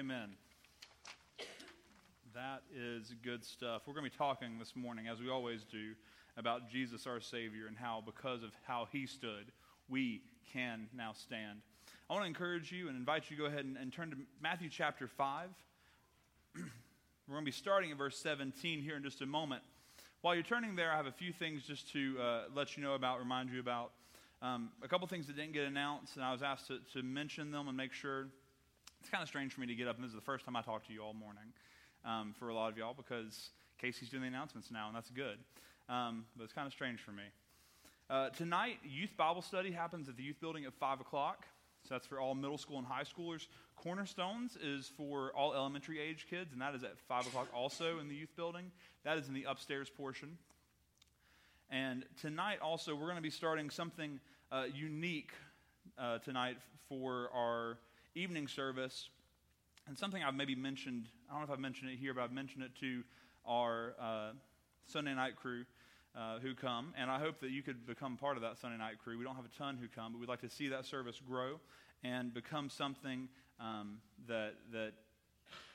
Amen. 0.00 0.30
That 2.32 2.62
is 2.74 3.14
good 3.22 3.44
stuff. 3.44 3.82
We're 3.86 3.92
going 3.92 4.06
to 4.06 4.10
be 4.10 4.16
talking 4.16 4.58
this 4.58 4.74
morning, 4.74 5.08
as 5.08 5.20
we 5.20 5.28
always 5.28 5.62
do, 5.64 5.92
about 6.38 6.70
Jesus 6.70 7.06
our 7.06 7.20
Savior 7.20 7.66
and 7.68 7.76
how, 7.76 8.02
because 8.06 8.42
of 8.42 8.52
how 8.66 8.88
He 8.90 9.06
stood, 9.06 9.52
we 9.90 10.22
can 10.54 10.88
now 10.96 11.12
stand. 11.12 11.58
I 12.08 12.14
want 12.14 12.22
to 12.22 12.28
encourage 12.28 12.72
you 12.72 12.88
and 12.88 12.96
invite 12.96 13.24
you 13.28 13.36
to 13.36 13.42
go 13.42 13.46
ahead 13.46 13.66
and, 13.66 13.76
and 13.76 13.92
turn 13.92 14.10
to 14.12 14.16
Matthew 14.40 14.70
chapter 14.70 15.06
5. 15.06 15.50
We're 16.56 16.62
going 17.28 17.44
to 17.44 17.44
be 17.44 17.52
starting 17.52 17.90
at 17.90 17.98
verse 17.98 18.16
17 18.16 18.80
here 18.80 18.96
in 18.96 19.02
just 19.02 19.20
a 19.20 19.26
moment. 19.26 19.62
While 20.22 20.34
you're 20.34 20.44
turning 20.44 20.76
there, 20.76 20.90
I 20.92 20.96
have 20.96 21.08
a 21.08 21.12
few 21.12 21.34
things 21.34 21.64
just 21.64 21.92
to 21.92 22.16
uh, 22.18 22.40
let 22.54 22.74
you 22.74 22.82
know 22.82 22.94
about, 22.94 23.18
remind 23.18 23.50
you 23.50 23.60
about. 23.60 23.90
Um, 24.40 24.70
a 24.82 24.88
couple 24.88 25.06
things 25.08 25.26
that 25.26 25.36
didn't 25.36 25.52
get 25.52 25.66
announced, 25.66 26.16
and 26.16 26.24
I 26.24 26.32
was 26.32 26.40
asked 26.40 26.68
to, 26.68 26.78
to 26.94 27.02
mention 27.02 27.50
them 27.50 27.68
and 27.68 27.76
make 27.76 27.92
sure. 27.92 28.28
It's 29.00 29.08
kind 29.08 29.22
of 29.22 29.28
strange 29.28 29.54
for 29.54 29.62
me 29.62 29.66
to 29.66 29.74
get 29.74 29.88
up, 29.88 29.96
and 29.96 30.04
this 30.04 30.10
is 30.10 30.14
the 30.14 30.20
first 30.20 30.44
time 30.44 30.56
I 30.56 30.62
talk 30.62 30.86
to 30.86 30.92
you 30.92 31.00
all 31.02 31.14
morning 31.14 31.52
um, 32.04 32.34
for 32.38 32.50
a 32.50 32.54
lot 32.54 32.70
of 32.70 32.76
y'all 32.76 32.94
because 32.94 33.50
Casey's 33.80 34.10
doing 34.10 34.22
the 34.22 34.28
announcements 34.28 34.70
now, 34.70 34.88
and 34.88 34.96
that's 34.96 35.10
good. 35.10 35.38
Um, 35.88 36.26
but 36.36 36.44
it's 36.44 36.52
kind 36.52 36.66
of 36.66 36.72
strange 36.72 37.00
for 37.00 37.12
me. 37.12 37.22
Uh, 38.10 38.28
tonight, 38.28 38.78
youth 38.84 39.16
Bible 39.16 39.40
study 39.40 39.70
happens 39.70 40.08
at 40.08 40.16
the 40.16 40.22
youth 40.22 40.38
building 40.38 40.66
at 40.66 40.74
5 40.74 41.00
o'clock. 41.00 41.46
So 41.88 41.94
that's 41.94 42.06
for 42.06 42.20
all 42.20 42.34
middle 42.34 42.58
school 42.58 42.76
and 42.76 42.86
high 42.86 43.04
schoolers. 43.04 43.46
Cornerstones 43.74 44.58
is 44.62 44.90
for 44.96 45.32
all 45.34 45.54
elementary 45.54 45.98
age 45.98 46.26
kids, 46.28 46.52
and 46.52 46.60
that 46.60 46.74
is 46.74 46.84
at 46.84 46.98
5 47.08 47.28
o'clock 47.28 47.48
also 47.54 48.00
in 48.00 48.08
the 48.08 48.14
youth 48.14 48.36
building. 48.36 48.70
That 49.04 49.16
is 49.16 49.28
in 49.28 49.34
the 49.34 49.44
upstairs 49.44 49.88
portion. 49.88 50.36
And 51.70 52.04
tonight 52.20 52.58
also, 52.60 52.94
we're 52.94 53.06
going 53.06 53.16
to 53.16 53.22
be 53.22 53.30
starting 53.30 53.70
something 53.70 54.20
uh, 54.52 54.64
unique 54.74 55.32
uh, 55.98 56.18
tonight 56.18 56.58
for 56.88 57.30
our 57.34 57.78
evening 58.14 58.48
service 58.48 59.08
and 59.86 59.98
something 59.98 60.22
I've 60.22 60.34
maybe 60.34 60.54
mentioned, 60.54 61.06
I 61.28 61.32
don't 61.32 61.40
know 61.40 61.44
if 61.44 61.50
I've 61.50 61.60
mentioned 61.60 61.90
it 61.90 61.98
here, 61.98 62.14
but 62.14 62.22
I've 62.22 62.32
mentioned 62.32 62.64
it 62.64 62.70
to 62.80 63.02
our 63.46 63.94
uh, 64.00 64.30
Sunday 64.86 65.14
night 65.14 65.36
crew 65.36 65.64
uh, 66.16 66.38
who 66.38 66.54
come. 66.54 66.92
And 66.96 67.10
I 67.10 67.18
hope 67.18 67.40
that 67.40 67.50
you 67.50 67.62
could 67.62 67.86
become 67.86 68.16
part 68.16 68.36
of 68.36 68.42
that 68.42 68.58
Sunday 68.58 68.78
night 68.78 68.98
crew. 69.02 69.18
We 69.18 69.24
don't 69.24 69.36
have 69.36 69.44
a 69.44 69.58
ton 69.58 69.78
who 69.80 69.88
come, 69.88 70.12
but 70.12 70.20
we'd 70.20 70.28
like 70.28 70.40
to 70.42 70.50
see 70.50 70.68
that 70.68 70.84
service 70.86 71.20
grow 71.26 71.60
and 72.02 72.32
become 72.32 72.70
something 72.70 73.28
um, 73.60 73.98
that, 74.26 74.54
that 74.72 74.92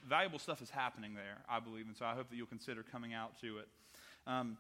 valuable 0.08 0.40
stuff 0.40 0.62
is 0.62 0.70
happening 0.70 1.14
there, 1.14 1.38
I 1.50 1.60
believe. 1.60 1.88
And 1.88 1.96
so 1.96 2.06
I 2.06 2.14
hope 2.14 2.30
that 2.30 2.36
you'll 2.36 2.48
consider 2.48 2.84
coming 2.84 3.14
out 3.14 3.40
to 3.42 3.60
it. 3.60 3.68
Um, 4.28 4.58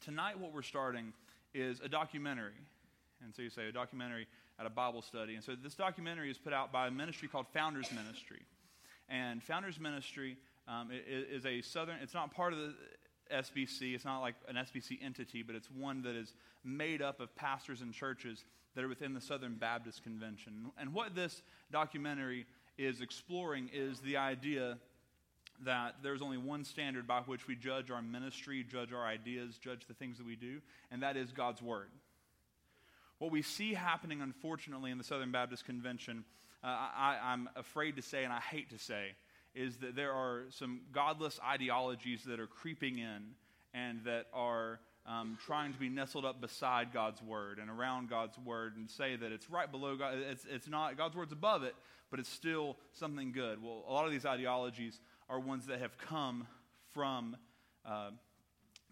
tonight, 0.00 0.38
what 0.38 0.52
we're 0.52 0.62
starting 0.62 1.12
is 1.54 1.80
a 1.80 1.88
documentary. 1.88 2.52
And 3.24 3.34
so 3.34 3.42
you 3.42 3.50
say, 3.50 3.68
a 3.68 3.72
documentary 3.72 4.26
at 4.58 4.66
a 4.66 4.70
Bible 4.70 5.02
study. 5.02 5.34
And 5.34 5.44
so 5.44 5.54
this 5.54 5.74
documentary 5.74 6.30
is 6.30 6.38
put 6.38 6.52
out 6.52 6.72
by 6.72 6.86
a 6.86 6.90
ministry 6.90 7.28
called 7.28 7.46
Founders 7.52 7.90
Ministry. 7.92 8.40
And 9.08 9.42
Founders 9.42 9.78
Ministry 9.78 10.36
um, 10.66 10.90
is, 10.90 11.42
is 11.42 11.46
a 11.46 11.62
southern, 11.62 11.96
it's 12.02 12.14
not 12.14 12.34
part 12.34 12.52
of 12.52 12.58
the 12.58 12.74
SBC, 13.32 13.94
it's 13.94 14.04
not 14.04 14.20
like 14.20 14.34
an 14.48 14.56
SBC 14.56 15.02
entity, 15.02 15.42
but 15.42 15.54
it's 15.54 15.70
one 15.70 16.02
that 16.02 16.16
is 16.16 16.32
made 16.64 17.02
up 17.02 17.20
of 17.20 17.34
pastors 17.36 17.80
and 17.80 17.92
churches 17.92 18.44
that 18.74 18.84
are 18.84 18.88
within 18.88 19.14
the 19.14 19.20
Southern 19.20 19.54
Baptist 19.54 20.02
Convention. 20.02 20.70
And 20.78 20.92
what 20.92 21.14
this 21.14 21.42
documentary 21.72 22.46
is 22.78 23.00
exploring 23.00 23.70
is 23.72 24.00
the 24.00 24.16
idea 24.16 24.78
that 25.64 25.96
there's 26.02 26.20
only 26.20 26.36
one 26.36 26.64
standard 26.64 27.06
by 27.06 27.20
which 27.20 27.46
we 27.46 27.56
judge 27.56 27.90
our 27.90 28.02
ministry, 28.02 28.62
judge 28.62 28.92
our 28.92 29.06
ideas, 29.06 29.56
judge 29.58 29.86
the 29.88 29.94
things 29.94 30.18
that 30.18 30.26
we 30.26 30.36
do, 30.36 30.60
and 30.90 31.02
that 31.02 31.16
is 31.16 31.32
God's 31.32 31.62
Word. 31.62 31.88
What 33.18 33.30
we 33.30 33.42
see 33.42 33.74
happening, 33.74 34.20
unfortunately, 34.20 34.90
in 34.90 34.98
the 34.98 35.04
Southern 35.04 35.32
Baptist 35.32 35.64
Convention 35.64 36.24
uh, 36.66 36.68
I, 36.68 37.18
I'm 37.22 37.48
afraid 37.54 37.96
to 37.96 38.02
say, 38.02 38.24
and 38.24 38.32
I 38.32 38.40
hate 38.40 38.70
to 38.70 38.78
say, 38.78 39.14
is 39.54 39.76
that 39.78 39.94
there 39.94 40.12
are 40.12 40.44
some 40.50 40.80
godless 40.92 41.38
ideologies 41.46 42.24
that 42.24 42.40
are 42.40 42.48
creeping 42.48 42.98
in 42.98 43.22
and 43.72 44.02
that 44.04 44.26
are 44.32 44.80
um, 45.06 45.38
trying 45.46 45.72
to 45.72 45.78
be 45.78 45.88
nestled 45.88 46.24
up 46.24 46.40
beside 46.40 46.92
God's 46.92 47.22
word 47.22 47.58
and 47.60 47.70
around 47.70 48.10
God's 48.10 48.36
word 48.38 48.76
and 48.76 48.90
say 48.90 49.14
that 49.14 49.30
it's 49.30 49.48
right 49.48 49.70
below 49.70 49.96
God. 49.96 50.14
It's, 50.18 50.44
it's 50.50 50.68
not, 50.68 50.96
God's 50.96 51.14
word's 51.14 51.32
above 51.32 51.62
it, 51.62 51.76
but 52.10 52.18
it's 52.18 52.28
still 52.28 52.76
something 52.92 53.30
good. 53.30 53.62
Well, 53.62 53.84
a 53.88 53.92
lot 53.92 54.06
of 54.06 54.10
these 54.10 54.26
ideologies 54.26 54.98
are 55.28 55.38
ones 55.38 55.66
that 55.66 55.80
have 55.80 55.96
come 55.98 56.48
from 56.92 57.36
uh, 57.84 58.10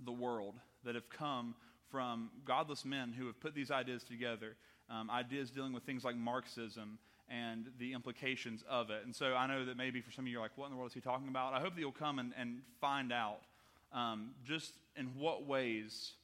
the 0.05 0.13
world, 0.13 0.55
that 0.85 0.95
have 0.95 1.11
come 1.11 1.57
from 1.95 2.29
godless 2.45 2.85
men 2.85 3.13
who 3.17 3.29
have 3.29 3.39
put 3.39 3.55
these 3.55 3.71
ideas 3.71 4.03
together. 4.03 4.57
Um, 4.91 5.09
ideas 5.09 5.49
dealing 5.49 5.73
with 5.73 5.85
things 5.85 6.03
like 6.03 6.17
Marxism 6.17 6.99
and 7.29 7.67
the 7.79 7.93
implications 7.93 8.65
of 8.69 8.91
it. 8.91 9.05
And 9.05 9.15
so 9.15 9.37
I 9.37 9.47
know 9.47 9.65
that 9.65 9.77
maybe 9.77 10.01
for 10.01 10.11
some 10.11 10.25
of 10.25 10.27
you, 10.27 10.33
you're 10.33 10.43
like, 10.43 10.59
what 10.59 10.67
in 10.67 10.73
the 10.73 10.77
world 10.77 10.91
is 10.91 10.95
he 10.95 11.01
talking 11.01 11.29
about? 11.29 11.53
I 11.53 11.61
hope 11.61 11.77
that 11.77 11.81
you'll 11.81 11.93
come 11.93 12.19
and, 12.19 12.33
and 12.37 12.63
find 12.81 13.13
out 13.13 13.39
um, 13.93 14.33
just 14.45 14.73
in 14.97 15.07
what 15.17 15.47
ways 15.47 16.15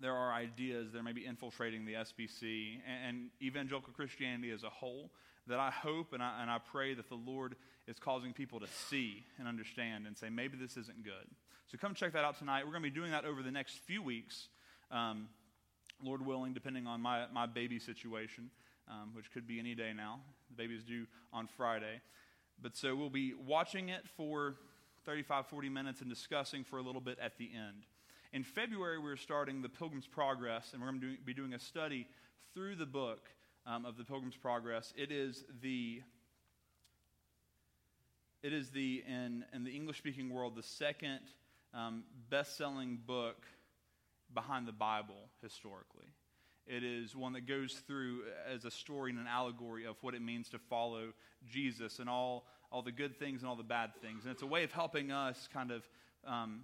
there 0.00 0.14
are 0.14 0.32
ideas 0.32 0.92
that 0.92 1.00
are 1.00 1.02
maybe 1.02 1.26
infiltrating 1.26 1.84
the 1.84 1.94
SBC 1.94 2.78
and, 2.86 3.08
and, 3.08 3.30
evangelical 3.42 3.92
Christianity 3.92 4.52
as 4.52 4.62
a 4.62 4.70
whole 4.70 5.10
that 5.48 5.58
I 5.58 5.70
hope 5.72 6.12
and 6.12 6.22
I, 6.22 6.40
and 6.40 6.48
I 6.48 6.58
pray 6.58 6.94
that 6.94 7.08
the 7.08 7.16
Lord 7.16 7.56
is 7.88 7.98
causing 7.98 8.32
people 8.32 8.60
to 8.60 8.68
see 8.88 9.24
and 9.40 9.48
understand 9.48 10.06
and 10.06 10.16
say, 10.16 10.30
maybe 10.30 10.56
this 10.56 10.76
isn't 10.76 11.02
good. 11.02 11.26
So 11.70 11.78
come 11.78 11.94
check 11.94 12.12
that 12.12 12.24
out 12.24 12.38
tonight. 12.38 12.64
We're 12.64 12.72
going 12.72 12.82
to 12.82 12.90
be 12.90 12.94
doing 12.94 13.12
that 13.12 13.24
over 13.24 13.42
the 13.42 13.52
next 13.52 13.78
few 13.78 14.02
weeks, 14.02 14.48
um, 14.90 15.28
Lord 16.02 16.24
willing, 16.24 16.52
depending 16.52 16.86
on 16.86 17.00
my, 17.00 17.26
my 17.32 17.46
baby 17.46 17.78
situation 17.78 18.50
um, 18.90 19.10
which 19.14 19.30
could 19.32 19.46
be 19.46 19.58
any 19.58 19.74
day 19.74 19.92
now. 19.96 20.20
The 20.50 20.56
baby 20.56 20.74
is 20.74 20.82
due 20.82 21.06
on 21.32 21.46
Friday. 21.46 22.00
But 22.60 22.76
so 22.76 22.94
we'll 22.94 23.10
be 23.10 23.34
watching 23.34 23.88
it 23.88 24.06
for 24.16 24.56
35, 25.06 25.46
40 25.46 25.68
minutes 25.68 26.00
and 26.00 26.10
discussing 26.10 26.64
for 26.64 26.78
a 26.78 26.82
little 26.82 27.00
bit 27.00 27.18
at 27.22 27.38
the 27.38 27.50
end. 27.54 27.84
In 28.32 28.44
February, 28.44 28.98
we're 28.98 29.16
starting 29.16 29.62
the 29.62 29.68
Pilgrim's 29.68 30.06
Progress, 30.06 30.72
and 30.72 30.82
we're 30.82 30.88
going 30.88 31.00
to 31.00 31.16
be 31.24 31.34
doing 31.34 31.54
a 31.54 31.58
study 31.58 32.06
through 32.54 32.76
the 32.76 32.86
book 32.86 33.28
um, 33.66 33.84
of 33.86 33.96
the 33.96 34.04
Pilgrim's 34.04 34.36
Progress. 34.36 34.92
It 34.96 35.10
is 35.10 35.44
the 35.62 36.02
it 38.42 38.54
is 38.54 38.70
the 38.70 39.04
in, 39.06 39.44
in 39.52 39.64
the 39.64 39.70
English 39.70 39.98
speaking 39.98 40.30
world 40.30 40.56
the 40.56 40.62
second 40.62 41.20
um, 41.74 42.04
best 42.28 42.56
selling 42.56 42.98
book 43.06 43.46
behind 44.32 44.66
the 44.66 44.72
Bible 44.72 45.28
historically. 45.42 46.06
It 46.66 46.84
is 46.84 47.16
one 47.16 47.32
that 47.32 47.46
goes 47.46 47.82
through 47.86 48.22
as 48.48 48.64
a 48.64 48.70
story 48.70 49.10
and 49.10 49.18
an 49.18 49.26
allegory 49.26 49.86
of 49.86 49.96
what 50.02 50.14
it 50.14 50.22
means 50.22 50.48
to 50.50 50.58
follow 50.58 51.12
Jesus 51.50 51.98
and 51.98 52.08
all, 52.08 52.46
all 52.70 52.82
the 52.82 52.92
good 52.92 53.18
things 53.18 53.40
and 53.40 53.48
all 53.48 53.56
the 53.56 53.62
bad 53.62 53.90
things. 54.00 54.24
And 54.24 54.32
it's 54.32 54.42
a 54.42 54.46
way 54.46 54.62
of 54.62 54.70
helping 54.70 55.10
us 55.10 55.48
kind 55.52 55.72
of 55.72 55.88
um, 56.24 56.60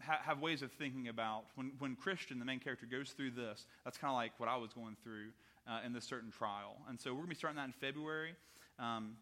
ha- 0.00 0.20
have 0.24 0.40
ways 0.40 0.62
of 0.62 0.72
thinking 0.72 1.08
about 1.08 1.44
when, 1.54 1.72
when 1.78 1.96
Christian, 1.96 2.38
the 2.38 2.44
main 2.44 2.60
character, 2.60 2.86
goes 2.86 3.10
through 3.10 3.32
this. 3.32 3.66
That's 3.84 3.98
kind 3.98 4.10
of 4.10 4.16
like 4.16 4.32
what 4.38 4.48
I 4.48 4.56
was 4.56 4.72
going 4.72 4.96
through 5.02 5.28
uh, 5.68 5.80
in 5.84 5.92
this 5.92 6.04
certain 6.04 6.30
trial. 6.30 6.76
And 6.88 6.98
so 6.98 7.10
we're 7.10 7.18
going 7.18 7.26
to 7.26 7.34
be 7.34 7.38
starting 7.38 7.56
that 7.56 7.66
in 7.66 7.72
February. 7.72 8.34
Um, 8.78 9.16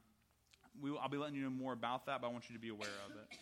we, 0.80 0.96
I'll 0.96 1.08
be 1.08 1.16
letting 1.16 1.34
you 1.34 1.42
know 1.42 1.50
more 1.50 1.72
about 1.72 2.06
that, 2.06 2.20
but 2.20 2.28
I 2.28 2.30
want 2.30 2.48
you 2.48 2.54
to 2.54 2.60
be 2.60 2.68
aware 2.68 2.88
of 3.08 3.16
it. 3.16 3.38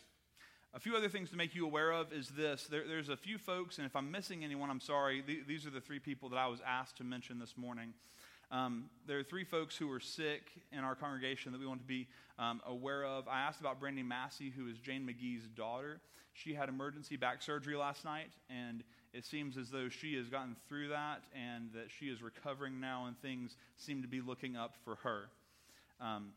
A 0.77 0.79
few 0.79 0.95
other 0.95 1.09
things 1.09 1.31
to 1.31 1.39
make 1.39 1.55
you 1.55 1.65
aware 1.65 1.91
of 1.91 2.13
is 2.13 2.29
this. 2.29 2.65
There, 2.65 2.87
there's 2.87 3.09
a 3.09 3.17
few 3.17 3.39
folks, 3.39 3.79
and 3.79 3.87
if 3.87 3.97
I'm 3.97 4.11
missing 4.11 4.45
anyone, 4.45 4.69
I'm 4.69 4.79
sorry. 4.79 5.25
these 5.49 5.65
are 5.65 5.71
the 5.71 5.81
three 5.81 5.99
people 5.99 6.29
that 6.29 6.37
I 6.37 6.49
was 6.49 6.61
asked 6.67 6.99
to 6.99 7.05
mention 7.05 7.39
this 7.39 7.55
morning. 7.57 7.95
Um, 8.51 8.91
there 9.07 9.19
are 9.19 9.23
three 9.23 9.45
folks 9.45 9.75
who 9.75 9.91
are 9.91 10.01
sick 10.01 10.43
in 10.73 10.81
our 10.81 10.95
congregation 10.95 11.53
that 11.53 11.59
we 11.63 11.67
want 11.67 11.81
to 11.81 11.87
be 11.87 12.09
um, 12.39 12.61
aware 12.67 13.07
of. 13.07 13.27
I 13.27 13.41
asked 13.41 13.59
about 13.61 13.81
Brandy 13.81 14.03
Massey, 14.03 14.53
who 14.55 14.69
is 14.69 14.77
Jane 14.77 15.09
McGee's 15.09 15.49
daughter. 15.49 15.99
She 16.35 16.53
had 16.53 16.69
emergency 16.69 17.17
back 17.17 17.41
surgery 17.41 17.75
last 17.75 18.05
night, 18.05 18.29
and 18.51 18.85
it 19.15 19.25
seems 19.25 19.57
as 19.57 19.71
though 19.71 19.89
she 19.89 20.15
has 20.17 20.29
gotten 20.29 20.57
through 20.69 20.89
that 20.89 21.23
and 21.35 21.71
that 21.73 21.87
she 21.89 22.09
is 22.09 22.21
recovering 22.21 22.81
now, 22.81 23.07
and 23.07 23.19
things 23.23 23.57
seem 23.79 24.03
to 24.03 24.09
be 24.09 24.21
looking 24.21 24.59
up 24.59 24.75
for 24.85 24.97
her. 24.97 25.31
Um, 26.03 26.33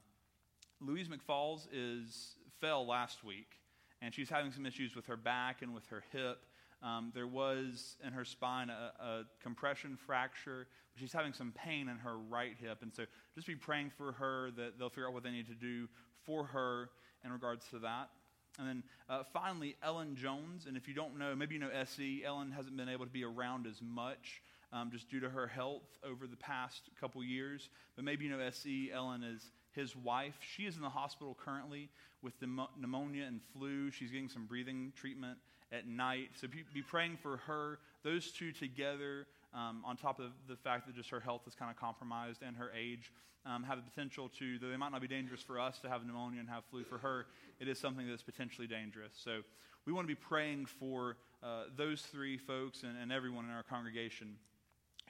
Louise 0.80 1.10
McFalls 1.10 1.68
is 1.74 2.36
fell 2.62 2.88
last 2.88 3.26
week 3.26 3.60
and 4.02 4.14
she's 4.14 4.30
having 4.30 4.52
some 4.52 4.66
issues 4.66 4.96
with 4.96 5.06
her 5.08 5.18
back 5.18 5.62
and 5.62 5.74
with 5.74 5.86
her 5.88 6.04
hip. 6.12 6.46
Um, 6.82 7.12
there 7.14 7.28
was 7.28 7.98
in 8.06 8.14
her 8.14 8.24
spine 8.24 8.70
a, 8.70 9.04
a, 9.04 9.24
compression 9.44 9.98
fracture. 9.98 10.68
She's 10.96 11.12
having 11.12 11.34
some 11.34 11.52
pain 11.52 11.90
in 11.90 11.98
her 11.98 12.18
right 12.18 12.56
hip. 12.60 12.80
And 12.82 12.94
so 12.94 13.04
just 13.36 13.48
be 13.48 13.56
praying 13.56 13.92
for 13.98 14.14
her 14.14 14.52
that 14.52 14.80
they'll 14.80 14.90
figure 14.90 15.08
out 15.08 15.14
what 15.14 15.24
they 15.24 15.32
need 15.32 15.48
to 15.48 15.56
do 15.56 15.90
for 16.26 16.46
her 16.46 16.90
in 17.26 17.34
regards 17.34 17.68
to 17.72 17.80
that. 17.80 18.10
And 18.58 18.68
then 18.68 18.84
uh, 19.10 19.24
finally, 19.34 19.76
Ellen 19.84 20.16
Jones. 20.16 20.66
And 20.68 20.78
if 20.78 20.88
you 20.88 20.94
don't 20.94 21.18
know, 21.18 21.36
maybe 21.36 21.56
you 21.56 21.60
know 21.60 21.70
SE. 21.70 22.24
Ellen 22.26 22.52
hasn't 22.52 22.78
been 22.78 22.90
able 22.90 23.06
to 23.06 23.12
be 23.12 23.26
around 23.26 23.68
as 23.68 23.82
much 23.82 24.42
um, 24.72 24.90
just 24.92 25.10
due 25.10 25.20
to 25.20 25.30
her 25.30 25.48
health 25.48 25.88
over 26.04 26.28
the 26.28 26.38
past 26.38 26.90
couple 27.00 27.24
years. 27.24 27.70
But 27.96 28.06
maybe 28.06 28.26
you 28.26 28.32
know 28.32 28.40
SE. 28.40 28.92
Ellen 28.94 29.24
is 29.24 29.52
his 29.80 29.96
wife. 29.96 30.36
She 30.42 30.64
is 30.64 30.76
in 30.76 30.82
the 30.82 30.90
hospital 30.90 31.38
currently 31.44 31.90
with 32.22 32.34
pneumonia 32.42 33.26
and 33.26 33.42
flu. 33.54 33.92
She's 33.92 34.12
getting 34.12 34.30
some 34.30 34.46
breathing 34.46 34.92
treatment 34.96 35.38
at 35.72 35.88
night. 35.88 36.30
So 36.36 36.48
be, 36.48 36.64
be 36.74 36.82
praying 36.82 37.18
for 37.22 37.38
her 37.38 37.80
those 38.04 38.32
two 38.32 38.52
together, 38.52 39.28
um, 39.54 39.84
on 39.86 39.98
top 39.98 40.20
of 40.20 40.32
the 40.48 40.56
fact 40.56 40.86
that 40.88 40.96
just 40.96 41.10
her 41.10 41.20
health 41.20 41.42
is 41.48 41.56
kind 41.56 41.72
of 41.72 41.78
compromised 41.78 42.42
and 42.46 42.56
her 42.58 42.72
age, 42.78 43.12
um, 43.46 43.64
have 43.64 43.78
the 43.78 43.90
potential 43.90 44.30
to, 44.40 44.60
though 44.60 44.70
they 44.70 44.78
might 44.78 44.92
not 44.92 45.02
be 45.02 45.08
dangerous 45.08 45.42
for 45.42 45.60
us 45.60 45.80
to 45.80 45.90
have 45.90 46.06
pneumonia 46.06 46.40
and 46.40 46.50
have 46.50 46.64
flu, 46.66 46.84
for 46.84 46.98
her, 46.98 47.28
it 47.60 47.68
is 47.68 47.80
something 47.80 48.08
that's 48.08 48.24
potentially 48.24 48.68
dangerous. 48.68 49.14
So 49.16 49.42
we 49.86 49.94
want 49.94 50.08
to 50.08 50.14
be 50.14 50.20
praying 50.20 50.66
for 50.66 51.18
uh, 51.42 51.64
those 51.76 52.02
three 52.02 52.38
folks 52.38 52.84
and, 52.84 52.98
and, 53.02 53.12
everyone 53.12 53.46
in 53.46 53.52
our 53.52 53.64
congregation 53.64 54.36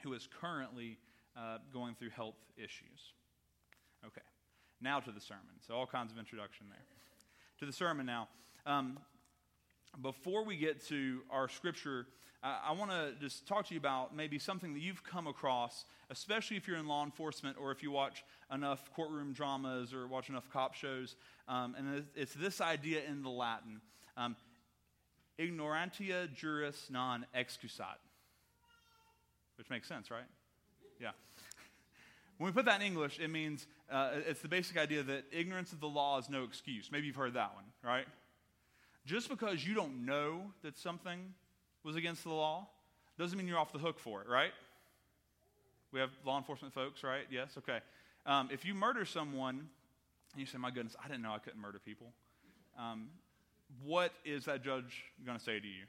who 0.02 0.14
is 0.14 0.28
currently 0.40 0.96
uh, 1.36 1.58
going 1.72 1.94
through 1.96 2.10
health 2.10 2.36
issues. 2.56 3.12
Now 4.80 5.00
to 5.00 5.12
the 5.12 5.20
sermon. 5.20 5.44
So, 5.66 5.74
all 5.74 5.86
kinds 5.86 6.12
of 6.12 6.18
introduction 6.18 6.66
there. 6.70 6.84
To 7.58 7.66
the 7.66 7.72
sermon 7.72 8.06
now. 8.06 8.28
Um, 8.66 8.98
before 10.00 10.44
we 10.44 10.56
get 10.56 10.86
to 10.88 11.20
our 11.30 11.48
scripture, 11.48 12.06
uh, 12.42 12.58
I 12.64 12.72
want 12.72 12.90
to 12.90 13.12
just 13.20 13.46
talk 13.46 13.66
to 13.66 13.74
you 13.74 13.80
about 13.80 14.16
maybe 14.16 14.38
something 14.38 14.72
that 14.72 14.80
you've 14.80 15.04
come 15.04 15.26
across, 15.26 15.84
especially 16.08 16.56
if 16.56 16.66
you're 16.66 16.78
in 16.78 16.88
law 16.88 17.04
enforcement 17.04 17.56
or 17.60 17.70
if 17.70 17.82
you 17.82 17.90
watch 17.90 18.24
enough 18.52 18.90
courtroom 18.94 19.34
dramas 19.34 19.92
or 19.92 20.06
watch 20.06 20.30
enough 20.30 20.48
cop 20.50 20.74
shows. 20.74 21.16
Um, 21.48 21.74
and 21.76 22.04
it's 22.14 22.32
this 22.32 22.60
idea 22.60 23.02
in 23.06 23.22
the 23.22 23.28
Latin 23.28 23.80
um, 24.16 24.36
ignorantia 25.38 26.32
juris 26.34 26.88
non 26.90 27.26
excusat, 27.36 27.98
which 29.56 29.68
makes 29.70 29.88
sense, 29.88 30.10
right? 30.10 30.28
Yeah. 31.00 31.10
When 32.38 32.46
we 32.46 32.52
put 32.52 32.64
that 32.64 32.80
in 32.80 32.86
English, 32.86 33.18
it 33.18 33.28
means 33.28 33.66
uh, 33.90 34.10
it's 34.26 34.40
the 34.40 34.48
basic 34.48 34.76
idea 34.76 35.02
that 35.02 35.24
ignorance 35.32 35.72
of 35.72 35.80
the 35.80 35.88
law 35.88 36.18
is 36.18 36.28
no 36.30 36.44
excuse. 36.44 36.90
Maybe 36.92 37.06
you've 37.06 37.16
heard 37.16 37.34
that 37.34 37.54
one, 37.54 37.64
right? 37.82 38.06
Just 39.04 39.28
because 39.28 39.66
you 39.66 39.74
don't 39.74 40.04
know 40.06 40.42
that 40.62 40.78
something 40.78 41.34
was 41.82 41.96
against 41.96 42.22
the 42.24 42.30
law 42.30 42.68
doesn't 43.18 43.36
mean 43.36 43.48
you're 43.48 43.58
off 43.58 43.72
the 43.72 43.78
hook 43.78 43.98
for 43.98 44.22
it, 44.22 44.28
right? 44.28 44.52
We 45.92 46.00
have 46.00 46.10
law 46.24 46.38
enforcement 46.38 46.72
folks, 46.72 47.02
right? 47.02 47.24
Yes? 47.30 47.56
Okay. 47.58 47.80
Um, 48.26 48.48
if 48.52 48.64
you 48.64 48.74
murder 48.74 49.04
someone 49.04 49.68
and 50.32 50.40
you 50.40 50.46
say, 50.46 50.58
my 50.58 50.70
goodness, 50.70 50.94
I 51.02 51.08
didn't 51.08 51.22
know 51.22 51.32
I 51.32 51.38
couldn't 51.38 51.60
murder 51.60 51.80
people, 51.84 52.12
um, 52.78 53.08
what 53.84 54.12
is 54.24 54.44
that 54.44 54.62
judge 54.62 55.04
going 55.24 55.38
to 55.38 55.44
say 55.44 55.58
to 55.58 55.66
you? 55.66 55.84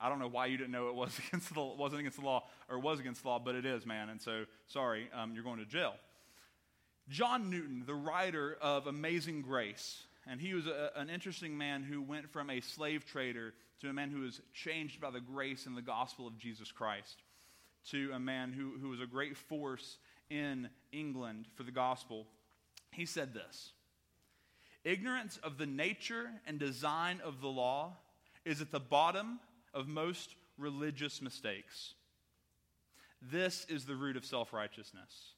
I 0.00 0.08
don't 0.08 0.18
know 0.18 0.28
why 0.28 0.46
you 0.46 0.56
didn't 0.56 0.72
know 0.72 0.88
it 0.88 0.94
was 0.94 1.18
against 1.28 1.52
the, 1.52 1.60
wasn't 1.60 2.00
against 2.00 2.18
the 2.18 2.24
law 2.24 2.44
or 2.68 2.78
was 2.78 3.00
against 3.00 3.22
the 3.22 3.28
law, 3.28 3.38
but 3.38 3.54
it 3.54 3.66
is, 3.66 3.86
man. 3.86 4.08
And 4.08 4.20
so, 4.20 4.44
sorry, 4.66 5.08
um, 5.14 5.32
you're 5.34 5.44
going 5.44 5.58
to 5.58 5.66
jail. 5.66 5.94
John 7.08 7.50
Newton, 7.50 7.84
the 7.86 7.94
writer 7.94 8.56
of 8.62 8.86
Amazing 8.86 9.42
Grace, 9.42 10.02
and 10.26 10.40
he 10.40 10.54
was 10.54 10.66
a, 10.66 10.90
an 10.96 11.10
interesting 11.10 11.56
man 11.56 11.82
who 11.82 12.00
went 12.00 12.30
from 12.30 12.48
a 12.48 12.60
slave 12.60 13.04
trader 13.04 13.52
to 13.80 13.90
a 13.90 13.92
man 13.92 14.10
who 14.10 14.20
was 14.20 14.40
changed 14.54 15.00
by 15.00 15.10
the 15.10 15.20
grace 15.20 15.66
and 15.66 15.76
the 15.76 15.82
gospel 15.82 16.26
of 16.26 16.38
Jesus 16.38 16.72
Christ, 16.72 17.22
to 17.90 18.10
a 18.14 18.18
man 18.18 18.52
who, 18.52 18.78
who 18.80 18.88
was 18.88 19.00
a 19.00 19.06
great 19.06 19.36
force 19.36 19.98
in 20.30 20.70
England 20.92 21.46
for 21.54 21.62
the 21.62 21.70
gospel. 21.70 22.26
He 22.90 23.04
said 23.04 23.34
this 23.34 23.72
Ignorance 24.84 25.38
of 25.42 25.58
the 25.58 25.66
nature 25.66 26.30
and 26.46 26.58
design 26.58 27.20
of 27.22 27.42
the 27.42 27.48
law 27.48 27.92
is 28.46 28.62
at 28.62 28.70
the 28.70 28.80
bottom 28.80 29.40
of 29.74 29.88
most 29.88 30.36
religious 30.56 31.20
mistakes. 31.20 31.94
This 33.20 33.66
is 33.68 33.84
the 33.84 33.96
root 33.96 34.16
of 34.16 34.24
self 34.24 34.54
righteousness. 34.54 35.33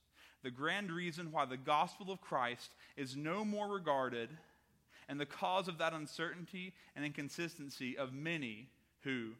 The 0.46 0.52
grand 0.52 0.92
reason 0.92 1.32
why 1.32 1.44
the 1.44 1.56
gospel 1.56 2.12
of 2.12 2.20
Christ 2.20 2.72
is 2.96 3.16
no 3.16 3.44
more 3.44 3.66
regarded 3.66 4.28
and 5.08 5.18
the 5.18 5.26
cause 5.26 5.66
of 5.66 5.78
that 5.78 5.92
uncertainty 5.92 6.72
and 6.94 7.04
inconsistency 7.04 7.98
of 7.98 8.12
many 8.12 8.68
who, 9.00 9.30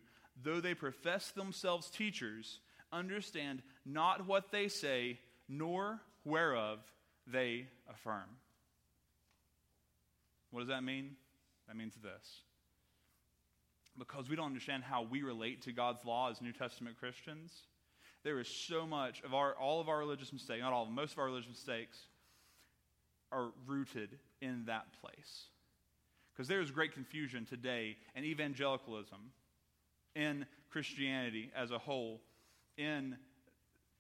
though 0.43 0.61
they 0.61 0.75
profess 0.75 1.31
themselves 1.31 1.91
teachers, 1.91 2.59
understand 2.93 3.63
not 3.85 4.27
what 4.27 4.51
they 4.51 4.67
say, 4.67 5.21
nor 5.49 6.01
whereof 6.25 6.81
they 7.25 7.69
affirm. 7.89 8.27
What 10.51 10.63
does 10.63 10.71
that 10.71 10.83
mean? 10.83 11.15
That 11.69 11.77
means 11.77 11.95
this. 12.03 12.41
Because 13.97 14.29
we 14.29 14.35
don't 14.35 14.47
understand 14.47 14.83
how 14.83 15.05
we 15.05 15.23
relate 15.23 15.63
to 15.63 15.73
God's 15.73 16.05
law 16.05 16.33
as 16.33 16.43
New 16.43 16.53
Testament 16.53 16.99
Christians, 16.99 17.53
there 18.25 18.41
is 18.41 18.49
so 18.49 18.87
much 18.87 19.23
of 19.23 19.35
our, 19.35 19.55
all 19.55 19.81
of 19.81 19.89
our 19.89 19.99
religious 19.99 20.33
mistakes, 20.33 20.61
not 20.61 20.73
all 20.73 20.83
of 20.83 20.89
them, 20.89 20.95
most 20.95 21.13
of 21.13 21.19
our 21.19 21.27
religious 21.27 21.49
mistakes 21.49 21.99
are 23.33 23.51
rooted 23.67 24.11
in 24.41 24.65
that 24.67 24.87
place. 25.01 25.47
Because 26.33 26.49
there 26.49 26.61
is 26.61 26.71
great 26.71 26.93
confusion 26.93 27.47
today 27.47 27.97
in 28.15 28.25
evangelicalism, 28.25 29.19
in 30.15 30.47
Christianity 30.71 31.51
as 31.57 31.71
a 31.71 31.79
whole, 31.79 32.21
in 32.77 33.17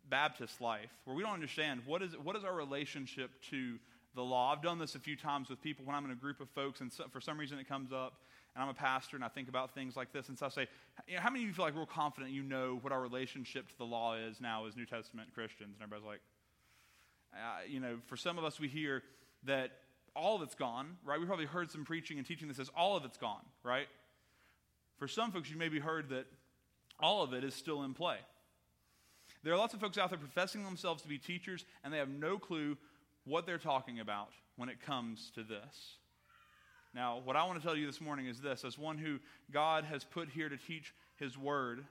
Baptist 0.08 0.60
life, 0.60 0.90
where 1.04 1.16
we 1.16 1.22
don't 1.22 1.32
understand 1.32 1.80
what 1.86 2.02
is, 2.02 2.12
what 2.22 2.36
is 2.36 2.44
our 2.44 2.54
relationship 2.54 3.30
to 3.50 3.78
the 4.14 4.22
law. 4.22 4.52
I've 4.52 4.62
done 4.62 4.78
this 4.78 4.94
a 4.94 4.98
few 4.98 5.16
times 5.16 5.48
with 5.48 5.62
people 5.62 5.84
when 5.84 5.94
I'm 5.94 6.04
in 6.04 6.10
a 6.10 6.16
group 6.16 6.40
of 6.40 6.48
folks, 6.50 6.80
and 6.80 6.92
so, 6.92 7.04
for 7.10 7.20
some 7.20 7.38
reason 7.38 7.58
it 7.58 7.68
comes 7.68 7.92
up, 7.92 8.14
and 8.56 8.62
I'm 8.62 8.70
a 8.70 8.74
pastor, 8.74 9.16
and 9.16 9.24
I 9.24 9.28
think 9.28 9.50
about 9.50 9.74
things 9.74 9.96
like 9.96 10.12
this, 10.12 10.30
and 10.30 10.38
so 10.38 10.46
I 10.46 10.48
say, 10.48 10.66
you 11.06 11.16
know, 11.16 11.20
how 11.20 11.28
many 11.28 11.44
of 11.44 11.48
you 11.48 11.52
feel 11.52 11.66
like 11.66 11.74
real 11.74 11.84
confident 11.84 12.32
you 12.32 12.42
know 12.42 12.78
what 12.80 12.90
our 12.90 13.02
relationship 13.02 13.68
to 13.68 13.76
the 13.76 13.84
law 13.84 14.14
is 14.14 14.40
now 14.40 14.64
as 14.64 14.76
New 14.76 14.86
Testament 14.86 15.28
Christians? 15.34 15.76
And 15.78 15.82
everybody's 15.82 16.06
like, 16.06 16.20
uh, 17.34 17.68
you 17.68 17.80
know, 17.80 17.98
for 18.06 18.16
some 18.16 18.38
of 18.38 18.44
us, 18.44 18.58
we 18.58 18.68
hear 18.68 19.02
that 19.44 19.72
all 20.14 20.36
of 20.36 20.42
it's 20.42 20.54
gone, 20.54 20.96
right? 21.04 21.20
We 21.20 21.26
probably 21.26 21.44
heard 21.44 21.70
some 21.70 21.84
preaching 21.84 22.16
and 22.16 22.26
teaching 22.26 22.48
that 22.48 22.56
says 22.56 22.70
all 22.74 22.96
of 22.96 23.04
it's 23.04 23.18
gone, 23.18 23.44
right? 23.62 23.88
For 24.98 25.06
some 25.06 25.32
folks, 25.32 25.50
you 25.50 25.58
maybe 25.58 25.78
heard 25.78 26.08
that 26.08 26.24
all 26.98 27.22
of 27.22 27.34
it 27.34 27.44
is 27.44 27.54
still 27.54 27.82
in 27.82 27.92
play. 27.92 28.16
There 29.42 29.52
are 29.52 29.58
lots 29.58 29.74
of 29.74 29.80
folks 29.80 29.98
out 29.98 30.08
there 30.08 30.18
professing 30.18 30.64
themselves 30.64 31.02
to 31.02 31.08
be 31.08 31.18
teachers, 31.18 31.66
and 31.84 31.92
they 31.92 31.98
have 31.98 32.08
no 32.08 32.38
clue 32.38 32.78
what 33.26 33.44
they're 33.44 33.58
talking 33.58 34.00
about 34.00 34.30
when 34.56 34.70
it 34.70 34.80
comes 34.80 35.30
to 35.34 35.42
this. 35.42 35.98
Now, 36.96 37.20
what 37.22 37.36
I 37.36 37.44
want 37.44 37.60
to 37.60 37.62
tell 37.64 37.76
you 37.76 37.84
this 37.84 38.00
morning 38.00 38.26
is 38.26 38.40
this 38.40 38.64
as 38.64 38.78
one 38.78 38.96
who 38.96 39.18
God 39.52 39.84
has 39.84 40.02
put 40.02 40.30
here 40.30 40.48
to 40.48 40.56
teach 40.56 40.94
his 41.16 41.36
word, 41.36 41.84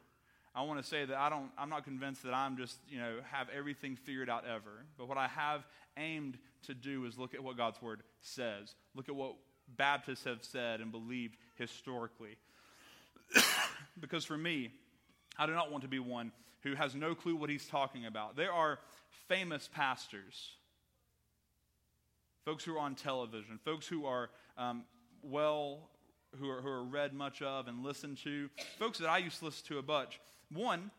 I 0.55 0.63
want 0.63 0.81
to 0.81 0.87
say 0.87 1.05
that 1.05 1.15
I 1.15 1.29
don't, 1.29 1.51
I'm 1.59 1.69
not 1.69 1.83
convinced 1.83 2.23
that 2.23 2.33
I'm 2.33 2.57
just, 2.57 2.79
you 2.89 2.97
know, 2.97 3.17
have 3.31 3.47
everything 3.55 3.97
figured 3.97 4.31
out 4.31 4.45
ever. 4.47 4.83
But 4.97 5.07
what 5.07 5.19
I 5.19 5.27
have 5.27 5.63
aimed 5.95 6.39
to 6.63 6.73
do 6.73 7.05
is 7.05 7.19
look 7.19 7.35
at 7.35 7.43
what 7.43 7.55
God's 7.55 7.79
word 7.83 8.01
says, 8.21 8.73
look 8.95 9.07
at 9.07 9.15
what 9.15 9.35
Baptists 9.77 10.23
have 10.23 10.43
said 10.43 10.81
and 10.81 10.91
believed 10.91 11.37
historically. 11.53 12.37
because 13.99 14.25
for 14.25 14.37
me, 14.37 14.71
I 15.37 15.45
do 15.45 15.53
not 15.53 15.71
want 15.71 15.83
to 15.83 15.87
be 15.87 15.99
one 15.99 16.31
who 16.63 16.73
has 16.73 16.95
no 16.95 17.13
clue 17.13 17.35
what 17.35 17.51
he's 17.51 17.67
talking 17.67 18.07
about. 18.07 18.35
There 18.35 18.51
are 18.51 18.79
famous 19.27 19.69
pastors, 19.71 20.53
folks 22.43 22.63
who 22.63 22.75
are 22.75 22.79
on 22.79 22.95
television, 22.95 23.59
folks 23.63 23.87
who 23.87 24.07
are 24.07 24.31
um, 24.57 24.83
well, 25.29 25.89
who 26.39 26.49
are, 26.49 26.61
who 26.61 26.69
are 26.69 26.83
read 26.83 27.13
much 27.13 27.41
of 27.41 27.67
and 27.67 27.83
listened 27.83 28.17
to, 28.23 28.49
folks 28.77 28.99
that 28.99 29.09
I 29.09 29.17
used 29.17 29.39
to 29.39 29.45
listen 29.45 29.65
to 29.67 29.79
a 29.79 29.83
bunch. 29.83 30.19
One, 30.51 30.91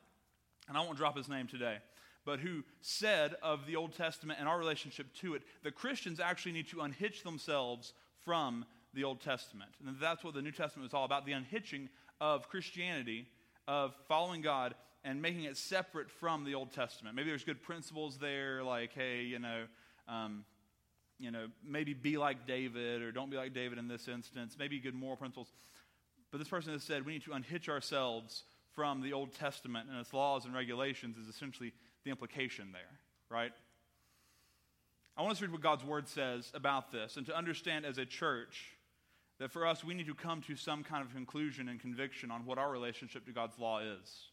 and 0.68 0.76
I 0.76 0.80
won't 0.80 0.96
drop 0.96 1.16
his 1.16 1.28
name 1.28 1.46
today, 1.46 1.78
but 2.24 2.40
who 2.40 2.64
said 2.80 3.34
of 3.42 3.66
the 3.66 3.76
Old 3.76 3.94
Testament 3.94 4.38
and 4.40 4.48
our 4.48 4.58
relationship 4.58 5.12
to 5.20 5.34
it 5.34 5.42
that 5.62 5.74
Christians 5.74 6.20
actually 6.20 6.52
need 6.52 6.68
to 6.68 6.80
unhitch 6.80 7.22
themselves 7.22 7.92
from 8.24 8.64
the 8.94 9.04
Old 9.04 9.20
Testament. 9.20 9.70
And 9.86 9.96
that's 10.00 10.24
what 10.24 10.34
the 10.34 10.42
New 10.42 10.50
Testament 10.50 10.84
was 10.84 10.94
all 10.94 11.04
about 11.04 11.26
the 11.26 11.32
unhitching 11.32 11.88
of 12.20 12.48
Christianity, 12.48 13.26
of 13.68 13.94
following 14.08 14.40
God 14.40 14.74
and 15.04 15.22
making 15.22 15.44
it 15.44 15.56
separate 15.56 16.10
from 16.10 16.44
the 16.44 16.54
Old 16.54 16.72
Testament. 16.72 17.14
Maybe 17.14 17.28
there's 17.28 17.44
good 17.44 17.62
principles 17.62 18.18
there, 18.18 18.64
like, 18.64 18.92
hey, 18.92 19.22
you 19.22 19.38
know, 19.38 19.64
um, 20.08 20.44
you 21.18 21.30
know, 21.30 21.46
maybe 21.64 21.94
be 21.94 22.18
like 22.18 22.46
David 22.46 23.02
or 23.02 23.12
don't 23.12 23.30
be 23.30 23.36
like 23.36 23.54
David 23.54 23.78
in 23.78 23.88
this 23.88 24.08
instance, 24.08 24.56
maybe 24.58 24.78
good 24.78 24.94
moral 24.94 25.16
principles. 25.16 25.48
But 26.30 26.38
this 26.38 26.48
person 26.48 26.72
has 26.72 26.82
said 26.82 27.06
we 27.06 27.12
need 27.12 27.24
to 27.24 27.32
unhitch 27.32 27.68
ourselves 27.68 28.44
from 28.74 29.00
the 29.00 29.12
Old 29.12 29.32
Testament 29.34 29.88
and 29.90 29.98
its 29.98 30.12
laws 30.12 30.44
and 30.44 30.54
regulations 30.54 31.16
is 31.16 31.28
essentially 31.28 31.72
the 32.04 32.10
implication 32.10 32.72
there, 32.72 33.00
right? 33.30 33.52
I 35.16 35.22
want 35.22 35.32
us 35.32 35.38
to 35.38 35.46
read 35.46 35.52
what 35.52 35.62
God's 35.62 35.84
word 35.84 36.08
says 36.08 36.50
about 36.54 36.92
this 36.92 37.16
and 37.16 37.24
to 37.26 37.36
understand 37.36 37.86
as 37.86 37.96
a 37.96 38.04
church 38.04 38.76
that 39.38 39.50
for 39.50 39.66
us 39.66 39.82
we 39.82 39.94
need 39.94 40.06
to 40.06 40.14
come 40.14 40.42
to 40.42 40.56
some 40.56 40.84
kind 40.84 41.02
of 41.02 41.12
conclusion 41.14 41.68
and 41.68 41.80
conviction 41.80 42.30
on 42.30 42.44
what 42.44 42.58
our 42.58 42.70
relationship 42.70 43.24
to 43.26 43.32
God's 43.32 43.58
law 43.58 43.80
is. 43.80 44.28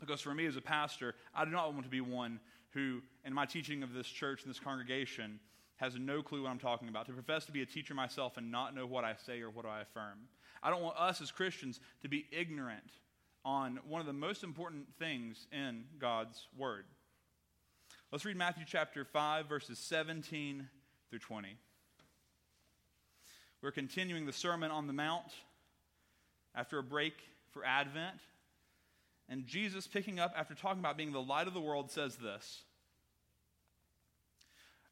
Because 0.00 0.20
for 0.20 0.34
me 0.34 0.44
as 0.44 0.56
a 0.56 0.60
pastor, 0.60 1.14
I 1.34 1.46
do 1.46 1.50
not 1.50 1.72
want 1.72 1.84
to 1.84 1.90
be 1.90 2.02
one 2.02 2.40
who, 2.74 3.00
in 3.24 3.32
my 3.32 3.46
teaching 3.46 3.82
of 3.82 3.94
this 3.94 4.06
church 4.06 4.42
and 4.42 4.50
this 4.50 4.60
congregation, 4.60 5.40
has 5.76 5.96
no 5.96 6.22
clue 6.22 6.42
what 6.42 6.50
I'm 6.50 6.58
talking 6.58 6.88
about. 6.88 7.06
To 7.06 7.12
profess 7.12 7.46
to 7.46 7.52
be 7.52 7.62
a 7.62 7.66
teacher 7.66 7.94
myself 7.94 8.36
and 8.36 8.50
not 8.50 8.74
know 8.74 8.86
what 8.86 9.04
I 9.04 9.14
say 9.26 9.40
or 9.40 9.50
what 9.50 9.64
I 9.64 9.80
affirm. 9.80 10.28
I 10.62 10.70
don't 10.70 10.82
want 10.82 10.98
us 10.98 11.20
as 11.20 11.30
Christians 11.30 11.80
to 12.02 12.08
be 12.08 12.26
ignorant 12.30 12.90
on 13.44 13.78
one 13.88 14.00
of 14.00 14.06
the 14.06 14.12
most 14.12 14.42
important 14.42 14.86
things 14.98 15.46
in 15.52 15.84
God's 15.98 16.46
Word. 16.56 16.84
Let's 18.10 18.24
read 18.24 18.36
Matthew 18.36 18.64
chapter 18.66 19.04
5, 19.04 19.48
verses 19.48 19.78
17 19.78 20.68
through 21.10 21.18
20. 21.18 21.56
We're 23.60 23.70
continuing 23.70 24.26
the 24.26 24.32
Sermon 24.32 24.70
on 24.70 24.86
the 24.86 24.92
Mount 24.92 25.32
after 26.54 26.78
a 26.78 26.82
break 26.82 27.14
for 27.52 27.64
Advent. 27.64 28.16
And 29.28 29.46
Jesus, 29.46 29.86
picking 29.86 30.20
up 30.20 30.34
after 30.36 30.54
talking 30.54 30.80
about 30.80 30.96
being 30.96 31.12
the 31.12 31.22
light 31.22 31.46
of 31.46 31.54
the 31.54 31.60
world, 31.60 31.90
says 31.90 32.16
this 32.16 32.62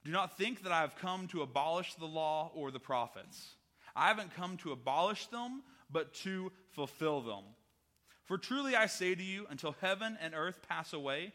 Do 0.04 0.10
not 0.10 0.36
think 0.36 0.62
that 0.62 0.72
I 0.72 0.80
have 0.80 0.96
come 0.96 1.28
to 1.28 1.42
abolish 1.42 1.94
the 1.94 2.06
law 2.06 2.50
or 2.54 2.70
the 2.70 2.80
prophets. 2.80 3.54
I 3.94 4.08
haven't 4.08 4.34
come 4.34 4.56
to 4.58 4.72
abolish 4.72 5.26
them, 5.26 5.62
but 5.90 6.14
to 6.14 6.50
fulfill 6.70 7.20
them. 7.20 7.44
For 8.24 8.38
truly 8.38 8.74
I 8.74 8.86
say 8.86 9.14
to 9.14 9.22
you, 9.22 9.46
until 9.50 9.76
heaven 9.80 10.16
and 10.20 10.34
earth 10.34 10.60
pass 10.66 10.94
away, 10.94 11.32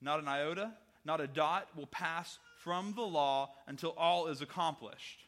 not 0.00 0.18
an 0.18 0.26
iota, 0.26 0.72
not 1.04 1.20
a 1.20 1.26
dot 1.28 1.68
will 1.76 1.86
pass 1.86 2.38
from 2.58 2.94
the 2.94 3.02
law 3.02 3.50
until 3.66 3.90
all 3.90 4.26
is 4.26 4.40
accomplished. 4.40 5.20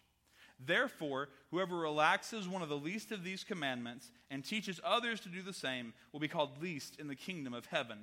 Therefore, 0.59 1.29
whoever 1.51 1.77
relaxes 1.77 2.49
one 2.49 2.63
of 2.63 2.69
the 2.69 2.77
least 2.77 3.13
of 3.13 3.25
these 3.25 3.45
commandments 3.45 4.11
and 4.31 4.45
teaches 4.45 4.81
others 4.85 5.21
to 5.21 5.29
do 5.29 5.43
the 5.43 5.53
same 5.53 5.93
will 6.13 6.21
be 6.21 6.29
called 6.29 6.63
least 6.63 6.99
in 7.01 7.09
the 7.09 7.17
kingdom 7.17 7.55
of 7.55 7.67
heaven. 7.67 7.99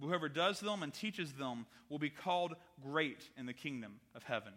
Whoever 0.00 0.28
does 0.28 0.60
them 0.60 0.82
and 0.82 0.92
teaches 0.92 1.32
them 1.32 1.66
will 1.88 1.98
be 1.98 2.10
called 2.10 2.54
great 2.82 3.28
in 3.36 3.46
the 3.46 3.52
kingdom 3.52 4.00
of 4.14 4.24
heaven. 4.24 4.52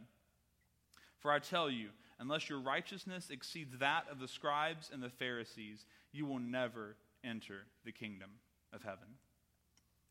For 1.19 1.31
I 1.31 1.39
tell 1.39 1.69
you, 1.69 1.89
unless 2.19 2.49
your 2.49 2.59
righteousness 2.59 3.29
exceeds 3.29 3.77
that 3.77 4.05
of 4.11 4.19
the 4.19 4.27
scribes 4.27 4.89
and 4.91 5.03
the 5.03 5.09
Pharisees, 5.09 5.85
you 6.11 6.25
will 6.25 6.39
never 6.39 6.95
enter 7.23 7.65
the 7.83 7.91
kingdom 7.91 8.29
of 8.73 8.83
heaven. 8.83 9.07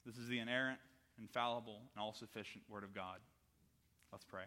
This 0.06 0.16
is 0.16 0.28
the 0.28 0.38
inerrant, 0.38 0.78
infallible, 1.18 1.80
and 1.94 2.02
all 2.02 2.12
sufficient 2.12 2.64
Word 2.68 2.84
of 2.84 2.94
God. 2.94 3.18
Let's 4.12 4.24
pray. 4.24 4.44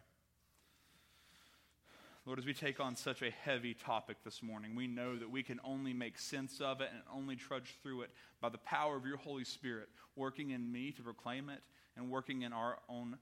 Lord, 2.28 2.40
as 2.40 2.46
we 2.46 2.54
take 2.54 2.82
on 2.82 2.98
such 2.98 3.22
a 3.22 3.32
heavy 3.32 3.74
topic 3.74 4.18
this 4.26 4.44
morning, 4.44 4.76
we 4.76 4.86
know 4.86 5.16
that 5.16 5.32
we 5.32 5.44
can 5.44 5.62
only 5.64 5.94
make 5.94 6.20
sense 6.20 6.60
of 6.60 6.82
it 6.82 6.90
and 6.92 7.02
only 7.10 7.38
trudge 7.38 7.78
through 7.82 8.02
it 8.02 8.10
by 8.42 8.50
the 8.50 8.58
power 8.58 8.98
of 8.98 9.06
your 9.06 9.16
Holy 9.16 9.46
Spirit 9.46 9.88
working 10.18 10.50
in 10.50 10.70
me 10.70 10.92
to 10.92 11.02
proclaim 11.02 11.50
it 11.50 11.62
and 11.96 12.12
working 12.12 12.42
in 12.42 12.52
our 12.52 12.80
own 12.90 13.18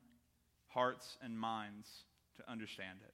hearts 0.69 1.19
and 1.21 1.39
minds 1.39 1.87
to 2.37 2.51
understand 2.51 2.97
it. 3.05 3.13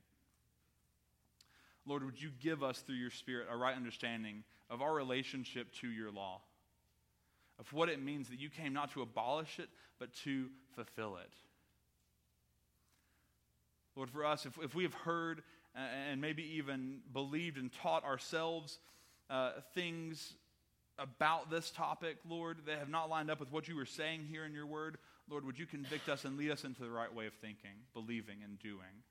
Lord, 1.86 2.05
would 2.05 2.21
you 2.21 2.29
give 2.39 2.63
us 2.63 2.79
through 2.79 2.95
your 2.95 3.12
Spirit 3.12 3.48
a 3.51 3.57
right 3.57 3.75
understanding 3.75 4.45
of 4.69 4.81
our 4.81 4.93
relationship 4.93 5.74
to 5.81 5.89
your 5.89 6.10
law, 6.10 6.39
of 7.60 7.74
what 7.74 7.89
it 7.89 8.01
means 8.01 8.29
that 8.29 8.39
you 8.39 8.50
came 8.50 8.71
not 8.71 8.93
to 8.93 9.01
abolish 9.01 9.60
it, 9.60 9.67
but 10.00 10.13
to 10.24 10.45
fulfill 10.74 11.17
it. 11.17 11.33
Lord, 13.98 14.10
for 14.10 14.24
us, 14.24 14.45
if, 14.45 14.57
if 14.63 14.74
we 14.74 14.83
have 14.83 14.93
heard 14.93 15.43
and 15.75 16.20
maybe 16.20 16.44
even 16.58 17.00
believed 17.13 17.58
and 17.58 17.72
taught 17.82 18.04
ourselves 18.04 18.80
uh, 19.30 19.51
things 19.74 20.34
about 21.00 21.50
this 21.50 21.72
topic, 21.72 22.18
Lord, 22.28 22.60
that 22.68 22.80
have 22.80 22.90
not 22.90 23.10
lined 23.10 23.32
up 23.32 23.40
with 23.40 23.51
what 23.51 23.68
you 23.68 23.75
were 23.75 23.86
saying 23.86 24.28
here 24.30 24.46
in 24.46 24.54
your 24.54 24.66
word, 24.66 24.98
Lord, 25.30 25.46
would 25.46 25.58
you 25.58 25.66
convict 25.66 26.10
us 26.10 26.25
and 26.25 26.38
lead 26.38 26.51
us 26.51 26.63
into 26.66 26.82
the 26.82 26.90
right 26.90 27.13
way 27.13 27.25
of 27.25 27.34
thinking, 27.36 27.72
believing, 27.94 28.38
and 28.44 28.60
doing? 28.60 29.04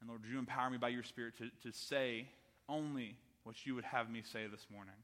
And 0.00 0.08
Lord, 0.08 0.22
would 0.22 0.30
you 0.30 0.38
empower 0.38 0.70
me 0.70 0.78
by 0.78 0.88
your 0.88 1.02
Spirit 1.02 1.34
to, 1.38 1.50
to 1.68 1.76
say 1.76 2.26
only 2.68 3.16
what 3.44 3.66
you 3.66 3.74
would 3.74 3.84
have 3.84 4.10
me 4.10 4.22
say 4.22 4.46
this 4.46 4.66
morning? 4.72 4.94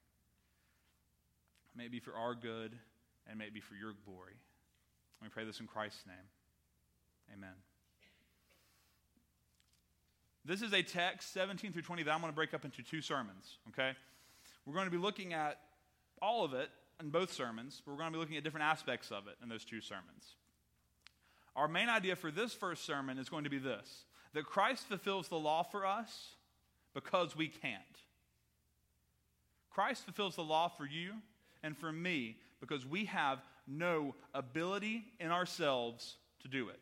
Maybe 1.77 2.01
for 2.01 2.15
our 2.15 2.35
good 2.35 2.73
and 3.29 3.39
maybe 3.39 3.61
for 3.61 3.75
your 3.75 3.93
glory. 4.07 4.35
We 5.23 5.29
pray 5.29 5.45
this 5.45 5.61
in 5.61 5.67
Christ's 5.67 6.07
name. 6.07 7.37
Amen. 7.37 7.66
This 10.47 10.63
is 10.63 10.73
a 10.73 10.83
text, 10.83 11.33
17 11.33 11.73
through 11.73 11.83
20, 11.83 12.05
that 12.05 12.15
I'm 12.15 12.21
going 12.21 12.33
to 12.33 12.37
break 12.37 12.55
up 12.55 12.65
into 12.65 12.83
two 12.83 13.01
sermons, 13.01 13.59
okay? 13.71 13.93
We're 14.65 14.75
going 14.75 14.87
to 14.87 14.93
be 14.93 14.97
looking 14.97 15.33
at 15.33 15.59
all 16.23 16.45
of 16.45 16.55
it 16.55 16.71
in 17.01 17.11
both 17.11 17.33
sermons, 17.33 17.83
but 17.85 17.93
we're 17.93 17.99
going 17.99 18.13
to 18.13 18.17
be 18.17 18.21
looking 18.21 18.37
at 18.37 18.45
different 18.45 18.65
aspects 18.65 19.11
of 19.11 19.27
it 19.27 19.37
in 19.43 19.49
those 19.49 19.65
two 19.65 19.81
sermons. 19.81 20.37
Our 21.57 21.67
main 21.67 21.89
idea 21.89 22.15
for 22.15 22.31
this 22.31 22.53
first 22.53 22.85
sermon 22.85 23.19
is 23.19 23.29
going 23.29 23.45
to 23.45 23.51
be 23.51 23.59
this 23.59 24.05
that 24.35 24.45
Christ 24.45 24.87
fulfills 24.87 25.29
the 25.29 25.39
law 25.39 25.63
for 25.63 25.87
us 25.87 26.35
because 26.93 27.35
we 27.35 27.49
can't. 27.49 27.83
Christ 29.71 30.05
fulfills 30.05 30.37
the 30.37 30.45
law 30.45 30.69
for 30.69 30.85
you 30.85 31.15
and 31.63 31.77
for 31.77 31.91
me 31.91 32.37
because 32.61 32.85
we 32.85 33.07
have 33.07 33.39
no 33.67 34.15
ability 34.35 35.05
in 35.19 35.31
ourselves 35.31 36.17
to 36.43 36.49
do 36.49 36.69
it. 36.69 36.81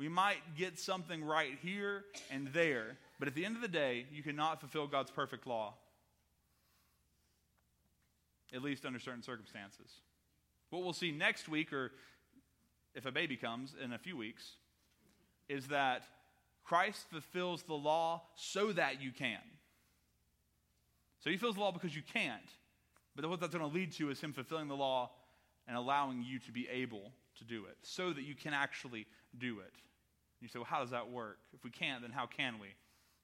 We 0.00 0.08
might 0.08 0.56
get 0.56 0.78
something 0.78 1.22
right 1.22 1.58
here 1.62 2.06
and 2.30 2.48
there, 2.54 2.96
but 3.18 3.28
at 3.28 3.34
the 3.34 3.44
end 3.44 3.56
of 3.56 3.60
the 3.60 3.68
day, 3.68 4.06
you 4.10 4.22
cannot 4.22 4.58
fulfill 4.58 4.86
God's 4.86 5.10
perfect 5.10 5.46
law, 5.46 5.74
at 8.54 8.62
least 8.62 8.86
under 8.86 8.98
certain 8.98 9.22
circumstances. 9.22 9.92
What 10.70 10.84
we'll 10.84 10.94
see 10.94 11.10
next 11.10 11.50
week, 11.50 11.70
or 11.74 11.92
if 12.94 13.04
a 13.04 13.12
baby 13.12 13.36
comes 13.36 13.74
in 13.84 13.92
a 13.92 13.98
few 13.98 14.16
weeks, 14.16 14.52
is 15.50 15.66
that 15.66 16.04
Christ 16.64 17.04
fulfills 17.10 17.64
the 17.64 17.74
law 17.74 18.22
so 18.36 18.72
that 18.72 19.02
you 19.02 19.12
can. 19.12 19.42
So 21.22 21.28
he 21.28 21.36
fulfills 21.36 21.56
the 21.56 21.60
law 21.60 21.72
because 21.72 21.94
you 21.94 22.02
can't. 22.10 22.40
But 23.14 23.28
what 23.28 23.38
that's 23.38 23.52
going 23.52 23.68
to 23.68 23.76
lead 23.76 23.92
to 23.96 24.08
is 24.08 24.18
him 24.18 24.32
fulfilling 24.32 24.68
the 24.68 24.76
law 24.76 25.10
and 25.68 25.76
allowing 25.76 26.22
you 26.22 26.38
to 26.38 26.52
be 26.52 26.66
able 26.70 27.12
to 27.36 27.44
do 27.44 27.66
it 27.66 27.76
so 27.82 28.14
that 28.14 28.22
you 28.22 28.34
can 28.34 28.54
actually 28.54 29.06
do 29.38 29.58
it. 29.58 29.74
You 30.40 30.48
say, 30.48 30.58
well, 30.58 30.66
how 30.66 30.80
does 30.80 30.90
that 30.90 31.10
work? 31.10 31.38
If 31.54 31.64
we 31.64 31.70
can't, 31.70 32.02
then 32.02 32.10
how 32.10 32.26
can 32.26 32.58
we? 32.58 32.68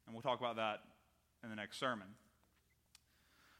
And 0.06 0.14
we'll 0.14 0.22
talk 0.22 0.38
about 0.38 0.56
that 0.56 0.80
in 1.42 1.50
the 1.50 1.56
next 1.56 1.78
sermon. 1.78 2.06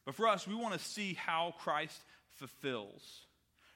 But 0.05 0.15
for 0.15 0.29
us, 0.29 0.47
we 0.47 0.55
want 0.55 0.75
to 0.75 0.81
see 0.81 1.15
how 1.15 1.55
Christ 1.59 2.01
fulfills. 2.35 3.03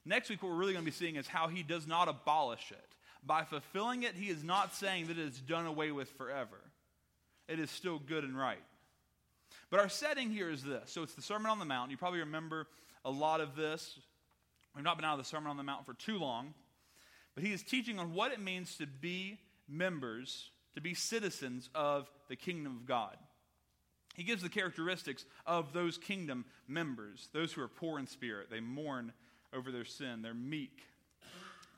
Next 0.05 0.29
week, 0.31 0.43
what 0.43 0.51
we're 0.51 0.59
really 0.59 0.73
going 0.73 0.85
to 0.85 0.91
be 0.91 0.97
seeing 0.97 1.17
is 1.17 1.27
how 1.27 1.49
he 1.49 1.63
does 1.63 1.87
not 1.87 2.09
abolish 2.09 2.71
it. 2.71 2.85
By 3.25 3.45
fulfilling 3.45 4.05
it, 4.05 4.15
he 4.15 4.31
is 4.31 4.43
not 4.43 4.75
saying 4.75 5.09
that 5.09 5.19
it 5.19 5.27
is 5.27 5.41
done 5.41 5.67
away 5.67 5.91
with 5.91 6.11
forever. 6.13 6.59
It 7.49 7.59
is 7.59 7.71
still 7.71 7.99
good 7.99 8.25
and 8.25 8.37
right. 8.37 8.63
But 9.71 9.81
our 9.81 9.89
setting 9.89 10.31
here 10.31 10.51
is 10.51 10.63
this. 10.63 10.91
So 10.91 11.03
it's 11.03 11.15
the 11.15 11.23
Sermon 11.23 11.51
on 11.51 11.59
the 11.59 11.65
Mount. 11.65 11.91
You 11.91 11.97
probably 11.97 12.21
remember 12.21 12.67
a 13.05 13.11
lot 13.11 13.41
of 13.41 13.57
this. 13.57 13.99
We've 14.75 14.85
not 14.85 14.97
been 14.97 15.05
out 15.05 15.19
of 15.19 15.25
the 15.25 15.29
Sermon 15.29 15.51
on 15.51 15.57
the 15.57 15.63
Mount 15.63 15.85
for 15.85 15.95
too 15.95 16.19
long. 16.19 16.55
But 17.35 17.45
he 17.45 17.53
is 17.53 17.63
teaching 17.63 17.99
on 17.99 18.15
what 18.15 18.33
it 18.33 18.41
means 18.41 18.77
to 18.77 18.87
be 18.87 19.39
members, 19.71 20.51
to 20.75 20.81
be 20.81 20.95
citizens 20.95 21.69
of 21.75 22.11
the 22.29 22.37
kingdom 22.37 22.77
of 22.77 22.87
God. 22.87 23.17
He 24.15 24.25
gives 24.25 24.43
the 24.43 24.49
characteristics 24.49 25.25
of 25.47 25.73
those 25.73 25.97
kingdom 25.97 26.45
members 26.67 27.29
those 27.33 27.53
who 27.53 27.63
are 27.63 27.69
poor 27.69 27.99
in 27.99 28.07
spirit, 28.07 28.51
they 28.51 28.61
mourn 28.61 29.13
over 29.53 29.73
their 29.73 29.85
sin, 29.85 30.23
they're 30.23 30.35
meek, 30.35 30.83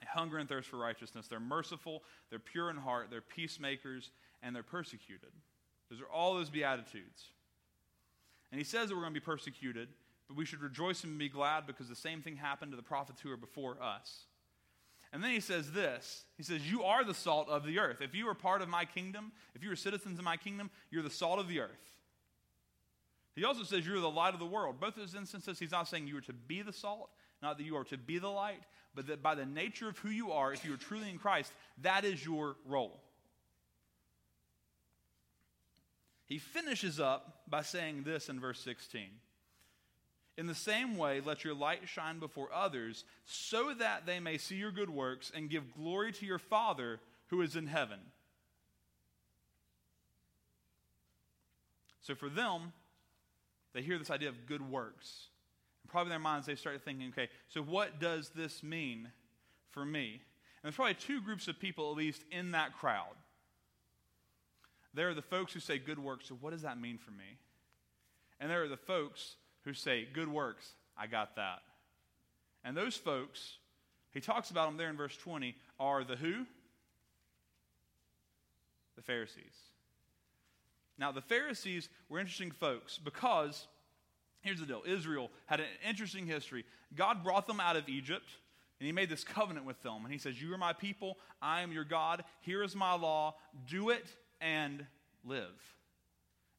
they 0.01 0.07
hunger 0.07 0.39
and 0.39 0.49
thirst 0.49 0.69
for 0.69 0.77
righteousness, 0.77 1.27
they're 1.29 1.41
merciful, 1.41 2.03
they're 2.31 2.39
pure 2.39 2.71
in 2.71 2.77
heart, 2.77 3.09
they're 3.11 3.21
peacemakers, 3.21 4.11
and 4.43 4.55
they're 4.55 4.63
persecuted. 4.63 5.31
Those 5.91 6.01
are 6.01 6.13
all 6.13 6.35
those 6.35 6.51
beatitudes. 6.51 7.29
And 8.51 8.59
he 8.59 8.65
says 8.65 8.89
that 8.89 8.95
we're 8.95 9.03
going 9.03 9.15
to 9.15 9.21
be 9.21 9.25
persecuted, 9.25 9.89
but 10.29 10.37
we 10.37 10.45
should 10.45 10.63
rejoice 10.63 11.05
and 11.05 11.19
be 11.19 11.29
glad 11.29 11.67
because 11.67 11.89
the 11.89 11.97
same 11.97 12.23
thing 12.23 12.37
happened 12.37 12.73
to 12.73 12.77
the 12.77 12.83
prophets 12.83 13.21
who 13.21 13.31
are 13.31 13.37
before 13.37 13.77
us. 13.83 14.25
And 15.13 15.23
then 15.23 15.31
he 15.31 15.41
says 15.41 15.73
this 15.73 16.25
He 16.37 16.43
says, 16.43 16.71
You 16.71 16.85
are 16.85 17.05
the 17.05 17.15
salt 17.15 17.49
of 17.49 17.65
the 17.65 17.79
earth. 17.79 18.01
If 18.01 18.15
you 18.15 18.29
are 18.29 18.35
part 18.35 18.63
of 18.63 18.69
my 18.69 18.85
kingdom, 18.85 19.33
if 19.55 19.63
you 19.63 19.71
are 19.71 19.77
citizens 19.77 20.19
of 20.19 20.25
my 20.25 20.37
kingdom, 20.37 20.71
you're 20.91 21.03
the 21.03 21.11
salt 21.11 21.39
of 21.39 21.49
the 21.49 21.61
earth. 21.61 21.71
He 23.35 23.45
also 23.45 23.63
says, 23.63 23.87
You're 23.87 24.01
the 24.01 24.11
light 24.11 24.35
of 24.35 24.41
the 24.41 24.47
world. 24.47 24.81
Both 24.81 24.97
of 24.97 25.01
those 25.01 25.15
instances, 25.15 25.59
he's 25.59 25.73
not 25.73 25.89
saying 25.89 26.07
you 26.07 26.19
are 26.19 26.23
to 26.23 26.33
be 26.33 26.63
the 26.63 26.73
salt, 26.73 27.11
not 27.43 27.59
that 27.59 27.65
you 27.65 27.77
are 27.77 27.85
to 27.85 27.99
be 27.99 28.19
the 28.19 28.29
light, 28.29 28.63
but 28.95 29.07
that 29.07 29.23
by 29.23 29.35
the 29.35 29.47
nature 29.47 29.89
of 29.89 29.99
who 29.99 30.11
you 30.11 30.33
are, 30.33 30.53
if 30.53 30.65
you 30.65 30.75
are 30.75 30.79
truly 30.79 31.11
in 31.11 31.19
Christ, 31.19 31.53
that 31.83 32.05
is 32.05 32.25
your 32.25 32.57
role. 32.67 33.01
He 36.27 36.39
finishes 36.39 36.99
up 36.99 37.43
by 37.47 37.61
saying 37.61 38.05
this 38.05 38.31
in 38.31 38.41
verse 38.41 38.61
16. 38.61 39.11
In 40.39 40.47
the 40.47 40.55
same 40.55 40.97
way, 40.97 41.21
let 41.21 41.45
your 41.45 41.55
light 41.55 41.81
shine 41.87 42.19
before 42.19 42.49
others, 42.53 43.05
so 43.27 43.75
that 43.75 44.07
they 44.07 44.19
may 44.19 44.39
see 44.39 44.57
your 44.57 44.73
good 44.73 44.91
works 44.91 45.31
and 45.35 45.51
give 45.51 45.75
glory 45.75 46.13
to 46.13 46.27
your 46.27 46.39
Father 46.39 47.01
who 47.29 47.43
is 47.43 47.55
in 47.55 47.67
heaven. 47.67 47.99
So 52.01 52.15
for 52.15 52.29
them, 52.29 52.73
they 53.75 53.83
hear 53.83 53.99
this 53.99 54.11
idea 54.11 54.29
of 54.29 54.47
good 54.47 54.69
works. 54.69 55.29
And 55.83 55.91
probably 55.91 56.09
in 56.09 56.11
their 56.11 56.19
minds, 56.19 56.47
they 56.47 56.57
start 56.57 56.83
thinking, 56.83 57.09
okay, 57.11 57.29
so 57.49 57.63
what 57.63 58.01
does 58.01 58.31
this 58.31 58.63
mean 58.63 59.11
for 59.71 59.85
me? 59.85 60.13
And 60.15 60.65
there's 60.65 60.77
probably 60.77 60.95
two 60.95 61.21
groups 61.21 61.47
of 61.47 61.59
people, 61.59 61.91
at 61.91 61.97
least, 61.97 62.25
in 62.31 62.53
that 62.53 62.73
crowd. 62.73 63.15
There 64.95 65.09
are 65.09 65.15
the 65.15 65.23
folks 65.23 65.53
who 65.53 65.61
say 65.61 65.79
good 65.79 65.99
works, 65.99 66.29
so 66.29 66.37
what 66.41 66.51
does 66.53 66.63
that 66.63 66.81
mean 66.81 66.99
for 66.99 67.11
me? 67.11 67.39
And 68.41 68.51
there 68.51 68.63
are 68.63 68.69
the 68.69 68.77
folks 68.77 69.37
who 69.65 69.75
say, 69.75 70.07
Good 70.13 70.29
works, 70.29 70.69
I 70.97 71.07
got 71.07 71.37
that. 71.37 71.63
And 72.65 72.77
those 72.77 72.97
folks, 72.97 73.59
he 74.13 74.21
talks 74.21 74.51
about 74.51 74.67
them 74.67 74.77
there 74.77 74.91
in 74.91 74.97
verse 74.97 75.17
20, 75.17 75.55
are 75.81 76.05
the 76.05 76.17
who? 76.17 76.47
The 78.97 79.03
Pharisees. 79.03 79.57
Now, 80.99 81.11
the 81.11 81.23
Pharisees 81.23 81.89
were 82.09 82.19
interesting 82.19 82.51
folks 82.51 82.99
because, 82.99 83.67
here's 84.43 84.61
the 84.61 84.67
deal 84.67 84.83
Israel 84.87 85.31
had 85.47 85.61
an 85.61 85.67
interesting 85.89 86.27
history. 86.27 86.65
God 86.95 87.25
brought 87.25 87.47
them 87.47 87.61
out 87.61 87.77
of 87.77 87.89
Egypt, 87.89 88.29
and 88.79 88.87
He 88.87 88.93
made 88.93 89.09
this 89.09 89.25
covenant 89.25 89.67
with 89.67 89.83
them. 89.83 90.05
And 90.05 90.13
He 90.13 90.19
says, 90.19 90.41
You 90.41 90.53
are 90.55 90.59
my 90.59 90.73
people, 90.73 91.17
I 91.41 91.63
am 91.63 91.73
your 91.73 91.85
God, 91.85 92.25
here 92.41 92.63
is 92.63 92.77
my 92.77 92.95
law, 92.95 93.35
do 93.69 93.91
it 93.91 94.07
and 94.41 94.87
live. 95.25 95.49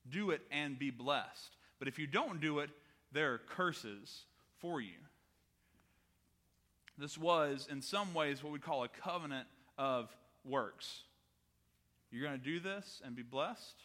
Do 0.09 0.31
it 0.31 0.41
and 0.51 0.77
be 0.77 0.89
blessed. 0.89 1.55
But 1.79 1.87
if 1.87 1.97
you 1.97 2.07
don't 2.07 2.41
do 2.41 2.59
it, 2.59 2.69
there 3.13 3.33
are 3.33 3.37
curses 3.37 4.25
for 4.59 4.81
you. 4.81 4.97
This 6.97 7.17
was, 7.17 7.67
in 7.71 7.81
some 7.81 8.13
ways, 8.13 8.43
what 8.43 8.53
we'd 8.53 8.61
call 8.61 8.83
a 8.83 8.87
covenant 8.87 9.47
of 9.77 10.15
works. 10.45 11.03
You're 12.11 12.27
going 12.27 12.39
to 12.39 12.45
do 12.45 12.59
this 12.59 13.01
and 13.03 13.15
be 13.15 13.23
blessed. 13.23 13.75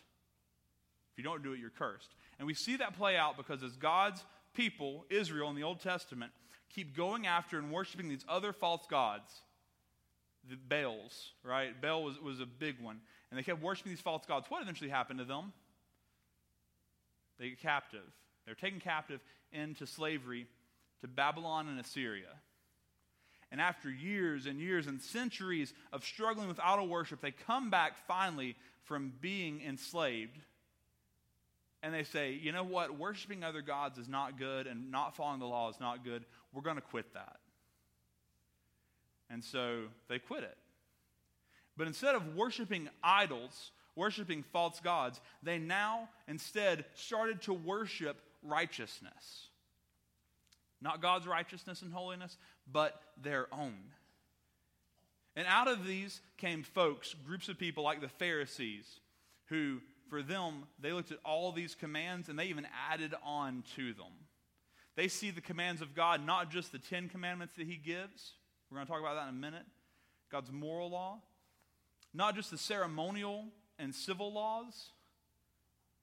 If 1.13 1.19
you 1.19 1.25
don't 1.25 1.43
do 1.43 1.53
it, 1.53 1.59
you're 1.59 1.71
cursed. 1.71 2.11
And 2.39 2.47
we 2.47 2.55
see 2.55 2.77
that 2.77 2.97
play 2.97 3.17
out 3.17 3.37
because 3.37 3.63
as 3.63 3.77
God's 3.77 4.23
people, 4.55 5.05
Israel 5.09 5.49
in 5.51 5.57
the 5.57 5.63
Old 5.63 5.81
Testament, 5.81 6.33
keep 6.75 6.95
going 6.97 7.27
after 7.27 7.59
and 7.59 7.73
worshiping 7.73 8.09
these 8.09 8.25
other 8.29 8.53
false 8.53 8.87
gods, 8.91 9.31
the 10.49 10.57
Baals, 10.57 11.33
right? 11.43 11.81
Baal 11.81 12.05
was, 12.05 12.21
was 12.21 12.41
a 12.41 12.47
big 12.47 12.81
one. 12.81 13.01
And 13.31 13.39
they 13.39 13.43
kept 13.43 13.63
worshiping 13.63 13.93
these 13.93 14.01
false 14.01 14.25
gods. 14.27 14.47
What 14.49 14.63
eventually 14.63 14.91
happened 14.91 15.19
to 15.19 15.25
them? 15.25 15.53
They 17.39 17.51
get 17.51 17.61
captive. 17.61 18.01
They're 18.49 18.55
taken 18.55 18.81
captive 18.81 19.21
into 19.53 19.87
slavery 19.87 20.47
to 21.03 21.07
Babylon 21.07 21.69
and 21.69 21.79
Assyria. 21.79 22.31
And 23.53 23.61
after 23.61 23.91
years 23.91 24.47
and 24.47 24.59
years 24.59 24.87
and 24.87 25.03
centuries 25.03 25.75
of 25.93 26.03
struggling 26.03 26.49
with 26.49 26.59
idol 26.59 26.89
worship, 26.89 27.21
they 27.21 27.31
come 27.31 27.69
back 27.69 28.07
finally 28.07 28.57
from 28.85 29.13
being 29.21 29.61
enslaved. 29.61 30.39
And 31.83 31.93
they 31.93 32.05
say, 32.05 32.33
you 32.33 32.53
know 32.53 32.65
what? 32.65 32.99
Worshiping 32.99 33.45
other 33.45 33.61
gods 33.61 33.99
is 33.99 34.09
not 34.09 34.39
good, 34.39 34.67
and 34.67 34.91
not 34.91 35.15
following 35.15 35.41
the 35.41 35.47
law 35.47 35.69
is 35.69 35.79
not 35.79 36.03
good. 36.03 36.25
We're 36.55 36.63
going 36.63 36.77
to 36.77 36.83
quit 36.83 37.13
that. 37.13 37.37
And 39.29 39.45
so 39.45 39.83
they 40.09 40.19
quit 40.19 40.43
it. 40.43 40.57
But 41.77 41.87
instead 41.87 42.15
of 42.15 42.35
worshiping 42.35 42.89
idols, 43.05 43.73
worshiping 43.95 44.43
false 44.55 44.81
gods, 44.81 45.21
they 45.43 45.59
now 45.59 46.09
instead 46.27 46.87
started 46.95 47.43
to 47.43 47.53
worship 47.53 48.17
righteousness. 48.43 49.49
Not 50.81 51.03
God's 51.03 51.27
righteousness 51.27 51.83
and 51.83 51.93
holiness, 51.93 52.37
but 52.71 53.01
their 53.21 53.53
own. 53.53 53.77
And 55.37 55.47
out 55.47 55.69
of 55.69 55.87
these 55.87 56.21
came 56.37 56.63
folks, 56.63 57.15
groups 57.27 57.49
of 57.49 57.59
people 57.59 57.85
like 57.85 58.01
the 58.01 58.09
Pharisees, 58.09 58.87
who, 59.47 59.81
for 60.09 60.23
them, 60.23 60.65
they 60.81 60.93
looked 60.93 61.13
at 61.13 61.19
all 61.25 61.53
these 61.53 61.75
commands 61.75 62.29
and 62.29 62.39
they 62.39 62.47
even 62.47 62.67
added 62.91 63.15
on 63.25 63.65
to 63.77 63.93
them. 63.93 64.13
They 64.97 65.09
see 65.09 65.31
the 65.31 65.41
commands 65.41 65.81
of 65.81 65.95
God, 65.95 66.27
not 66.27 66.51
just 66.51 66.73
the 66.73 66.79
Ten 66.79 67.09
Commandments 67.09 67.55
that 67.57 67.67
He 67.67 67.77
gives. 67.77 68.33
We're 68.71 68.79
going 68.79 68.87
to 68.87 68.93
talk 68.93 69.01
about 69.01 69.15
that 69.15 69.29
in 69.29 69.37
a 69.37 69.39
minute. 69.39 69.65
God's 70.31 70.51
moral 70.51 70.91
law, 70.91 71.21
not 72.13 72.35
just 72.35 72.51
the 72.51 72.59
ceremonial 72.59 73.45
and 73.79 73.95
civil 73.95 74.33
laws, 74.33 74.91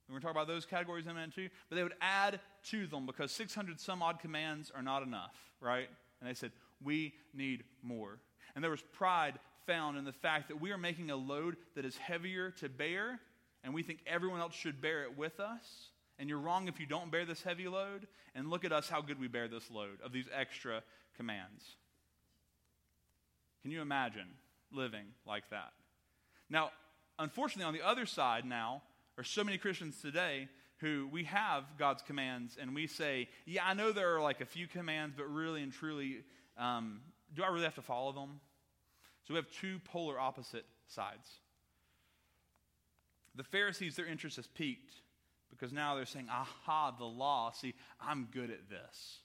we're 0.07 0.13
going 0.13 0.21
to 0.21 0.25
talk 0.27 0.35
about 0.35 0.47
those 0.47 0.65
categories 0.65 1.05
in 1.05 1.11
a 1.11 1.13
minute 1.15 1.33
too. 1.33 1.49
But 1.69 1.77
they 1.77 1.83
would 1.83 1.95
add 2.01 2.39
to 2.69 2.87
them 2.87 3.05
because 3.05 3.31
600 3.31 3.79
some 3.79 4.03
odd 4.03 4.19
commands 4.19 4.71
are 4.75 4.83
not 4.83 5.03
enough, 5.03 5.35
right? 5.59 5.87
And 6.19 6.29
they 6.29 6.33
said, 6.35 6.51
we 6.83 7.13
need 7.33 7.63
more. 7.81 8.19
And 8.53 8.63
there 8.63 8.71
was 8.71 8.83
pride 8.93 9.39
found 9.65 9.97
in 9.97 10.05
the 10.05 10.13
fact 10.13 10.49
that 10.49 10.61
we 10.61 10.71
are 10.71 10.77
making 10.77 11.09
a 11.09 11.15
load 11.15 11.57
that 11.75 11.85
is 11.85 11.97
heavier 11.97 12.51
to 12.51 12.69
bear, 12.69 13.19
and 13.63 13.73
we 13.73 13.81
think 13.81 13.99
everyone 14.05 14.41
else 14.41 14.53
should 14.53 14.81
bear 14.81 15.03
it 15.03 15.17
with 15.17 15.39
us. 15.39 15.89
And 16.19 16.29
you're 16.29 16.39
wrong 16.39 16.67
if 16.67 16.79
you 16.79 16.85
don't 16.85 17.11
bear 17.11 17.25
this 17.25 17.41
heavy 17.41 17.67
load. 17.67 18.07
And 18.35 18.49
look 18.49 18.63
at 18.63 18.71
us, 18.71 18.87
how 18.87 19.01
good 19.01 19.19
we 19.19 19.27
bear 19.27 19.47
this 19.47 19.69
load 19.71 20.01
of 20.03 20.13
these 20.13 20.27
extra 20.33 20.81
commands. 21.17 21.63
Can 23.61 23.71
you 23.71 23.81
imagine 23.81 24.27
living 24.71 25.05
like 25.25 25.49
that? 25.49 25.71
Now, 26.49 26.71
unfortunately, 27.17 27.65
on 27.65 27.73
the 27.73 27.85
other 27.85 28.05
side 28.05 28.45
now, 28.45 28.83
are 29.17 29.23
so 29.23 29.43
many 29.43 29.57
Christians 29.57 30.01
today 30.01 30.47
who 30.77 31.07
we 31.11 31.23
have 31.23 31.63
God's 31.77 32.01
commands 32.01 32.57
and 32.59 32.75
we 32.75 32.87
say, 32.87 33.29
yeah, 33.45 33.65
I 33.65 33.73
know 33.73 33.91
there 33.91 34.15
are 34.15 34.21
like 34.21 34.41
a 34.41 34.45
few 34.45 34.67
commands, 34.67 35.15
but 35.15 35.25
really 35.25 35.63
and 35.63 35.71
truly, 35.71 36.17
um, 36.57 37.01
do 37.33 37.43
I 37.43 37.47
really 37.47 37.63
have 37.63 37.75
to 37.75 37.81
follow 37.81 38.11
them? 38.11 38.39
So 39.23 39.33
we 39.33 39.37
have 39.37 39.49
two 39.49 39.79
polar 39.85 40.19
opposite 40.19 40.65
sides. 40.87 41.27
The 43.35 43.43
Pharisees, 43.43 43.95
their 43.95 44.05
interest 44.05 44.35
has 44.35 44.47
peaked 44.47 44.93
because 45.49 45.73
now 45.73 45.95
they're 45.95 46.05
saying, 46.05 46.27
aha, 46.29 46.93
the 46.97 47.05
law. 47.05 47.51
See, 47.51 47.73
I'm 47.99 48.27
good 48.31 48.49
at 48.49 48.69
this. 48.69 49.19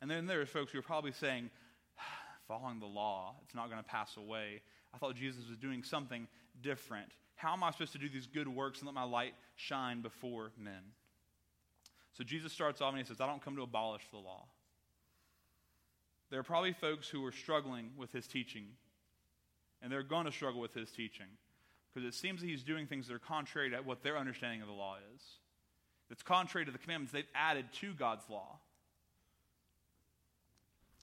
And 0.00 0.10
then 0.10 0.26
there 0.26 0.40
are 0.40 0.46
folks 0.46 0.72
who 0.72 0.78
are 0.78 0.82
probably 0.82 1.12
saying, 1.12 1.50
following 2.48 2.80
the 2.80 2.86
law, 2.86 3.36
it's 3.44 3.54
not 3.54 3.70
going 3.70 3.82
to 3.82 3.88
pass 3.88 4.16
away. 4.16 4.62
I 4.94 4.98
thought 4.98 5.14
Jesus 5.14 5.46
was 5.48 5.58
doing 5.58 5.84
something 5.84 6.26
different. 6.62 7.10
How 7.40 7.54
am 7.54 7.62
I 7.62 7.70
supposed 7.70 7.92
to 7.92 7.98
do 7.98 8.10
these 8.10 8.26
good 8.26 8.46
works 8.46 8.80
and 8.80 8.86
let 8.86 8.94
my 8.94 9.02
light 9.02 9.32
shine 9.56 10.02
before 10.02 10.52
men? 10.58 10.82
So 12.12 12.22
Jesus 12.22 12.52
starts 12.52 12.82
off 12.82 12.90
and 12.90 12.98
he 12.98 13.04
says, 13.04 13.18
I 13.18 13.26
don't 13.26 13.42
come 13.42 13.56
to 13.56 13.62
abolish 13.62 14.02
the 14.10 14.18
law. 14.18 14.44
There 16.28 16.38
are 16.38 16.42
probably 16.42 16.74
folks 16.74 17.08
who 17.08 17.24
are 17.24 17.32
struggling 17.32 17.92
with 17.96 18.12
his 18.12 18.26
teaching, 18.26 18.66
and 19.80 19.90
they're 19.90 20.02
going 20.02 20.26
to 20.26 20.32
struggle 20.32 20.60
with 20.60 20.74
his 20.74 20.90
teaching 20.90 21.26
because 21.92 22.06
it 22.06 22.12
seems 22.12 22.42
that 22.42 22.46
he's 22.46 22.62
doing 22.62 22.86
things 22.86 23.08
that 23.08 23.14
are 23.14 23.18
contrary 23.18 23.70
to 23.70 23.78
what 23.78 24.02
their 24.02 24.18
understanding 24.18 24.60
of 24.60 24.68
the 24.68 24.74
law 24.74 24.96
is. 25.14 25.22
It's 26.10 26.22
contrary 26.22 26.66
to 26.66 26.72
the 26.72 26.78
commandments 26.78 27.10
they've 27.10 27.24
added 27.34 27.64
to 27.80 27.94
God's 27.94 28.28
law. 28.28 28.58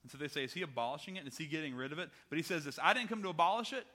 And 0.04 0.12
so 0.12 0.20
they 0.20 0.28
say, 0.28 0.44
Is 0.44 0.54
he 0.54 0.62
abolishing 0.62 1.16
it? 1.16 1.26
Is 1.26 1.36
he 1.36 1.48
getting 1.48 1.74
rid 1.74 1.92
of 1.92 1.98
it? 1.98 2.10
But 2.30 2.38
he 2.38 2.44
says 2.44 2.64
this 2.64 2.78
I 2.82 2.94
didn't 2.94 3.10
come 3.10 3.24
to 3.24 3.30
abolish 3.30 3.74
it, 3.74 3.88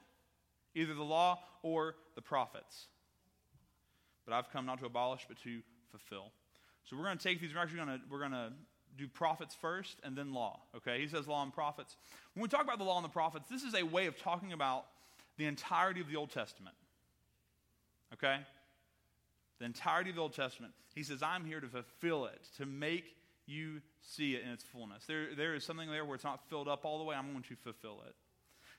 either 0.74 0.94
the 0.94 1.02
law 1.02 1.38
or 1.62 1.96
the 2.14 2.22
prophets. 2.22 2.86
But 4.24 4.34
I've 4.34 4.50
come 4.50 4.66
not 4.66 4.78
to 4.80 4.86
abolish, 4.86 5.24
but 5.28 5.36
to 5.42 5.60
fulfill. 5.90 6.32
So 6.84 6.96
we're 6.96 7.04
going 7.04 7.18
to 7.18 7.22
take 7.22 7.40
these. 7.40 7.54
We're 7.54 7.60
actually 7.60 7.84
going 7.84 7.98
to 7.98 8.00
we're 8.10 8.18
going 8.18 8.32
to 8.32 8.52
do 8.96 9.08
prophets 9.08 9.56
first 9.60 9.98
and 10.04 10.16
then 10.16 10.32
law. 10.32 10.60
Okay, 10.76 11.00
he 11.00 11.08
says 11.08 11.26
law 11.26 11.42
and 11.42 11.52
prophets. 11.52 11.96
When 12.34 12.42
we 12.42 12.48
talk 12.48 12.62
about 12.62 12.78
the 12.78 12.84
law 12.84 12.96
and 12.96 13.04
the 13.04 13.10
prophets, 13.10 13.48
this 13.50 13.62
is 13.62 13.74
a 13.74 13.82
way 13.82 14.06
of 14.06 14.18
talking 14.18 14.52
about 14.52 14.86
the 15.38 15.46
entirety 15.46 16.00
of 16.00 16.08
the 16.08 16.16
Old 16.16 16.30
Testament. 16.30 16.76
Okay, 18.14 18.38
the 19.58 19.64
entirety 19.64 20.10
of 20.10 20.16
the 20.16 20.22
Old 20.22 20.34
Testament. 20.34 20.74
He 20.94 21.02
says, 21.02 21.22
"I'm 21.22 21.44
here 21.44 21.60
to 21.60 21.68
fulfill 21.68 22.26
it, 22.26 22.40
to 22.58 22.66
make 22.66 23.16
you 23.46 23.80
see 24.02 24.34
it 24.34 24.42
in 24.42 24.50
its 24.50 24.64
fullness." 24.64 25.06
There, 25.06 25.34
there 25.34 25.54
is 25.54 25.64
something 25.64 25.90
there 25.90 26.04
where 26.04 26.16
it's 26.16 26.24
not 26.24 26.46
filled 26.48 26.68
up 26.68 26.84
all 26.84 26.98
the 26.98 27.04
way. 27.04 27.16
I'm 27.16 27.32
going 27.32 27.44
to 27.44 27.56
fulfill 27.56 28.02
it. 28.06 28.14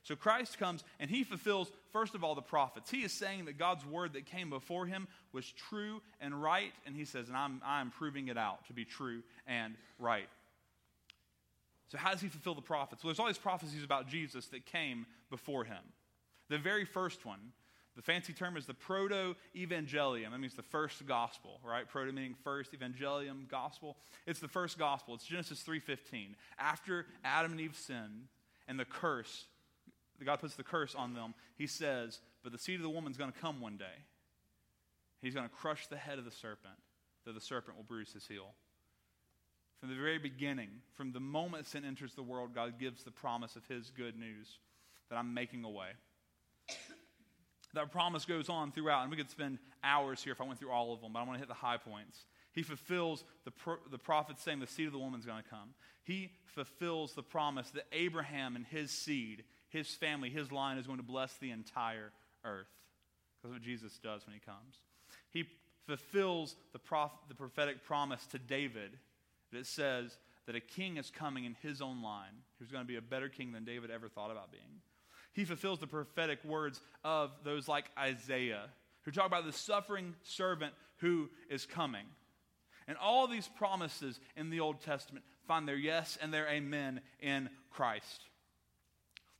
So 0.03 0.15
Christ 0.15 0.59
comes 0.59 0.83
and 0.99 1.09
he 1.09 1.23
fulfills, 1.23 1.71
first 1.91 2.13
of 2.13 2.23
all, 2.23 2.35
the 2.35 2.41
prophets. 2.41 2.91
He 2.91 3.03
is 3.03 3.13
saying 3.13 3.45
that 3.45 3.57
God's 3.57 3.85
word 3.85 4.13
that 4.13 4.25
came 4.25 4.49
before 4.49 4.85
him 4.85 5.07
was 5.31 5.49
true 5.49 6.01
and 6.19 6.41
right, 6.41 6.73
and 6.85 6.95
he 6.95 7.05
says, 7.05 7.29
and 7.29 7.37
I'm, 7.37 7.61
I'm 7.65 7.89
proving 7.89 8.27
it 8.27 8.37
out 8.37 8.67
to 8.67 8.73
be 8.73 8.83
true 8.83 9.23
and 9.47 9.75
right. 9.99 10.27
So, 11.87 11.97
how 11.97 12.11
does 12.11 12.21
he 12.21 12.27
fulfill 12.27 12.55
the 12.55 12.61
prophets? 12.61 13.03
Well, 13.03 13.09
there's 13.09 13.19
all 13.19 13.27
these 13.27 13.37
prophecies 13.37 13.83
about 13.83 14.07
Jesus 14.07 14.47
that 14.47 14.65
came 14.65 15.05
before 15.29 15.63
him. 15.63 15.83
The 16.49 16.57
very 16.57 16.85
first 16.85 17.23
one, 17.25 17.39
the 17.95 18.01
fancy 18.01 18.33
term 18.33 18.57
is 18.57 18.65
the 18.65 18.73
proto 18.73 19.35
evangelium. 19.55 20.31
That 20.31 20.39
means 20.39 20.55
the 20.55 20.63
first 20.63 21.05
gospel, 21.05 21.59
right? 21.63 21.87
Proto 21.87 22.11
meaning 22.11 22.35
first, 22.43 22.73
evangelium, 22.73 23.47
gospel. 23.47 23.97
It's 24.25 24.39
the 24.39 24.47
first 24.47 24.79
gospel. 24.79 25.13
It's 25.13 25.25
Genesis 25.25 25.61
3:15. 25.63 26.35
After 26.57 27.05
Adam 27.23 27.51
and 27.51 27.61
Eve 27.61 27.75
sinned 27.75 28.27
and 28.67 28.79
the 28.79 28.85
curse 28.85 29.45
God 30.23 30.39
puts 30.39 30.55
the 30.55 30.63
curse 30.63 30.95
on 30.95 31.13
them, 31.13 31.33
he 31.55 31.67
says, 31.67 32.19
But 32.43 32.51
the 32.51 32.57
seed 32.57 32.75
of 32.75 32.81
the 32.81 32.89
woman 32.89 33.11
is 33.11 33.17
going 33.17 33.31
to 33.31 33.39
come 33.39 33.61
one 33.61 33.77
day. 33.77 34.03
He's 35.21 35.33
going 35.33 35.47
to 35.47 35.55
crush 35.55 35.87
the 35.87 35.97
head 35.97 36.19
of 36.19 36.25
the 36.25 36.31
serpent, 36.31 36.75
though 37.25 37.31
the 37.31 37.41
serpent 37.41 37.77
will 37.77 37.83
bruise 37.83 38.11
his 38.11 38.27
heel. 38.27 38.53
From 39.79 39.89
the 39.89 39.95
very 39.95 40.17
beginning, 40.17 40.69
from 40.93 41.11
the 41.11 41.19
moment 41.19 41.65
sin 41.65 41.83
enters 41.85 42.13
the 42.13 42.23
world, 42.23 42.55
God 42.55 42.79
gives 42.79 43.03
the 43.03 43.11
promise 43.11 43.55
of 43.55 43.65
his 43.67 43.89
good 43.89 44.17
news 44.17 44.59
that 45.09 45.17
I'm 45.17 45.33
making 45.33 45.63
a 45.63 45.69
way. 45.69 45.89
That 47.73 47.91
promise 47.91 48.25
goes 48.25 48.49
on 48.49 48.71
throughout, 48.71 49.01
and 49.01 49.11
we 49.11 49.17
could 49.17 49.31
spend 49.31 49.57
hours 49.83 50.23
here 50.23 50.33
if 50.33 50.41
I 50.41 50.45
went 50.45 50.59
through 50.59 50.71
all 50.71 50.93
of 50.93 51.01
them, 51.01 51.13
but 51.13 51.19
I 51.19 51.23
want 51.23 51.35
to 51.35 51.39
hit 51.39 51.47
the 51.47 51.53
high 51.55 51.77
points. 51.77 52.25
He 52.53 52.61
fulfills 52.61 53.23
the, 53.45 53.51
pro- 53.51 53.79
the 53.89 53.97
prophet 53.97 54.39
saying 54.39 54.59
the 54.59 54.67
seed 54.67 54.85
of 54.85 54.93
the 54.93 54.99
woman 54.99 55.19
is 55.19 55.25
going 55.25 55.41
to 55.41 55.49
come. 55.49 55.73
He 56.03 56.31
fulfills 56.45 57.13
the 57.13 57.23
promise 57.23 57.69
that 57.71 57.87
Abraham 57.91 58.55
and 58.55 58.65
his 58.65 58.91
seed 58.91 59.43
his 59.73 59.89
family, 59.95 60.29
his 60.29 60.51
line 60.51 60.77
is 60.77 60.85
going 60.85 60.99
to 60.99 61.03
bless 61.03 61.33
the 61.37 61.51
entire 61.51 62.11
earth. 62.45 62.67
That's 63.41 63.51
what 63.51 63.61
Jesus 63.61 63.99
does 64.01 64.25
when 64.25 64.33
he 64.33 64.39
comes. 64.39 64.77
He 65.31 65.45
fulfills 65.87 66.55
the, 66.71 66.79
prof- 66.79 67.11
the 67.27 67.35
prophetic 67.35 67.83
promise 67.83 68.25
to 68.27 68.37
David 68.37 68.91
that 69.51 69.65
says 69.65 70.17
that 70.45 70.55
a 70.55 70.61
king 70.61 70.97
is 70.97 71.09
coming 71.09 71.45
in 71.45 71.55
his 71.61 71.81
own 71.81 72.01
line 72.03 72.43
who's 72.59 72.71
going 72.71 72.83
to 72.83 72.87
be 72.87 72.95
a 72.97 73.01
better 73.01 73.29
king 73.29 73.51
than 73.51 73.65
David 73.65 73.89
ever 73.91 74.07
thought 74.07 74.31
about 74.31 74.51
being. 74.51 74.81
He 75.33 75.43
fulfills 75.43 75.79
the 75.79 75.87
prophetic 75.87 76.43
words 76.45 76.79
of 77.03 77.31
those 77.43 77.67
like 77.67 77.85
Isaiah 77.97 78.65
who 79.01 79.11
talk 79.11 79.25
about 79.25 79.45
the 79.45 79.51
suffering 79.51 80.13
servant 80.21 80.73
who 80.97 81.29
is 81.49 81.65
coming. 81.65 82.05
And 82.87 82.97
all 82.97 83.27
these 83.27 83.49
promises 83.57 84.19
in 84.37 84.51
the 84.51 84.59
Old 84.59 84.81
Testament 84.81 85.25
find 85.47 85.67
their 85.67 85.75
yes 85.75 86.17
and 86.21 86.33
their 86.33 86.47
amen 86.47 87.01
in 87.19 87.49
Christ. 87.71 88.21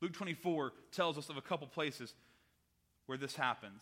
Luke 0.04 0.12
24 0.12 0.74
tells 0.92 1.18
us 1.18 1.30
of 1.30 1.38
a 1.38 1.42
couple 1.42 1.66
places 1.66 2.14
where 3.06 3.18
this 3.18 3.38
happens. 3.38 3.82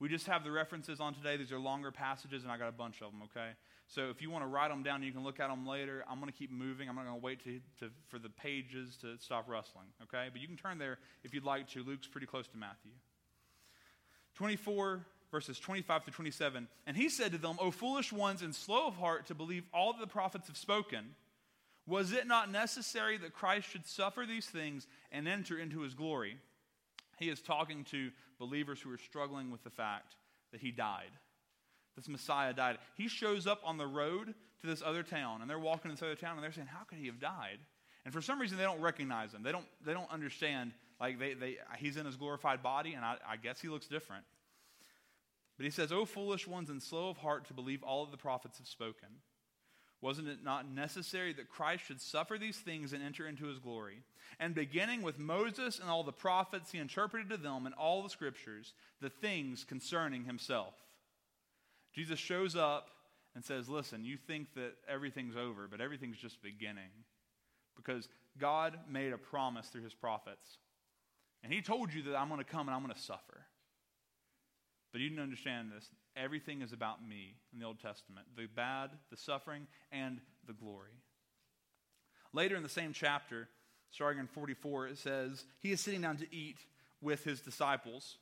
We 0.00 0.10
just 0.10 0.26
have 0.26 0.44
the 0.44 0.50
references 0.50 1.00
on 1.00 1.14
today. 1.14 1.38
These 1.38 1.50
are 1.50 1.58
longer 1.58 1.90
passages, 1.90 2.42
and 2.42 2.52
I 2.52 2.58
got 2.58 2.68
a 2.68 2.72
bunch 2.72 2.96
of 3.00 3.10
them, 3.10 3.22
okay? 3.22 3.52
So 3.88 4.10
if 4.10 4.20
you 4.20 4.30
want 4.30 4.44
to 4.44 4.48
write 4.48 4.68
them 4.68 4.82
down, 4.82 5.02
you 5.02 5.12
can 5.12 5.24
look 5.24 5.40
at 5.40 5.48
them 5.48 5.66
later. 5.66 6.04
I'm 6.10 6.18
going 6.18 6.30
to 6.30 6.38
keep 6.38 6.52
moving. 6.52 6.90
I'm 6.90 6.94
not 6.96 7.06
going 7.06 7.18
to 7.18 7.24
wait 7.24 7.42
to, 7.44 7.58
to, 7.80 7.90
for 8.08 8.18
the 8.18 8.28
pages 8.28 8.98
to 9.00 9.16
stop 9.18 9.48
rustling, 9.48 9.86
okay? 10.02 10.28
But 10.30 10.42
you 10.42 10.46
can 10.46 10.58
turn 10.58 10.76
there 10.76 10.98
if 11.24 11.32
you'd 11.32 11.44
like 11.44 11.70
to. 11.70 11.82
Luke's 11.82 12.06
pretty 12.06 12.26
close 12.26 12.46
to 12.48 12.58
Matthew. 12.58 12.92
24 14.34 15.06
verses 15.30 15.58
25 15.58 16.04
to 16.04 16.10
27. 16.10 16.68
And 16.86 16.96
he 16.98 17.08
said 17.08 17.32
to 17.32 17.38
them, 17.38 17.56
O 17.58 17.70
foolish 17.70 18.12
ones 18.12 18.42
and 18.42 18.54
slow 18.54 18.88
of 18.88 18.96
heart 18.96 19.28
to 19.28 19.34
believe 19.34 19.64
all 19.72 19.94
that 19.94 20.00
the 20.00 20.06
prophets 20.06 20.48
have 20.48 20.58
spoken. 20.58 21.14
Was 21.86 22.12
it 22.12 22.26
not 22.26 22.50
necessary 22.50 23.18
that 23.18 23.32
Christ 23.32 23.68
should 23.68 23.86
suffer 23.86 24.24
these 24.26 24.46
things 24.46 24.86
and 25.10 25.26
enter 25.26 25.58
into 25.58 25.80
his 25.80 25.94
glory? 25.94 26.36
He 27.18 27.28
is 27.28 27.40
talking 27.40 27.84
to 27.84 28.10
believers 28.38 28.80
who 28.80 28.92
are 28.92 28.98
struggling 28.98 29.50
with 29.50 29.64
the 29.64 29.70
fact 29.70 30.14
that 30.52 30.60
he 30.60 30.70
died. 30.70 31.10
This 31.96 32.08
Messiah 32.08 32.52
died. 32.52 32.78
He 32.96 33.08
shows 33.08 33.46
up 33.46 33.60
on 33.64 33.78
the 33.78 33.86
road 33.86 34.34
to 34.60 34.66
this 34.66 34.82
other 34.84 35.02
town, 35.02 35.40
and 35.40 35.50
they're 35.50 35.58
walking 35.58 35.90
in 35.90 35.96
this 35.96 36.02
other 36.02 36.14
town, 36.14 36.36
and 36.36 36.44
they're 36.44 36.52
saying, 36.52 36.68
How 36.68 36.84
could 36.84 36.98
he 36.98 37.06
have 37.06 37.20
died? 37.20 37.58
And 38.04 38.14
for 38.14 38.22
some 38.22 38.40
reason, 38.40 38.58
they 38.58 38.64
don't 38.64 38.80
recognize 38.80 39.32
him. 39.32 39.42
They 39.42 39.52
don't, 39.52 39.66
they 39.84 39.92
don't 39.92 40.10
understand. 40.10 40.72
Like, 41.00 41.18
they, 41.18 41.34
they, 41.34 41.58
he's 41.78 41.96
in 41.96 42.06
his 42.06 42.16
glorified 42.16 42.62
body, 42.62 42.94
and 42.94 43.04
I, 43.04 43.16
I 43.28 43.36
guess 43.36 43.60
he 43.60 43.68
looks 43.68 43.86
different. 43.86 44.24
But 45.56 45.64
he 45.64 45.70
says, 45.70 45.92
O 45.92 46.04
foolish 46.04 46.48
ones 46.48 46.70
and 46.70 46.82
slow 46.82 47.10
of 47.10 47.18
heart 47.18 47.46
to 47.48 47.54
believe 47.54 47.82
all 47.82 48.02
of 48.02 48.10
the 48.10 48.16
prophets 48.16 48.58
have 48.58 48.66
spoken. 48.66 49.08
Wasn't 50.02 50.26
it 50.26 50.42
not 50.42 50.68
necessary 50.68 51.32
that 51.34 51.48
Christ 51.48 51.84
should 51.86 52.00
suffer 52.00 52.36
these 52.36 52.58
things 52.58 52.92
and 52.92 53.02
enter 53.02 53.26
into 53.26 53.46
his 53.46 53.60
glory? 53.60 54.02
And 54.40 54.52
beginning 54.52 55.02
with 55.02 55.18
Moses 55.18 55.78
and 55.78 55.88
all 55.88 56.02
the 56.02 56.12
prophets, 56.12 56.72
he 56.72 56.78
interpreted 56.78 57.30
to 57.30 57.36
them 57.36 57.66
in 57.66 57.72
all 57.74 58.02
the 58.02 58.10
scriptures 58.10 58.72
the 59.00 59.10
things 59.10 59.62
concerning 59.62 60.24
himself. 60.24 60.74
Jesus 61.94 62.18
shows 62.18 62.56
up 62.56 62.88
and 63.36 63.44
says, 63.44 63.68
Listen, 63.68 64.04
you 64.04 64.16
think 64.16 64.54
that 64.54 64.72
everything's 64.88 65.36
over, 65.36 65.68
but 65.70 65.80
everything's 65.80 66.18
just 66.18 66.42
beginning. 66.42 66.90
Because 67.76 68.08
God 68.38 68.78
made 68.90 69.12
a 69.12 69.18
promise 69.18 69.68
through 69.68 69.84
his 69.84 69.94
prophets. 69.94 70.58
And 71.44 71.52
he 71.52 71.62
told 71.62 71.94
you 71.94 72.02
that 72.04 72.16
I'm 72.16 72.28
going 72.28 72.42
to 72.42 72.44
come 72.44 72.66
and 72.66 72.74
I'm 72.74 72.82
going 72.82 72.94
to 72.94 73.00
suffer. 73.00 73.46
But 74.90 75.00
you 75.00 75.08
didn't 75.08 75.22
understand 75.22 75.70
this. 75.74 75.88
Everything 76.16 76.62
is 76.62 76.72
about 76.72 77.06
me 77.06 77.36
in 77.52 77.58
the 77.58 77.66
Old 77.66 77.80
Testament 77.80 78.26
the 78.36 78.46
bad, 78.46 78.90
the 79.10 79.16
suffering, 79.16 79.66
and 79.90 80.20
the 80.46 80.52
glory. 80.52 80.92
Later 82.32 82.56
in 82.56 82.62
the 82.62 82.68
same 82.68 82.92
chapter, 82.92 83.48
starting 83.90 84.20
in 84.20 84.26
44, 84.26 84.88
it 84.88 84.98
says, 84.98 85.44
He 85.60 85.72
is 85.72 85.80
sitting 85.80 86.00
down 86.00 86.16
to 86.18 86.34
eat 86.34 86.58
with 87.00 87.24
his 87.24 87.40
disciples. 87.40 88.16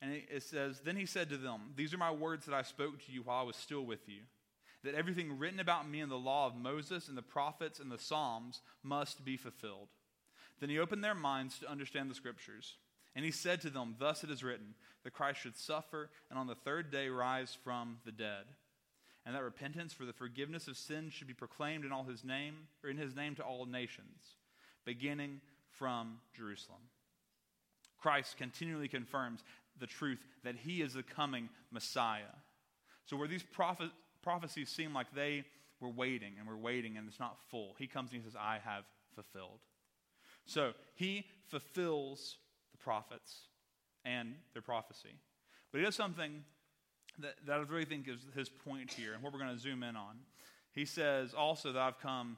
And 0.00 0.12
it 0.12 0.42
says, 0.42 0.80
Then 0.80 0.96
he 0.96 1.06
said 1.06 1.30
to 1.30 1.36
them, 1.36 1.72
These 1.76 1.94
are 1.94 1.98
my 1.98 2.10
words 2.10 2.46
that 2.46 2.54
I 2.54 2.62
spoke 2.62 3.04
to 3.04 3.12
you 3.12 3.22
while 3.22 3.40
I 3.40 3.44
was 3.44 3.56
still 3.56 3.82
with 3.82 4.08
you, 4.08 4.22
that 4.82 4.94
everything 4.94 5.38
written 5.38 5.60
about 5.60 5.88
me 5.88 6.00
in 6.00 6.08
the 6.08 6.18
law 6.18 6.46
of 6.46 6.56
Moses 6.56 7.08
and 7.08 7.16
the 7.16 7.22
prophets 7.22 7.78
and 7.78 7.90
the 7.90 7.98
Psalms 7.98 8.60
must 8.82 9.24
be 9.24 9.36
fulfilled. 9.36 9.88
Then 10.58 10.70
he 10.70 10.78
opened 10.78 11.04
their 11.04 11.14
minds 11.14 11.58
to 11.60 11.70
understand 11.70 12.10
the 12.10 12.16
scriptures. 12.16 12.76
And 13.14 13.24
he 13.24 13.30
said 13.30 13.60
to 13.62 13.70
them, 13.70 13.96
Thus 13.98 14.24
it 14.24 14.30
is 14.30 14.42
written, 14.42 14.74
that 15.04 15.12
Christ 15.12 15.40
should 15.40 15.56
suffer 15.56 16.10
and 16.30 16.38
on 16.38 16.46
the 16.46 16.54
third 16.54 16.90
day 16.90 17.08
rise 17.08 17.56
from 17.62 17.98
the 18.04 18.12
dead. 18.12 18.44
And 19.24 19.34
that 19.34 19.42
repentance 19.42 19.92
for 19.92 20.04
the 20.04 20.12
forgiveness 20.12 20.66
of 20.66 20.76
sins 20.76 21.12
should 21.12 21.28
be 21.28 21.34
proclaimed 21.34 21.84
in 21.84 21.92
all 21.92 22.04
his 22.04 22.24
name, 22.24 22.54
or 22.82 22.90
in 22.90 22.96
his 22.96 23.14
name 23.14 23.36
to 23.36 23.42
all 23.42 23.66
nations, 23.66 24.36
beginning 24.84 25.40
from 25.70 26.18
Jerusalem. 26.36 26.80
Christ 28.00 28.36
continually 28.36 28.88
confirms 28.88 29.44
the 29.78 29.86
truth 29.86 30.18
that 30.42 30.56
he 30.56 30.82
is 30.82 30.94
the 30.94 31.04
coming 31.04 31.48
Messiah. 31.70 32.34
So 33.06 33.16
where 33.16 33.28
these 33.28 33.44
prophet, 33.44 33.90
prophecies 34.22 34.68
seem 34.68 34.92
like 34.92 35.14
they 35.14 35.44
were 35.80 35.88
waiting 35.88 36.32
and 36.38 36.48
we're 36.48 36.56
waiting 36.56 36.96
and 36.96 37.08
it's 37.08 37.20
not 37.20 37.38
full, 37.48 37.74
he 37.78 37.86
comes 37.86 38.10
and 38.10 38.20
he 38.20 38.28
says, 38.28 38.36
I 38.36 38.58
have 38.64 38.84
fulfilled. 39.14 39.60
So 40.46 40.72
he 40.94 41.26
fulfills 41.46 42.38
prophets 42.82 43.42
and 44.04 44.34
their 44.52 44.62
prophecy. 44.62 45.16
But 45.70 45.78
he 45.78 45.84
does 45.84 45.94
something 45.94 46.44
that, 47.18 47.34
that 47.46 47.58
I 47.58 47.62
really 47.62 47.84
think 47.84 48.08
is 48.08 48.26
his 48.34 48.48
point 48.48 48.92
here, 48.92 49.14
and 49.14 49.22
what 49.22 49.32
we're 49.32 49.38
going 49.38 49.54
to 49.54 49.60
zoom 49.60 49.82
in 49.82 49.96
on. 49.96 50.18
He 50.72 50.84
says 50.84 51.34
also 51.34 51.72
that 51.72 51.80
I've 51.80 52.00
come 52.00 52.36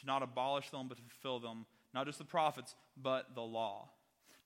to 0.00 0.06
not 0.06 0.22
abolish 0.22 0.70
them, 0.70 0.88
but 0.88 0.96
to 0.96 1.02
fulfill 1.02 1.40
them, 1.40 1.66
not 1.92 2.06
just 2.06 2.18
the 2.18 2.24
prophets, 2.24 2.74
but 3.00 3.34
the 3.34 3.42
law. 3.42 3.90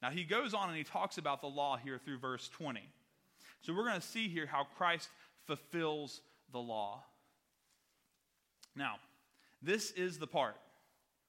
Now, 0.02 0.10
he 0.10 0.24
goes 0.24 0.54
on 0.54 0.68
and 0.68 0.78
he 0.78 0.84
talks 0.84 1.18
about 1.18 1.40
the 1.40 1.48
law 1.48 1.76
here 1.76 1.98
through 1.98 2.18
verse 2.18 2.48
20. 2.48 2.80
So, 3.60 3.74
we're 3.74 3.84
going 3.84 4.00
to 4.00 4.06
see 4.06 4.28
here 4.28 4.46
how 4.46 4.66
Christ 4.76 5.08
fulfills 5.46 6.20
the 6.52 6.58
law. 6.58 7.02
Now, 8.76 8.96
this 9.60 9.90
is 9.92 10.18
the 10.18 10.26
part 10.26 10.56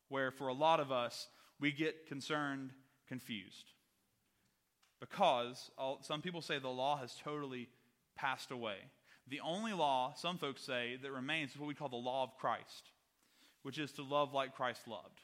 where, 0.10 0.32
for 0.32 0.48
a 0.48 0.54
lot 0.54 0.80
of 0.80 0.92
us, 0.92 1.28
we 1.60 1.72
get 1.72 2.08
concerned, 2.08 2.72
confused 3.08 3.74
because 5.00 5.72
some 6.02 6.22
people 6.22 6.42
say 6.42 6.60
the 6.60 6.68
law 6.70 6.98
has 6.98 7.16
totally 7.24 7.70
passed 8.16 8.52
away. 8.52 8.76
The 9.28 9.40
only 9.42 9.74
law, 9.74 10.14
some 10.16 10.38
folks 10.38 10.62
say, 10.62 10.98
that 11.02 11.12
remains 11.12 11.52
is 11.52 11.58
what 11.60 11.68
we 11.68 11.76
call 11.76 11.90
the 11.90 11.96
law 11.96 12.24
of 12.24 12.38
Christ, 12.38 12.92
which 13.64 13.78
is 13.78 13.92
to 13.94 14.04
love 14.04 14.34
like 14.34 14.56
Christ 14.56 14.88
loved. 14.88 15.22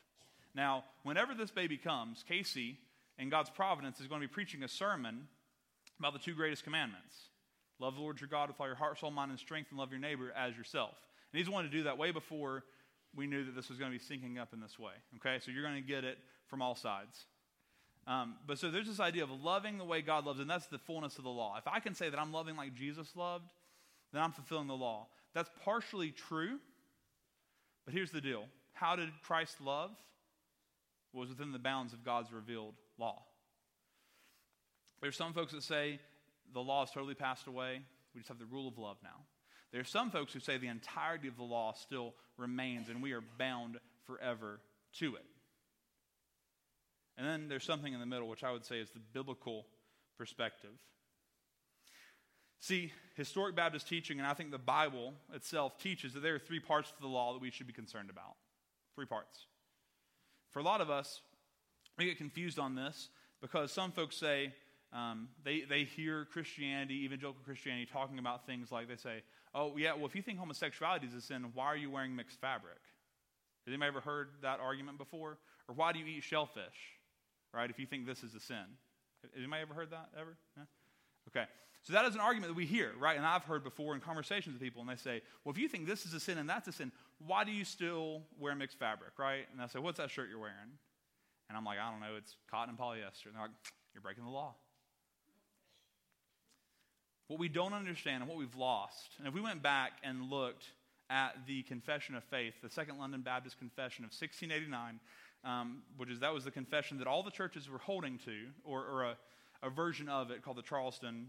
Now, 0.53 0.83
whenever 1.03 1.33
this 1.33 1.51
baby 1.51 1.77
comes, 1.77 2.23
Casey, 2.27 2.77
in 3.17 3.29
God's 3.29 3.49
providence, 3.49 3.99
is 3.99 4.07
going 4.07 4.21
to 4.21 4.27
be 4.27 4.33
preaching 4.33 4.63
a 4.63 4.67
sermon 4.67 5.27
about 5.99 6.13
the 6.13 6.19
two 6.19 6.33
greatest 6.33 6.63
commandments 6.63 7.29
love 7.79 7.95
the 7.95 8.01
Lord 8.01 8.21
your 8.21 8.29
God 8.29 8.47
with 8.47 8.59
all 8.61 8.67
your 8.67 8.75
heart, 8.75 8.99
soul, 8.99 9.11
mind, 9.11 9.31
and 9.31 9.39
strength, 9.39 9.69
and 9.69 9.77
love 9.77 9.91
your 9.91 9.99
neighbor 9.99 10.31
as 10.33 10.55
yourself. 10.55 10.93
And 11.33 11.39
he's 11.39 11.49
wanted 11.49 11.71
to 11.71 11.77
do 11.77 11.83
that 11.83 11.97
way 11.97 12.11
before 12.11 12.63
we 13.13 13.27
knew 13.27 13.43
that 13.43 13.53
this 13.53 13.67
was 13.67 13.77
going 13.77 13.91
to 13.91 13.97
be 13.97 14.03
syncing 14.03 14.39
up 14.39 14.53
in 14.53 14.61
this 14.61 14.79
way. 14.79 14.93
Okay, 15.17 15.39
so 15.43 15.51
you're 15.51 15.63
going 15.63 15.81
to 15.81 15.87
get 15.87 16.05
it 16.05 16.17
from 16.47 16.61
all 16.61 16.75
sides. 16.75 17.25
Um, 18.07 18.35
but 18.45 18.59
so 18.59 18.69
there's 18.69 18.87
this 18.87 18.99
idea 18.99 19.23
of 19.23 19.31
loving 19.31 19.77
the 19.77 19.85
way 19.85 20.01
God 20.01 20.25
loves, 20.25 20.39
and 20.39 20.49
that's 20.49 20.67
the 20.67 20.77
fullness 20.77 21.17
of 21.17 21.23
the 21.23 21.29
law. 21.29 21.55
If 21.57 21.67
I 21.67 21.79
can 21.79 21.95
say 21.95 22.09
that 22.09 22.19
I'm 22.19 22.31
loving 22.31 22.55
like 22.55 22.75
Jesus 22.75 23.15
loved, 23.15 23.45
then 24.13 24.21
I'm 24.21 24.31
fulfilling 24.31 24.67
the 24.67 24.75
law. 24.75 25.07
That's 25.33 25.49
partially 25.63 26.11
true, 26.11 26.59
but 27.83 27.93
here's 27.93 28.11
the 28.11 28.21
deal 28.21 28.45
how 28.73 28.95
did 28.95 29.09
Christ 29.23 29.59
love? 29.61 29.91
was 31.15 31.29
within 31.29 31.51
the 31.51 31.59
bounds 31.59 31.93
of 31.93 32.03
God's 32.03 32.31
revealed 32.31 32.75
law. 32.97 33.23
There's 35.01 35.15
some 35.15 35.33
folks 35.33 35.53
that 35.53 35.63
say 35.63 35.99
the 36.53 36.59
law 36.59 36.83
is 36.83 36.91
totally 36.91 37.15
passed 37.15 37.47
away. 37.47 37.81
We 38.13 38.19
just 38.19 38.29
have 38.29 38.39
the 38.39 38.45
rule 38.45 38.67
of 38.67 38.77
love 38.77 38.97
now. 39.03 39.25
There 39.71 39.81
are 39.81 39.85
some 39.85 40.11
folks 40.11 40.33
who 40.33 40.39
say 40.39 40.57
the 40.57 40.67
entirety 40.67 41.27
of 41.27 41.37
the 41.37 41.43
law 41.43 41.73
still 41.73 42.13
remains 42.37 42.89
and 42.89 43.01
we 43.01 43.13
are 43.13 43.23
bound 43.37 43.79
forever 44.05 44.59
to 44.99 45.15
it. 45.15 45.25
And 47.17 47.25
then 47.25 47.47
there's 47.47 47.63
something 47.63 47.93
in 47.93 47.99
the 47.99 48.05
middle, 48.05 48.27
which 48.27 48.43
I 48.43 48.51
would 48.51 48.65
say 48.65 48.79
is 48.79 48.89
the 48.89 48.99
biblical 48.99 49.65
perspective. 50.17 50.71
See, 52.59 52.91
historic 53.15 53.55
Baptist 53.55 53.87
teaching, 53.87 54.19
and 54.19 54.27
I 54.27 54.33
think 54.33 54.51
the 54.51 54.57
Bible 54.57 55.13
itself 55.33 55.77
teaches 55.77 56.13
that 56.13 56.21
there 56.21 56.35
are 56.35 56.39
three 56.39 56.59
parts 56.59 56.91
to 56.91 57.01
the 57.01 57.07
law 57.07 57.33
that 57.33 57.41
we 57.41 57.51
should 57.51 57.67
be 57.67 57.73
concerned 57.73 58.09
about. 58.09 58.35
Three 58.95 59.05
parts. 59.05 59.45
For 60.51 60.59
a 60.59 60.63
lot 60.63 60.81
of 60.81 60.89
us, 60.89 61.21
we 61.97 62.05
get 62.05 62.17
confused 62.17 62.59
on 62.59 62.75
this 62.75 63.09
because 63.41 63.71
some 63.71 63.91
folks 63.91 64.17
say 64.17 64.53
um, 64.91 65.27
they, 65.43 65.61
they 65.61 65.83
hear 65.83 66.25
Christianity, 66.25 67.03
evangelical 67.05 67.43
Christianity, 67.43 67.85
talking 67.85 68.19
about 68.19 68.45
things 68.45 68.71
like 68.71 68.87
they 68.87 68.95
say, 68.95 69.21
oh, 69.53 69.77
yeah, 69.77 69.93
well, 69.93 70.05
if 70.05 70.15
you 70.15 70.21
think 70.21 70.39
homosexuality 70.39 71.07
is 71.07 71.13
a 71.13 71.21
sin, 71.21 71.45
why 71.53 71.65
are 71.65 71.77
you 71.77 71.91
wearing 71.91 72.15
mixed 72.15 72.39
fabric? 72.39 72.79
Has 73.65 73.73
anybody 73.73 73.87
ever 73.89 74.01
heard 74.01 74.29
that 74.41 74.59
argument 74.59 74.97
before? 74.97 75.37
Or 75.67 75.75
why 75.75 75.91
do 75.91 75.99
you 75.99 76.05
eat 76.05 76.23
shellfish? 76.23 76.94
Right? 77.55 77.69
If 77.69 77.79
you 77.79 77.85
think 77.85 78.05
this 78.05 78.23
is 78.23 78.35
a 78.35 78.39
sin. 78.39 78.65
Anybody 79.35 79.61
ever 79.61 79.73
heard 79.73 79.91
that 79.91 80.09
ever? 80.19 80.35
Okay. 81.29 81.45
So 81.83 81.93
that 81.93 82.05
is 82.05 82.15
an 82.15 82.21
argument 82.21 82.51
that 82.51 82.57
we 82.57 82.65
hear, 82.65 82.93
right? 82.99 83.15
And 83.15 83.25
I've 83.25 83.43
heard 83.43 83.63
before 83.63 83.93
in 83.93 84.01
conversations 84.01 84.53
with 84.53 84.61
people, 84.61 84.81
and 84.81 84.89
they 84.89 84.95
say, 84.95 85.21
well, 85.43 85.51
if 85.51 85.59
you 85.59 85.67
think 85.67 85.85
this 85.85 86.05
is 86.05 86.13
a 86.13 86.19
sin 86.19 86.39
and 86.39 86.49
that's 86.49 86.67
a 86.67 86.71
sin, 86.71 86.91
why 87.25 87.43
do 87.43 87.51
you 87.51 87.63
still 87.63 88.23
wear 88.39 88.55
mixed 88.55 88.79
fabric, 88.79 89.11
right? 89.19 89.45
And 89.53 89.61
I 89.61 89.67
say, 89.67 89.79
what's 89.79 89.99
that 89.99 90.09
shirt 90.09 90.29
you're 90.29 90.39
wearing? 90.39 90.55
And 91.47 91.57
I'm 91.57 91.63
like, 91.63 91.77
I 91.79 91.91
don't 91.91 91.99
know, 91.99 92.15
it's 92.17 92.35
cotton 92.49 92.69
and 92.69 92.79
polyester. 92.79 93.27
And 93.27 93.35
they're 93.35 93.43
like, 93.43 93.51
you're 93.93 94.01
breaking 94.01 94.23
the 94.23 94.31
law. 94.31 94.55
What 97.27 97.39
we 97.39 97.49
don't 97.49 97.73
understand 97.73 98.21
and 98.21 98.29
what 98.29 98.37
we've 98.37 98.55
lost, 98.55 99.11
and 99.19 99.27
if 99.27 99.33
we 99.33 99.41
went 99.41 99.61
back 99.61 99.93
and 100.03 100.29
looked 100.29 100.65
at 101.09 101.35
the 101.45 101.61
Confession 101.63 102.15
of 102.15 102.23
Faith, 102.23 102.55
the 102.63 102.69
Second 102.69 102.97
London 102.97 103.21
Baptist 103.21 103.59
Confession 103.59 104.03
of 104.05 104.09
1689, 104.09 104.99
um, 105.45 105.83
which 105.97 106.09
is 106.09 106.19
that 106.19 106.33
was 106.33 106.43
the 106.43 106.51
confession 106.51 106.97
that 106.97 107.07
all 107.07 107.23
the 107.23 107.31
churches 107.31 107.69
were 107.69 107.77
holding 107.77 108.17
to, 108.19 108.47
or, 108.63 108.81
or 108.81 109.03
a, 109.03 109.17
a 109.63 109.69
version 109.69 110.09
of 110.09 110.31
it 110.31 110.41
called 110.41 110.57
the 110.57 110.63
Charleston 110.63 111.27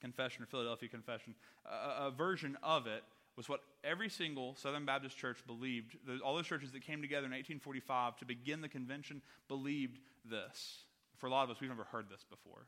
Confession 0.00 0.42
or 0.42 0.46
Philadelphia 0.46 0.88
Confession, 0.88 1.34
a, 1.64 2.06
a 2.06 2.10
version 2.10 2.56
of 2.62 2.86
it 2.86 3.02
was 3.36 3.48
what 3.48 3.60
every 3.84 4.08
single 4.08 4.56
Southern 4.56 4.84
Baptist 4.84 5.16
church 5.16 5.38
believed. 5.46 5.96
All 6.24 6.34
those 6.34 6.46
churches 6.46 6.72
that 6.72 6.82
came 6.82 7.00
together 7.00 7.26
in 7.26 7.32
1845 7.32 8.16
to 8.18 8.24
begin 8.24 8.60
the 8.60 8.68
convention 8.68 9.22
believed 9.46 10.00
this. 10.28 10.78
For 11.18 11.28
a 11.28 11.30
lot 11.30 11.44
of 11.44 11.50
us, 11.50 11.60
we've 11.60 11.70
never 11.70 11.84
heard 11.84 12.06
this 12.10 12.24
before. 12.28 12.66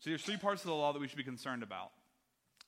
So 0.00 0.10
there's 0.10 0.22
three 0.22 0.36
parts 0.36 0.62
of 0.62 0.68
the 0.68 0.74
law 0.74 0.92
that 0.92 0.98
we 0.98 1.06
should 1.06 1.16
be 1.16 1.24
concerned 1.24 1.62
about. 1.62 1.92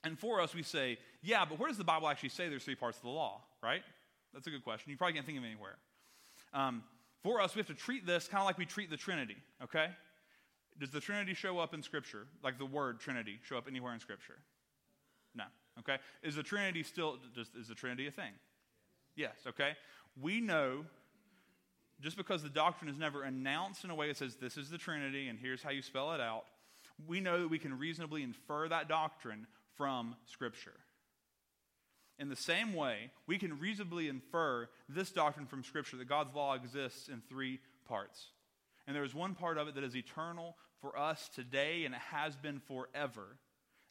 And 0.05 0.16
for 0.16 0.40
us, 0.40 0.55
we 0.55 0.62
say, 0.62 0.99
yeah, 1.22 1.44
but 1.44 1.59
where 1.59 1.68
does 1.68 1.79
the 1.79 1.85
Bible 1.85 2.09
actually 2.09 2.29
say 2.29 2.49
there's 2.49 2.64
three 2.64 2.77
parts 2.77 2.99
of 2.99 3.03
the 3.03 3.11
law, 3.11 3.42
right? 3.62 3.83
That's 4.33 4.46
a 4.46 4.51
good 4.51 4.62
question. 4.62 4.90
You 4.90 4.96
probably 4.96 5.14
can't 5.14 5.27
think 5.27 5.38
of 5.38 5.44
anywhere. 5.44 5.79
Um, 6.56 6.82
for 7.22 7.40
us, 7.40 7.54
we 7.54 7.60
have 7.60 7.66
to 7.66 7.74
treat 7.74 8.06
this 8.06 8.28
kind 8.28 8.40
of 8.40 8.46
like 8.46 8.56
we 8.56 8.64
treat 8.64 8.88
the 8.88 8.96
Trinity, 8.96 9.36
okay? 9.62 9.88
Does 10.80 10.90
the 10.90 11.00
Trinity 11.00 11.34
show 11.34 11.58
up 11.58 11.74
in 11.74 11.82
Scripture? 11.82 12.26
Like 12.42 12.58
the 12.58 12.66
word 12.66 12.98
Trinity 12.98 13.38
show 13.42 13.58
up 13.58 13.66
anywhere 13.68 13.92
in 13.92 14.00
Scripture? 14.00 14.38
No. 15.34 15.44
Okay? 15.80 15.98
Is 16.22 16.36
the 16.36 16.42
Trinity 16.42 16.82
still, 16.82 17.18
does, 17.34 17.50
is 17.58 17.68
the 17.68 17.74
Trinity 17.74 18.06
a 18.06 18.10
thing? 18.10 18.32
Yes, 19.16 19.36
okay? 19.46 19.72
We 20.20 20.40
know 20.40 20.86
just 22.00 22.16
because 22.16 22.42
the 22.42 22.48
doctrine 22.48 22.90
is 22.90 22.98
never 22.98 23.22
announced 23.22 23.84
in 23.84 23.90
a 23.90 23.94
way 23.94 24.08
that 24.08 24.16
says 24.16 24.36
this 24.36 24.56
is 24.56 24.70
the 24.70 24.78
Trinity 24.78 25.28
and 25.28 25.38
here's 25.38 25.62
how 25.62 25.70
you 25.70 25.82
spell 25.82 26.12
it 26.12 26.20
out, 26.20 26.44
we 27.06 27.20
know 27.20 27.40
that 27.40 27.48
we 27.48 27.58
can 27.58 27.78
reasonably 27.78 28.22
infer 28.22 28.68
that 28.68 28.88
doctrine 28.88 29.46
from 29.76 30.16
Scripture. 30.26 30.72
In 32.18 32.29
the 32.29 32.37
same 32.37 32.72
way, 32.72 33.11
we 33.26 33.38
can 33.38 33.59
reasonably 33.59 34.09
infer 34.09 34.68
this 34.88 35.11
doctrine 35.11 35.46
from 35.46 35.62
Scripture 35.62 35.96
that 35.98 36.09
God's 36.09 36.35
law 36.35 36.55
exists 36.55 37.09
in 37.09 37.20
three 37.29 37.61
parts. 37.87 38.29
And 38.87 38.96
there 38.96 39.05
is 39.05 39.14
one 39.14 39.35
part 39.35 39.59
of 39.59 39.68
it 39.68 39.74
that 39.74 39.85
is 39.85 39.96
eternal 39.96 40.57
for 40.81 40.98
us 40.98 41.29
today, 41.35 41.85
and 41.85 41.94
it 41.94 42.00
has 42.12 42.37
been 42.37 42.61
forever. 42.61 43.37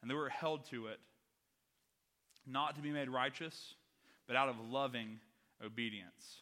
And 0.01 0.09
that 0.09 0.15
we're 0.15 0.29
held 0.29 0.65
to 0.69 0.87
it, 0.87 0.99
not 2.47 2.75
to 2.75 2.81
be 2.81 2.91
made 2.91 3.09
righteous, 3.09 3.75
but 4.27 4.35
out 4.35 4.49
of 4.49 4.55
loving 4.59 5.19
obedience. 5.63 6.41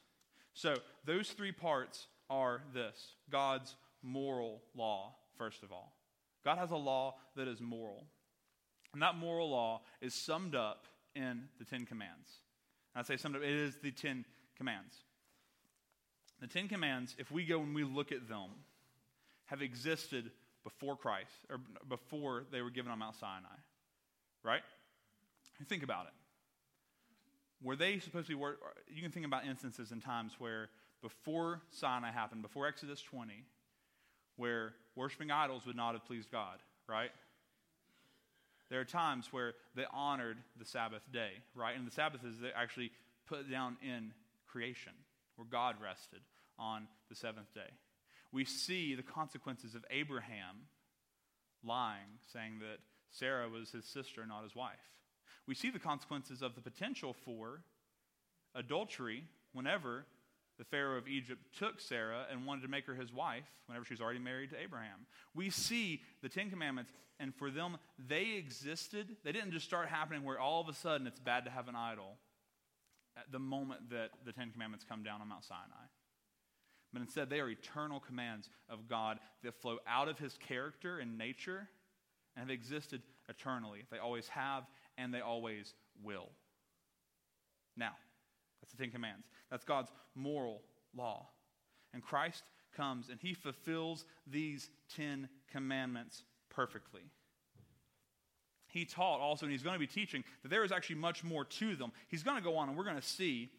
So, 0.54 0.76
those 1.06 1.30
three 1.30 1.52
parts 1.52 2.08
are 2.30 2.62
this 2.74 3.16
God's 3.30 3.76
moral 4.02 4.62
law, 4.76 5.16
first 5.38 5.64
of 5.64 5.72
all. 5.72 5.94
God 6.44 6.58
has 6.58 6.72
a 6.72 6.78
law 6.78 7.16
that 7.36 7.48
is 7.48 7.62
moral. 7.62 8.06
And 8.94 9.02
that 9.02 9.16
moral 9.16 9.50
law 9.50 9.82
is 10.02 10.14
summed 10.14 10.56
up 10.56 10.86
in 11.16 11.44
the 11.60 11.66
Ten 11.66 11.86
Commands. 11.86 12.30
And 12.96 13.04
I 13.04 13.08
say 13.08 13.16
up, 13.16 13.36
it 13.36 13.44
is 13.44 13.78
the 13.82 13.92
Ten 13.92 14.26
Commands. 14.58 14.96
The 16.42 16.48
Ten 16.48 16.68
Commands, 16.68 17.16
if 17.18 17.32
we 17.32 17.46
go 17.46 17.62
and 17.62 17.74
we 17.74 17.84
look 17.84 18.12
at 18.12 18.28
them, 18.28 18.50
have 19.46 19.62
existed 19.62 20.32
before 20.64 20.96
Christ, 20.96 21.32
or 21.50 21.60
before 21.90 22.46
they 22.52 22.62
were 22.62 22.70
given 22.70 22.92
on 22.92 23.00
Mount 23.00 23.16
Sinai. 23.16 23.58
Right? 24.44 24.62
Think 25.68 25.84
about 25.84 26.06
it. 26.06 26.14
Were 27.66 27.76
they 27.76 28.00
supposed 28.00 28.28
to 28.28 28.36
be, 28.36 28.44
you 28.94 29.02
can 29.02 29.12
think 29.12 29.26
about 29.26 29.46
instances 29.46 29.92
and 29.92 30.04
times 30.04 30.34
where 30.38 30.70
before 31.02 31.62
Sinai 31.70 32.12
happened, 32.12 32.42
before 32.42 32.68
Exodus 32.68 33.02
20, 33.02 33.46
where 34.36 34.74
worshiping 34.96 35.32
idols 35.32 35.66
would 35.66 35.76
not 35.76 35.94
have 35.94 36.06
pleased 36.06 36.32
God, 36.32 36.60
right? 36.88 37.12
There 38.74 38.82
are 38.82 38.86
times 38.86 39.28
where 39.30 39.54
they 39.76 39.86
honored 39.94 40.38
the 40.58 40.66
Sabbath 40.66 41.04
day, 41.14 41.34
right? 41.54 41.78
And 41.78 41.86
the 41.86 41.92
Sabbath 41.92 42.22
is 42.26 42.38
actually 42.56 42.90
put 43.28 43.48
down 43.48 43.78
in 43.84 44.12
creation, 44.48 44.94
where 45.36 45.48
God 45.48 45.76
rested 45.80 46.22
on 46.58 46.88
the 47.08 47.14
seventh 47.16 47.54
day. 47.54 47.70
We 48.32 48.46
see 48.46 48.96
the 48.96 49.04
consequences 49.04 49.76
of 49.76 49.86
Abraham 49.92 50.66
lying, 51.64 52.18
saying 52.34 52.62
that 52.62 52.80
Sarah 53.12 53.48
was 53.48 53.70
his 53.70 53.86
sister, 53.86 54.26
not 54.26 54.42
his 54.42 54.56
wife. 54.56 54.90
We 55.48 55.54
see 55.54 55.70
the 55.70 55.78
consequences 55.78 56.42
of 56.42 56.56
the 56.56 56.62
potential 56.62 57.14
for 57.14 57.62
adultery 58.56 59.26
whenever 59.52 60.08
the 60.58 60.64
Pharaoh 60.64 60.98
of 60.98 61.08
Egypt 61.08 61.42
took 61.58 61.80
Sarah 61.80 62.26
and 62.32 62.46
wanted 62.46 62.62
to 62.62 62.68
make 62.68 62.86
her 62.86 62.94
his 62.94 63.12
wife 63.12 63.46
whenever 63.66 63.86
she 63.86 63.94
was 63.94 64.02
already 64.02 64.20
married 64.20 64.52
to 64.52 64.60
Abraham. 64.60 65.08
We 65.34 65.50
see 65.50 66.02
the 66.22 66.30
Ten 66.30 66.50
Commandments, 66.50 66.92
and 67.20 67.34
for 67.34 67.50
them, 67.50 67.78
they 67.98 68.36
existed. 68.38 69.18
They 69.24 69.32
didn't 69.32 69.52
just 69.52 69.66
start 69.66 69.88
happening 69.88 70.24
where 70.24 70.40
all 70.40 70.62
of 70.62 70.70
a 70.70 70.74
sudden 70.74 71.08
it's 71.08 71.20
bad 71.20 71.46
to 71.46 71.52
have 71.52 71.68
an 71.68 71.76
idol 71.76 72.18
at 73.18 73.32
the 73.32 73.40
moment 73.40 73.90
that 73.90 74.12
the 74.26 74.32
Ten 74.32 74.52
Commandments 74.52 74.86
come 74.88 75.04
down 75.04 75.22
on 75.22 75.28
Mount 75.28 75.44
Sinai. 75.44 75.88
But 76.92 77.02
instead, 77.02 77.30
they 77.30 77.40
are 77.40 77.50
eternal 77.50 78.00
commands 78.00 78.50
of 78.70 78.88
God 78.88 79.20
that 79.44 79.60
flow 79.60 79.80
out 79.88 80.08
of 80.08 80.20
his 80.20 80.38
character 80.38 81.00
and 81.00 81.18
nature 81.18 81.68
and 82.36 82.48
have 82.48 82.52
existed 82.52 83.02
eternally. 83.28 83.86
They 83.92 83.98
always 83.98 84.28
have, 84.30 84.64
and 84.98 85.12
they 85.12 85.22
always 85.22 85.74
will. 86.04 86.30
Now, 87.76 87.94
that's 88.64 88.72
the 88.72 88.82
Ten 88.82 88.92
Commandments. 88.92 89.28
That's 89.52 89.66
God's 89.66 89.92
moral 90.16 90.62
law. 90.96 91.28
And 91.94 92.02
Christ 92.02 92.44
comes 92.78 93.10
and 93.10 93.20
he 93.22 93.34
fulfills 93.34 94.06
these 94.26 94.70
Ten 94.96 95.28
Commandments 95.52 96.24
perfectly. 96.50 97.02
He 98.68 98.86
taught 98.86 99.20
also, 99.20 99.46
and 99.46 99.52
he's 99.52 99.64
going 99.64 99.76
to 99.76 99.80
be 99.80 99.86
teaching, 99.86 100.24
that 100.42 100.50
there 100.50 100.64
is 100.64 100.72
actually 100.72 100.96
much 100.96 101.26
more 101.26 101.44
to 101.44 101.76
them. 101.76 101.92
He's 102.08 102.24
going 102.24 102.38
to 102.38 102.44
go 102.44 102.56
on, 102.56 102.70
and 102.70 102.78
we're 102.78 102.86
going 102.86 102.96
to 102.96 103.02
see. 103.02 103.52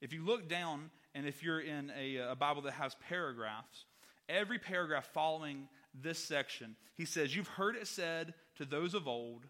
If 0.00 0.12
you 0.12 0.24
look 0.24 0.48
down, 0.48 0.90
and 1.14 1.26
if 1.26 1.42
you're 1.42 1.60
in 1.60 1.92
a, 1.98 2.16
a 2.30 2.36
Bible 2.36 2.62
that 2.62 2.74
has 2.74 2.94
paragraphs, 3.08 3.84
every 4.28 4.58
paragraph 4.58 5.10
following 5.12 5.68
this 5.92 6.18
section, 6.18 6.76
he 6.94 7.04
says, 7.04 7.34
You've 7.34 7.48
heard 7.48 7.76
it 7.76 7.86
said 7.86 8.32
to 8.56 8.64
those 8.64 8.94
of 8.94 9.06
old, 9.06 9.44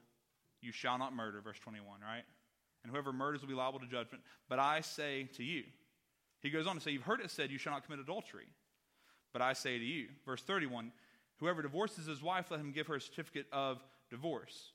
You 0.62 0.72
shall 0.72 0.98
not 0.98 1.14
murder, 1.14 1.40
verse 1.40 1.58
21, 1.60 2.00
right? 2.00 2.24
And 2.82 2.92
whoever 2.92 3.12
murders 3.12 3.40
will 3.40 3.48
be 3.48 3.54
liable 3.54 3.80
to 3.80 3.86
judgment. 3.86 4.22
But 4.48 4.58
I 4.58 4.80
say 4.80 5.28
to 5.36 5.42
you, 5.42 5.64
he 6.40 6.50
goes 6.50 6.66
on 6.66 6.74
to 6.74 6.80
say, 6.80 6.90
You've 6.90 7.02
heard 7.02 7.20
it 7.20 7.30
said, 7.30 7.50
You 7.50 7.58
shall 7.58 7.72
not 7.72 7.84
commit 7.84 8.00
adultery. 8.00 8.46
But 9.32 9.42
I 9.42 9.54
say 9.54 9.78
to 9.78 9.84
you, 9.84 10.08
verse 10.26 10.42
31, 10.42 10.92
whoever 11.38 11.62
divorces 11.62 12.06
his 12.06 12.22
wife, 12.22 12.50
let 12.50 12.60
him 12.60 12.72
give 12.72 12.86
her 12.88 12.96
a 12.96 13.00
certificate 13.00 13.46
of 13.50 13.82
divorce. 14.10 14.72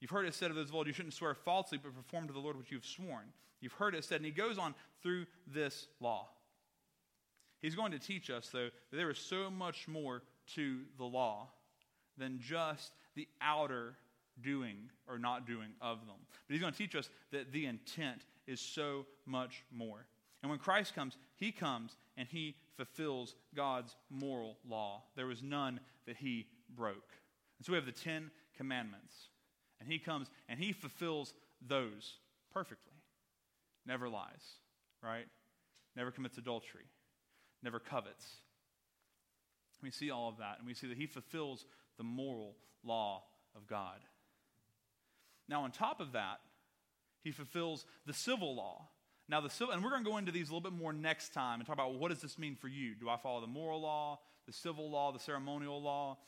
You've 0.00 0.10
heard 0.10 0.26
it 0.26 0.34
said 0.34 0.50
of 0.50 0.56
those 0.56 0.68
of 0.68 0.74
old, 0.74 0.86
You 0.86 0.92
shouldn't 0.92 1.14
swear 1.14 1.34
falsely, 1.34 1.78
but 1.78 1.94
perform 1.94 2.26
to 2.26 2.32
the 2.32 2.40
Lord 2.40 2.56
what 2.56 2.70
you've 2.70 2.84
sworn. 2.84 3.32
You've 3.60 3.72
heard 3.72 3.94
it 3.94 4.04
said, 4.04 4.16
and 4.16 4.26
he 4.26 4.32
goes 4.32 4.58
on 4.58 4.74
through 5.02 5.26
this 5.46 5.86
law. 6.00 6.28
He's 7.62 7.74
going 7.74 7.92
to 7.92 7.98
teach 7.98 8.28
us, 8.28 8.50
though, 8.52 8.68
that 8.90 8.96
there 8.96 9.10
is 9.10 9.18
so 9.18 9.50
much 9.50 9.88
more 9.88 10.22
to 10.54 10.80
the 10.98 11.04
law 11.04 11.48
than 12.18 12.38
just 12.38 12.92
the 13.14 13.26
outer 13.40 13.96
doing 14.40 14.90
or 15.08 15.18
not 15.18 15.46
doing 15.46 15.68
of 15.80 16.00
them. 16.00 16.16
But 16.46 16.54
he's 16.54 16.60
going 16.60 16.72
to 16.72 16.78
teach 16.78 16.94
us 16.94 17.08
that 17.32 17.52
the 17.52 17.66
intent 17.66 18.22
is 18.46 18.60
so 18.60 19.06
much 19.26 19.64
more. 19.70 20.06
And 20.42 20.50
when 20.50 20.58
Christ 20.58 20.94
comes, 20.94 21.16
he 21.36 21.52
comes 21.52 21.96
and 22.16 22.28
he 22.28 22.56
fulfills 22.76 23.34
God's 23.54 23.96
moral 24.10 24.58
law. 24.68 25.04
There 25.16 25.26
was 25.26 25.42
none 25.42 25.80
that 26.06 26.16
he 26.16 26.46
broke. 26.74 27.12
And 27.58 27.64
so 27.64 27.72
we 27.72 27.76
have 27.76 27.86
the 27.86 27.92
Ten 27.92 28.30
Commandments. 28.56 29.14
And 29.80 29.88
he 29.88 29.98
comes 29.98 30.28
and 30.48 30.58
he 30.58 30.72
fulfills 30.72 31.34
those 31.66 32.18
perfectly. 32.52 32.92
Never 33.86 34.08
lies, 34.08 34.58
right? 35.02 35.26
Never 35.96 36.10
commits 36.10 36.38
adultery, 36.38 36.86
never 37.62 37.78
covets. 37.78 38.26
We 39.82 39.90
see 39.90 40.10
all 40.10 40.28
of 40.28 40.38
that, 40.38 40.56
and 40.58 40.66
we 40.66 40.74
see 40.74 40.86
that 40.86 40.96
he 40.96 41.06
fulfills 41.06 41.66
the 41.98 42.04
moral 42.04 42.56
law 42.82 43.24
of 43.54 43.66
God. 43.66 44.00
Now, 45.48 45.62
on 45.62 45.70
top 45.70 46.00
of 46.00 46.12
that, 46.12 46.40
he 47.22 47.30
fulfills 47.30 47.86
the 48.06 48.12
civil 48.12 48.54
law. 48.54 48.88
Now, 49.28 49.40
the 49.40 49.50
civil, 49.50 49.72
and 49.72 49.82
we're 49.82 49.90
going 49.90 50.04
to 50.04 50.10
go 50.10 50.18
into 50.18 50.32
these 50.32 50.50
a 50.50 50.54
little 50.54 50.70
bit 50.70 50.78
more 50.78 50.92
next 50.92 51.32
time 51.32 51.60
and 51.60 51.66
talk 51.66 51.74
about 51.74 51.94
what 51.94 52.10
does 52.10 52.20
this 52.20 52.38
mean 52.38 52.56
for 52.56 52.68
you? 52.68 52.94
Do 52.94 53.08
I 53.08 53.16
follow 53.16 53.40
the 53.40 53.46
moral 53.46 53.80
law, 53.80 54.20
the 54.46 54.52
civil 54.52 54.90
law, 54.90 55.12
the 55.12 55.18
ceremonial 55.18 55.80
law? 55.82 56.18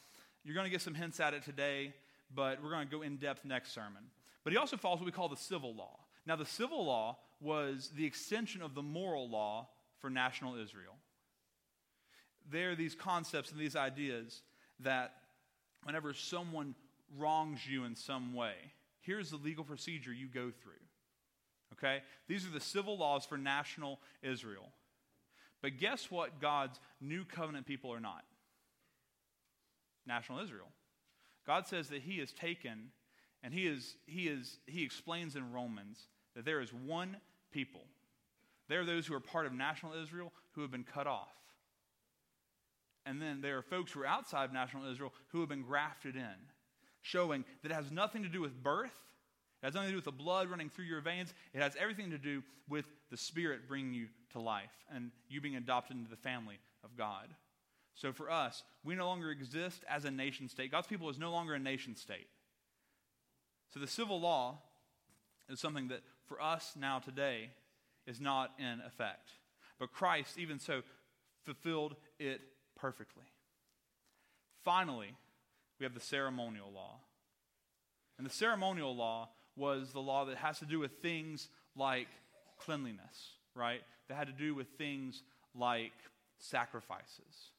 You're 0.44 0.54
going 0.54 0.64
to 0.64 0.70
get 0.70 0.80
some 0.80 0.94
hints 0.94 1.20
at 1.20 1.34
it 1.34 1.42
today, 1.42 1.92
but 2.34 2.62
we're 2.62 2.70
going 2.70 2.86
to 2.86 2.90
go 2.90 3.02
in 3.02 3.16
depth 3.16 3.44
next 3.44 3.72
sermon. 3.72 4.04
But 4.44 4.52
he 4.52 4.58
also 4.58 4.76
follows 4.76 5.00
what 5.00 5.06
we 5.06 5.12
call 5.12 5.28
the 5.28 5.36
civil 5.36 5.74
law. 5.74 5.98
Now, 6.24 6.36
the 6.36 6.46
civil 6.46 6.86
law 6.86 7.18
was 7.40 7.90
the 7.94 8.06
extension 8.06 8.62
of 8.62 8.74
the 8.74 8.82
moral 8.82 9.28
law 9.28 9.68
for 10.00 10.08
national 10.08 10.54
Israel. 10.56 10.96
There 12.50 12.70
are 12.70 12.76
these 12.76 12.94
concepts 12.94 13.50
and 13.50 13.60
these 13.60 13.76
ideas 13.76 14.42
that 14.80 15.14
whenever 15.82 16.14
someone 16.14 16.74
wrongs 17.16 17.66
you 17.66 17.84
in 17.84 17.94
some 17.94 18.34
way, 18.34 18.54
here's 19.06 19.30
the 19.30 19.36
legal 19.36 19.64
procedure 19.64 20.12
you 20.12 20.26
go 20.26 20.50
through. 20.50 20.72
Okay? 21.74 22.02
These 22.28 22.46
are 22.46 22.50
the 22.50 22.60
civil 22.60 22.98
laws 22.98 23.24
for 23.24 23.38
national 23.38 24.00
Israel. 24.22 24.72
But 25.62 25.78
guess 25.78 26.10
what 26.10 26.40
God's 26.40 26.78
new 27.00 27.24
covenant 27.24 27.66
people 27.66 27.92
are 27.92 28.00
not? 28.00 28.24
National 30.06 30.40
Israel. 30.40 30.68
God 31.46 31.66
says 31.66 31.88
that 31.88 32.02
he 32.02 32.18
has 32.18 32.32
taken 32.32 32.90
and 33.42 33.54
he 33.54 33.66
is 33.66 33.96
he 34.06 34.28
is 34.28 34.58
he 34.66 34.82
explains 34.82 35.36
in 35.36 35.52
Romans 35.52 36.08
that 36.34 36.44
there 36.44 36.60
is 36.60 36.72
one 36.72 37.16
people. 37.52 37.82
There 38.68 38.80
are 38.80 38.84
those 38.84 39.06
who 39.06 39.14
are 39.14 39.20
part 39.20 39.46
of 39.46 39.52
national 39.52 39.92
Israel 40.00 40.32
who 40.52 40.62
have 40.62 40.70
been 40.70 40.84
cut 40.84 41.06
off. 41.06 41.36
And 43.04 43.22
then 43.22 43.40
there 43.40 43.56
are 43.56 43.62
folks 43.62 43.92
who 43.92 44.00
are 44.00 44.06
outside 44.06 44.46
of 44.46 44.52
national 44.52 44.90
Israel 44.90 45.12
who 45.28 45.40
have 45.40 45.48
been 45.48 45.62
grafted 45.62 46.16
in 46.16 46.34
showing 47.06 47.44
that 47.62 47.70
it 47.70 47.74
has 47.74 47.90
nothing 47.92 48.22
to 48.24 48.28
do 48.28 48.40
with 48.40 48.62
birth. 48.62 48.96
It 49.62 49.66
has 49.66 49.74
nothing 49.74 49.88
to 49.88 49.92
do 49.92 49.96
with 49.96 50.04
the 50.04 50.12
blood 50.12 50.48
running 50.48 50.68
through 50.68 50.86
your 50.86 51.00
veins. 51.00 51.32
It 51.54 51.60
has 51.60 51.76
everything 51.80 52.10
to 52.10 52.18
do 52.18 52.42
with 52.68 52.86
the 53.10 53.16
Spirit 53.16 53.68
bringing 53.68 53.94
you 53.94 54.08
to 54.32 54.40
life 54.40 54.72
and 54.92 55.10
you 55.28 55.40
being 55.40 55.56
adopted 55.56 55.96
into 55.96 56.10
the 56.10 56.16
family 56.16 56.58
of 56.84 56.96
God. 56.96 57.28
So 57.94 58.12
for 58.12 58.30
us, 58.30 58.62
we 58.84 58.94
no 58.94 59.06
longer 59.06 59.30
exist 59.30 59.82
as 59.88 60.04
a 60.04 60.10
nation 60.10 60.48
state. 60.48 60.70
God's 60.70 60.88
people 60.88 61.08
is 61.08 61.18
no 61.18 61.30
longer 61.30 61.54
a 61.54 61.58
nation 61.58 61.96
state. 61.96 62.26
So 63.72 63.80
the 63.80 63.86
civil 63.86 64.20
law 64.20 64.58
is 65.48 65.60
something 65.60 65.88
that 65.88 66.02
for 66.26 66.42
us 66.42 66.74
now 66.78 66.98
today 66.98 67.50
is 68.06 68.20
not 68.20 68.52
in 68.58 68.80
effect. 68.86 69.30
But 69.78 69.92
Christ, 69.92 70.38
even 70.38 70.58
so, 70.58 70.82
fulfilled 71.44 71.96
it 72.18 72.40
perfectly. 72.76 73.24
Finally, 74.64 75.14
we 75.78 75.84
have 75.84 75.94
the 75.94 76.00
ceremonial 76.00 76.70
law. 76.72 77.00
And 78.18 78.26
the 78.26 78.32
ceremonial 78.32 78.94
law 78.94 79.28
was 79.56 79.92
the 79.92 80.00
law 80.00 80.24
that 80.26 80.36
has 80.38 80.58
to 80.60 80.64
do 80.64 80.78
with 80.78 80.92
things 81.02 81.48
like 81.74 82.08
cleanliness, 82.58 83.32
right? 83.54 83.82
That 84.08 84.14
had 84.14 84.26
to 84.28 84.32
do 84.32 84.54
with 84.54 84.68
things 84.78 85.22
like 85.54 85.92
sacrifices. 86.38 87.50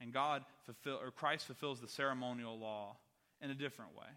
And 0.00 0.12
God 0.12 0.44
fulfill 0.64 0.98
or 1.02 1.10
Christ 1.10 1.46
fulfills 1.46 1.80
the 1.80 1.88
ceremonial 1.88 2.58
law 2.58 2.96
in 3.40 3.50
a 3.50 3.54
different 3.54 3.96
way. 3.96 4.08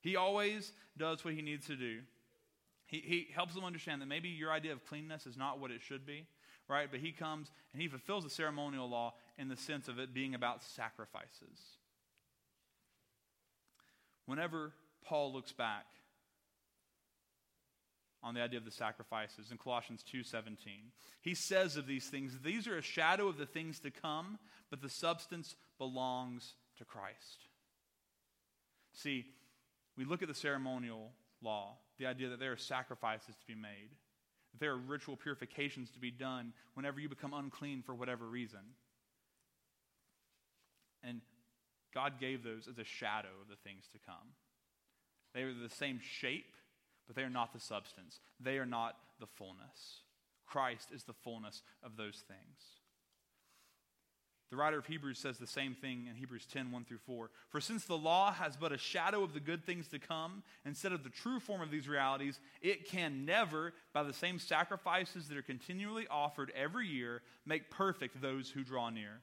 He 0.00 0.16
always 0.16 0.72
does 0.96 1.24
what 1.24 1.34
he 1.34 1.42
needs 1.42 1.66
to 1.66 1.76
do. 1.76 2.00
He, 2.86 2.98
he 2.98 3.28
helps 3.34 3.54
them 3.54 3.64
understand 3.64 4.00
that 4.02 4.06
maybe 4.06 4.28
your 4.28 4.52
idea 4.52 4.72
of 4.72 4.84
cleanness 4.86 5.26
is 5.26 5.36
not 5.36 5.58
what 5.58 5.70
it 5.70 5.82
should 5.82 6.06
be, 6.06 6.26
right? 6.68 6.88
But 6.90 7.00
he 7.00 7.12
comes 7.12 7.50
and 7.72 7.80
he 7.80 7.88
fulfills 7.88 8.24
the 8.24 8.30
ceremonial 8.30 8.88
law 8.88 9.14
in 9.38 9.48
the 9.48 9.56
sense 9.56 9.88
of 9.88 9.98
it 9.98 10.14
being 10.14 10.34
about 10.34 10.62
sacrifices. 10.62 11.60
Whenever 14.26 14.72
Paul 15.04 15.32
looks 15.32 15.52
back 15.52 15.86
on 18.22 18.34
the 18.34 18.42
idea 18.42 18.58
of 18.58 18.64
the 18.64 18.72
sacrifices 18.72 19.52
in 19.52 19.58
Colossians 19.58 20.02
2:17. 20.02 20.90
He 21.20 21.34
says 21.34 21.76
of 21.76 21.86
these 21.86 22.08
things, 22.08 22.40
these 22.40 22.66
are 22.66 22.76
a 22.76 22.82
shadow 22.82 23.28
of 23.28 23.36
the 23.36 23.46
things 23.46 23.78
to 23.80 23.90
come, 23.92 24.40
but 24.68 24.80
the 24.80 24.88
substance 24.88 25.54
belongs 25.78 26.56
to 26.78 26.84
Christ. 26.84 27.46
See, 28.92 29.32
we 29.96 30.04
look 30.04 30.22
at 30.22 30.28
the 30.28 30.34
ceremonial 30.34 31.14
law, 31.40 31.78
the 31.98 32.06
idea 32.06 32.28
that 32.30 32.40
there 32.40 32.52
are 32.52 32.56
sacrifices 32.56 33.36
to 33.36 33.46
be 33.46 33.54
made, 33.54 33.96
there 34.58 34.72
are 34.72 34.78
ritual 34.78 35.16
purifications 35.16 35.90
to 35.90 35.98
be 35.98 36.10
done 36.10 36.52
whenever 36.74 37.00
you 37.00 37.08
become 37.08 37.34
unclean 37.34 37.82
for 37.84 37.94
whatever 37.94 38.26
reason. 38.26 38.60
And 41.02 41.20
God 41.94 42.20
gave 42.20 42.42
those 42.42 42.68
as 42.68 42.78
a 42.78 42.84
shadow 42.84 43.28
of 43.40 43.48
the 43.48 43.56
things 43.56 43.84
to 43.92 43.98
come. 44.04 44.34
They 45.34 45.44
were 45.44 45.52
the 45.52 45.74
same 45.74 46.00
shape, 46.02 46.54
but 47.06 47.16
they 47.16 47.22
are 47.22 47.30
not 47.30 47.52
the 47.52 47.60
substance. 47.60 48.20
They 48.40 48.58
are 48.58 48.66
not 48.66 48.96
the 49.20 49.26
fullness. 49.26 50.02
Christ 50.46 50.88
is 50.94 51.04
the 51.04 51.12
fullness 51.12 51.62
of 51.82 51.96
those 51.96 52.22
things. 52.26 52.80
The 54.50 54.56
writer 54.56 54.78
of 54.78 54.86
Hebrews 54.86 55.18
says 55.18 55.38
the 55.38 55.46
same 55.46 55.74
thing 55.74 56.06
in 56.08 56.14
Hebrews 56.14 56.46
10 56.46 56.70
1 56.70 56.84
through 56.84 56.98
4. 56.98 57.30
For 57.48 57.60
since 57.60 57.84
the 57.84 57.98
law 57.98 58.32
has 58.32 58.56
but 58.56 58.72
a 58.72 58.78
shadow 58.78 59.24
of 59.24 59.34
the 59.34 59.40
good 59.40 59.64
things 59.64 59.88
to 59.88 59.98
come, 59.98 60.44
instead 60.64 60.92
of 60.92 61.02
the 61.02 61.10
true 61.10 61.40
form 61.40 61.60
of 61.60 61.70
these 61.70 61.88
realities, 61.88 62.38
it 62.62 62.88
can 62.88 63.24
never, 63.24 63.72
by 63.92 64.04
the 64.04 64.12
same 64.12 64.38
sacrifices 64.38 65.26
that 65.28 65.36
are 65.36 65.42
continually 65.42 66.06
offered 66.08 66.52
every 66.54 66.86
year, 66.86 67.22
make 67.44 67.70
perfect 67.70 68.22
those 68.22 68.50
who 68.50 68.62
draw 68.62 68.88
near. 68.88 69.20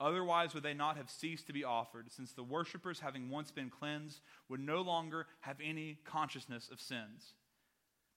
Otherwise, 0.00 0.54
would 0.54 0.62
they 0.62 0.74
not 0.74 0.96
have 0.96 1.10
ceased 1.10 1.46
to 1.46 1.52
be 1.52 1.62
offered, 1.62 2.10
since 2.10 2.32
the 2.32 2.42
worshippers, 2.42 3.00
having 3.00 3.28
once 3.28 3.50
been 3.50 3.68
cleansed, 3.68 4.20
would 4.48 4.60
no 4.60 4.80
longer 4.80 5.26
have 5.40 5.58
any 5.62 5.98
consciousness 6.04 6.70
of 6.72 6.80
sins? 6.80 7.34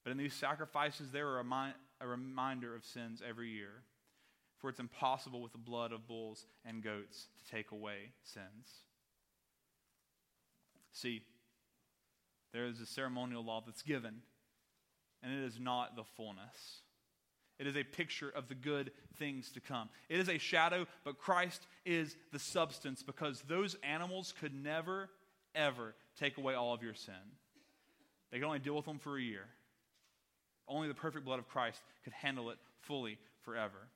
But 0.04 0.12
in 0.12 0.18
these 0.18 0.34
sacrifices, 0.34 1.12
there 1.12 1.28
are 1.28 1.40
a, 2.02 2.08
reminder 2.08 2.74
of 2.74 2.86
sins 2.86 3.22
every 3.28 3.50
year. 3.50 3.84
For 4.64 4.70
it's 4.70 4.80
impossible 4.80 5.42
with 5.42 5.52
the 5.52 5.58
blood 5.58 5.92
of 5.92 6.08
bulls 6.08 6.46
and 6.64 6.82
goats 6.82 7.28
to 7.38 7.52
take 7.54 7.72
away 7.72 8.14
sins. 8.24 8.70
See, 10.94 11.22
there 12.54 12.66
is 12.66 12.80
a 12.80 12.86
ceremonial 12.86 13.44
law 13.44 13.62
that's 13.66 13.82
given, 13.82 14.22
and 15.22 15.34
it 15.34 15.44
is 15.46 15.60
not 15.60 15.98
the 15.98 16.06
fullness. 16.16 16.80
It 17.60 17.68
is 17.68 17.76
a 17.76 17.84
picture 17.84 18.30
of 18.30 18.48
the 18.48 18.56
good 18.56 18.92
things 19.18 19.52
to 19.52 19.60
come. 19.60 19.90
It 20.08 20.22
is 20.22 20.30
a 20.30 20.38
shadow, 20.38 20.88
but 21.04 21.18
Christ 21.18 21.68
is 21.86 22.16
the 22.32 22.40
substance 22.40 23.04
because 23.04 23.44
those 23.50 23.76
animals 23.84 24.34
could 24.40 24.56
never, 24.56 25.10
ever 25.54 25.94
take 26.18 26.38
away 26.38 26.54
all 26.54 26.74
of 26.74 26.82
your 26.82 26.94
sin. 26.94 27.16
They 28.32 28.38
could 28.38 28.46
only 28.46 28.60
deal 28.60 28.78
with 28.78 28.86
them 28.86 29.00
for 29.00 29.18
a 29.18 29.22
year. 29.22 29.44
Only 30.70 30.88
the 30.88 30.94
perfect 30.94 31.26
blood 31.26 31.40
of 31.40 31.50
Christ 31.50 31.82
could 32.06 32.14
handle 32.14 32.50
it 32.50 32.60
fully 32.80 33.18
forever. 33.42 33.90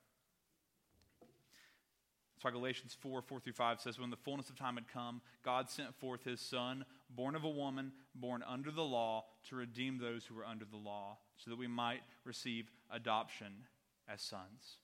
That's 2.37 2.43
why 2.43 2.51
Galatians 2.51 2.95
4 3.01 3.23
4 3.23 3.39
through 3.39 3.53
5 3.53 3.81
says, 3.81 3.99
When 3.99 4.11
the 4.11 4.15
fullness 4.15 4.47
of 4.51 4.55
time 4.55 4.75
had 4.75 4.87
come, 4.87 5.21
God 5.43 5.71
sent 5.71 5.95
forth 5.95 6.23
his 6.23 6.39
Son, 6.39 6.85
born 7.09 7.33
of 7.35 7.43
a 7.43 7.49
woman, 7.49 7.91
born 8.13 8.43
under 8.47 8.69
the 8.69 8.83
law, 8.83 9.25
to 9.49 9.55
redeem 9.55 9.97
those 9.97 10.23
who 10.23 10.35
were 10.35 10.45
under 10.45 10.63
the 10.63 10.77
law, 10.77 11.17
so 11.37 11.49
that 11.49 11.57
we 11.57 11.65
might 11.65 12.01
receive 12.25 12.69
adoption 12.91 13.65
as 14.07 14.21
sons. 14.21 14.77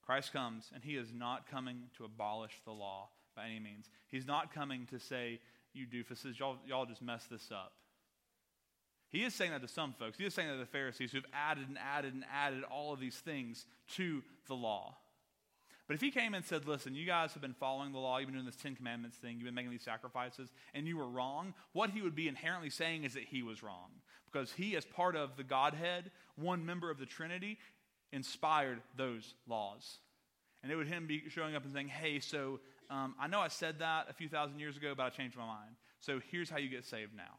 Christ 0.00 0.32
comes, 0.32 0.70
and 0.74 0.82
he 0.82 0.96
is 0.96 1.12
not 1.12 1.46
coming 1.46 1.90
to 1.98 2.06
abolish 2.06 2.58
the 2.64 2.72
law 2.72 3.10
by 3.36 3.44
any 3.44 3.60
means. 3.60 3.90
He's 4.08 4.26
not 4.26 4.50
coming 4.50 4.86
to 4.86 4.98
say, 4.98 5.40
You 5.74 5.86
doofuses, 5.86 6.38
y'all, 6.38 6.56
y'all 6.66 6.86
just 6.86 7.02
messed 7.02 7.28
this 7.28 7.50
up. 7.52 7.72
He 9.10 9.24
is 9.24 9.34
saying 9.34 9.50
that 9.50 9.60
to 9.60 9.68
some 9.68 9.92
folks. 9.92 10.16
He 10.16 10.24
is 10.24 10.32
saying 10.32 10.48
that 10.48 10.54
to 10.54 10.60
the 10.60 10.66
Pharisees 10.66 11.12
who've 11.12 11.26
added 11.34 11.68
and 11.68 11.76
added 11.76 12.14
and 12.14 12.24
added 12.32 12.64
all 12.64 12.94
of 12.94 12.98
these 12.98 13.16
things 13.16 13.66
to 13.96 14.22
the 14.48 14.54
law. 14.54 14.96
But 15.86 15.94
if 15.94 16.00
he 16.00 16.10
came 16.10 16.32
and 16.32 16.44
said, 16.44 16.66
listen, 16.66 16.94
you 16.94 17.04
guys 17.04 17.32
have 17.34 17.42
been 17.42 17.54
following 17.54 17.92
the 17.92 17.98
law, 17.98 18.18
you've 18.18 18.28
been 18.28 18.34
doing 18.34 18.46
this 18.46 18.56
Ten 18.56 18.74
Commandments 18.74 19.18
thing, 19.18 19.36
you've 19.36 19.44
been 19.44 19.54
making 19.54 19.70
these 19.70 19.82
sacrifices, 19.82 20.50
and 20.72 20.86
you 20.86 20.96
were 20.96 21.08
wrong, 21.08 21.52
what 21.72 21.90
he 21.90 22.00
would 22.00 22.14
be 22.14 22.26
inherently 22.26 22.70
saying 22.70 23.04
is 23.04 23.14
that 23.14 23.24
he 23.24 23.42
was 23.42 23.62
wrong. 23.62 23.90
Because 24.32 24.50
he, 24.52 24.76
as 24.76 24.84
part 24.84 25.14
of 25.14 25.36
the 25.36 25.44
Godhead, 25.44 26.10
one 26.36 26.64
member 26.64 26.90
of 26.90 26.98
the 26.98 27.06
Trinity, 27.06 27.58
inspired 28.12 28.80
those 28.96 29.34
laws. 29.46 29.98
And 30.62 30.72
it 30.72 30.76
would 30.76 30.88
him 30.88 31.06
be 31.06 31.22
showing 31.28 31.54
up 31.54 31.64
and 31.64 31.72
saying, 31.72 31.88
hey, 31.88 32.18
so 32.18 32.60
um, 32.88 33.14
I 33.20 33.26
know 33.26 33.40
I 33.40 33.48
said 33.48 33.80
that 33.80 34.06
a 34.08 34.14
few 34.14 34.28
thousand 34.28 34.58
years 34.58 34.76
ago, 34.76 34.94
but 34.96 35.02
I 35.04 35.10
changed 35.10 35.36
my 35.36 35.44
mind. 35.44 35.76
So 36.00 36.20
here's 36.30 36.48
how 36.48 36.56
you 36.58 36.68
get 36.68 36.86
saved 36.86 37.14
now. 37.14 37.36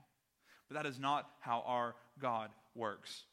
But 0.69 0.75
that 0.75 0.85
is 0.85 0.99
not 0.99 1.29
how 1.39 1.63
our 1.65 1.95
God 2.19 2.49
works. 2.75 3.23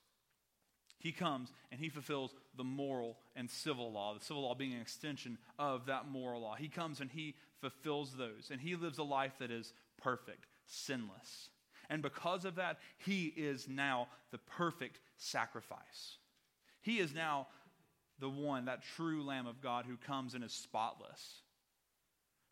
He 1.02 1.10
comes 1.10 1.52
and 1.72 1.80
he 1.80 1.88
fulfills 1.88 2.32
the 2.56 2.62
moral 2.62 3.18
and 3.34 3.50
civil 3.50 3.90
law, 3.90 4.14
the 4.14 4.24
civil 4.24 4.42
law 4.44 4.54
being 4.54 4.72
an 4.72 4.80
extension 4.80 5.36
of 5.58 5.86
that 5.86 6.06
moral 6.06 6.42
law. 6.42 6.54
He 6.54 6.68
comes 6.68 7.00
and 7.00 7.10
he 7.10 7.34
fulfills 7.60 8.12
those, 8.12 8.50
and 8.52 8.60
he 8.60 8.76
lives 8.76 8.98
a 8.98 9.02
life 9.02 9.32
that 9.40 9.50
is 9.50 9.72
perfect, 10.00 10.46
sinless. 10.64 11.48
And 11.90 12.02
because 12.02 12.44
of 12.44 12.54
that, 12.54 12.78
he 12.98 13.26
is 13.36 13.66
now 13.68 14.06
the 14.30 14.38
perfect 14.38 15.00
sacrifice. 15.16 16.18
He 16.82 17.00
is 17.00 17.12
now 17.12 17.48
the 18.20 18.30
one, 18.30 18.66
that 18.66 18.84
true 18.94 19.24
Lamb 19.24 19.48
of 19.48 19.60
God 19.60 19.86
who 19.86 19.96
comes 19.96 20.34
and 20.34 20.44
is 20.44 20.52
spotless, 20.52 21.40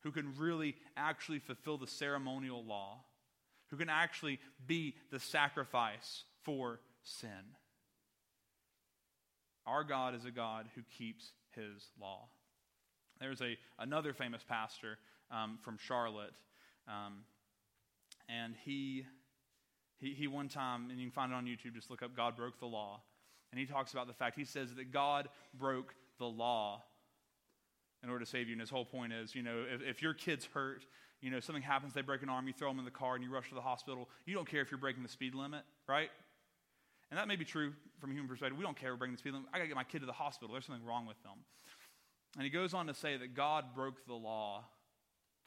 who 0.00 0.10
can 0.10 0.36
really 0.36 0.74
actually 0.96 1.38
fulfill 1.38 1.78
the 1.78 1.86
ceremonial 1.86 2.64
law, 2.64 3.04
who 3.68 3.76
can 3.76 3.88
actually 3.88 4.40
be 4.66 4.96
the 5.12 5.20
sacrifice 5.20 6.24
for 6.42 6.80
sin. 7.04 7.54
Our 9.70 9.84
God 9.84 10.16
is 10.16 10.24
a 10.24 10.32
God 10.32 10.66
who 10.74 10.82
keeps 10.98 11.30
his 11.54 11.92
law. 12.00 12.26
There's 13.20 13.40
a, 13.40 13.56
another 13.78 14.12
famous 14.12 14.42
pastor 14.42 14.98
um, 15.30 15.58
from 15.62 15.78
Charlotte, 15.78 16.34
um, 16.88 17.18
and 18.28 18.54
he, 18.64 19.04
he, 20.00 20.14
he 20.14 20.26
one 20.26 20.48
time, 20.48 20.90
and 20.90 20.98
you 20.98 21.06
can 21.06 21.12
find 21.12 21.30
it 21.30 21.36
on 21.36 21.44
YouTube, 21.44 21.74
just 21.74 21.88
look 21.88 22.02
up 22.02 22.16
God 22.16 22.34
Broke 22.36 22.58
the 22.58 22.66
Law. 22.66 23.00
And 23.52 23.60
he 23.60 23.66
talks 23.66 23.92
about 23.92 24.08
the 24.08 24.12
fact, 24.12 24.36
he 24.36 24.44
says 24.44 24.74
that 24.74 24.92
God 24.92 25.28
broke 25.54 25.94
the 26.18 26.26
law 26.26 26.82
in 28.02 28.10
order 28.10 28.24
to 28.24 28.30
save 28.30 28.48
you. 28.48 28.54
And 28.54 28.60
his 28.60 28.70
whole 28.70 28.84
point 28.84 29.12
is, 29.12 29.34
you 29.34 29.42
know, 29.42 29.64
if, 29.72 29.82
if 29.82 30.02
your 30.02 30.14
kid's 30.14 30.46
hurt, 30.46 30.84
you 31.20 31.30
know, 31.30 31.38
something 31.38 31.62
happens, 31.62 31.92
they 31.92 32.02
break 32.02 32.22
an 32.22 32.28
arm, 32.28 32.46
you 32.46 32.52
throw 32.52 32.70
them 32.70 32.78
in 32.78 32.84
the 32.84 32.90
car, 32.90 33.14
and 33.14 33.22
you 33.22 33.30
rush 33.30 33.50
to 33.50 33.54
the 33.54 33.60
hospital. 33.60 34.08
You 34.24 34.34
don't 34.34 34.48
care 34.48 34.62
if 34.62 34.70
you're 34.70 34.78
breaking 34.78 35.02
the 35.02 35.08
speed 35.08 35.34
limit, 35.34 35.62
right? 35.86 36.10
And 37.10 37.18
that 37.18 37.26
may 37.26 37.36
be 37.36 37.44
true 37.44 37.72
from 38.00 38.10
a 38.10 38.14
human 38.14 38.28
perspective. 38.28 38.56
We 38.56 38.64
don't 38.64 38.76
care. 38.76 38.92
We're 38.92 38.98
bringing 38.98 39.16
this 39.16 39.22
feeling. 39.22 39.44
I 39.52 39.58
got 39.58 39.64
to 39.64 39.68
get 39.68 39.76
my 39.76 39.84
kid 39.84 40.00
to 40.00 40.06
the 40.06 40.12
hospital. 40.12 40.52
There's 40.52 40.66
something 40.66 40.84
wrong 40.84 41.06
with 41.06 41.20
them. 41.22 41.38
And 42.36 42.44
he 42.44 42.50
goes 42.50 42.72
on 42.74 42.86
to 42.86 42.94
say 42.94 43.16
that 43.16 43.34
God 43.34 43.74
broke 43.74 44.06
the 44.06 44.14
law 44.14 44.64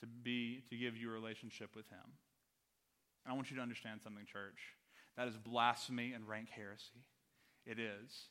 to 0.01 0.07
be 0.07 0.64
to 0.70 0.76
give 0.76 0.97
you 0.97 1.09
a 1.09 1.14
relationship 1.14 1.76
with 1.76 1.88
him. 1.89 2.03
And 3.26 3.32
I 3.32 3.36
want 3.36 3.49
you 3.49 3.55
to 3.55 3.61
understand 3.61 4.01
something, 4.03 4.26
church. 4.26 4.59
That 5.16 5.30
is 5.30 5.38
blasphemy 5.38 6.11
and 6.11 6.28
rank 6.28 6.49
heresy. 6.49 7.05
It 7.66 7.80
is. 7.80 8.28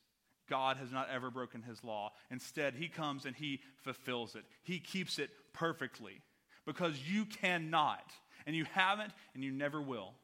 God 0.50 0.76
has 0.76 0.92
not 0.92 1.08
ever 1.08 1.30
broken 1.30 1.62
his 1.62 1.82
law. 1.82 2.12
Instead, 2.30 2.74
he 2.74 2.88
comes 2.88 3.24
and 3.24 3.34
he 3.34 3.60
fulfills 3.82 4.34
it. 4.34 4.44
He 4.62 4.78
keeps 4.78 5.18
it 5.18 5.30
perfectly. 5.54 6.20
because 6.66 6.98
you 7.08 7.24
cannot, 7.24 8.12
and 8.46 8.54
you 8.54 8.64
haven't, 8.72 9.12
and 9.34 9.42
you 9.42 9.50
never 9.50 9.80
will. 9.80 10.14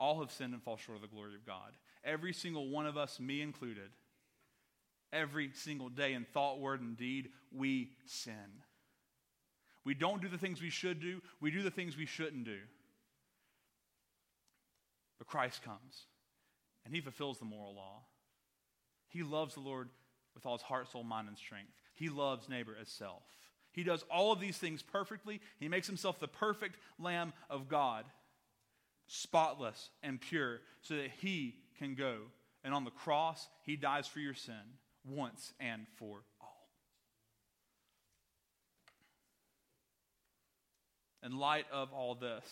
All 0.00 0.20
have 0.20 0.32
sinned 0.32 0.54
and 0.54 0.62
fall 0.62 0.78
short 0.78 0.96
of 0.96 1.02
the 1.02 1.08
glory 1.08 1.34
of 1.34 1.46
God. 1.46 1.72
Every 2.02 2.32
single 2.32 2.70
one 2.70 2.86
of 2.86 2.96
us, 2.96 3.20
me 3.20 3.42
included, 3.42 3.90
every 5.12 5.50
single 5.52 5.90
day 5.90 6.14
in 6.14 6.24
thought, 6.24 6.58
word, 6.58 6.80
and 6.80 6.96
deed, 6.96 7.28
we 7.54 7.90
sin. 8.06 8.62
We 9.84 9.94
don't 9.94 10.22
do 10.22 10.28
the 10.28 10.38
things 10.38 10.62
we 10.62 10.70
should 10.70 11.00
do, 11.00 11.20
we 11.40 11.50
do 11.50 11.62
the 11.62 11.70
things 11.70 11.96
we 11.96 12.06
shouldn't 12.06 12.44
do. 12.44 12.58
But 15.18 15.28
Christ 15.28 15.62
comes 15.62 16.06
and 16.86 16.94
he 16.94 17.02
fulfills 17.02 17.38
the 17.38 17.44
moral 17.44 17.74
law. 17.74 18.00
He 19.08 19.22
loves 19.22 19.54
the 19.54 19.60
Lord 19.60 19.90
with 20.34 20.46
all 20.46 20.56
his 20.56 20.62
heart, 20.62 20.90
soul, 20.90 21.04
mind, 21.04 21.28
and 21.28 21.36
strength. 21.36 21.72
He 21.94 22.08
loves 22.08 22.48
neighbor 22.48 22.74
as 22.80 22.88
self. 22.88 23.22
He 23.72 23.82
does 23.84 24.04
all 24.10 24.32
of 24.32 24.40
these 24.40 24.56
things 24.56 24.82
perfectly. 24.82 25.40
He 25.58 25.68
makes 25.68 25.86
himself 25.86 26.18
the 26.18 26.28
perfect 26.28 26.76
Lamb 26.98 27.32
of 27.50 27.68
God, 27.68 28.06
spotless 29.12 29.90
and 30.04 30.20
pure, 30.20 30.60
so 30.82 30.94
that 30.94 31.10
he 31.20 31.56
can 31.78 31.96
go. 31.96 32.18
And 32.62 32.72
on 32.72 32.84
the 32.84 32.92
cross, 32.92 33.48
he 33.62 33.74
dies 33.74 34.06
for 34.06 34.20
your 34.20 34.34
sin 34.34 34.54
once 35.04 35.52
and 35.58 35.86
for 35.96 36.22
all. 36.40 36.68
In 41.24 41.38
light 41.38 41.66
of 41.72 41.92
all 41.92 42.14
this, 42.14 42.44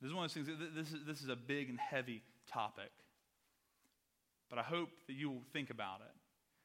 this 0.00 0.08
is 0.08 0.14
one 0.14 0.24
of 0.24 0.34
those 0.34 0.44
things, 0.44 0.58
this 0.74 0.92
is, 0.92 1.06
this 1.06 1.22
is 1.22 1.28
a 1.28 1.36
big 1.36 1.70
and 1.70 1.78
heavy 1.78 2.22
topic. 2.50 2.90
But 4.50 4.58
I 4.58 4.62
hope 4.62 4.88
that 5.06 5.12
you 5.12 5.30
will 5.30 5.44
think 5.52 5.70
about 5.70 6.00
it. 6.00 6.12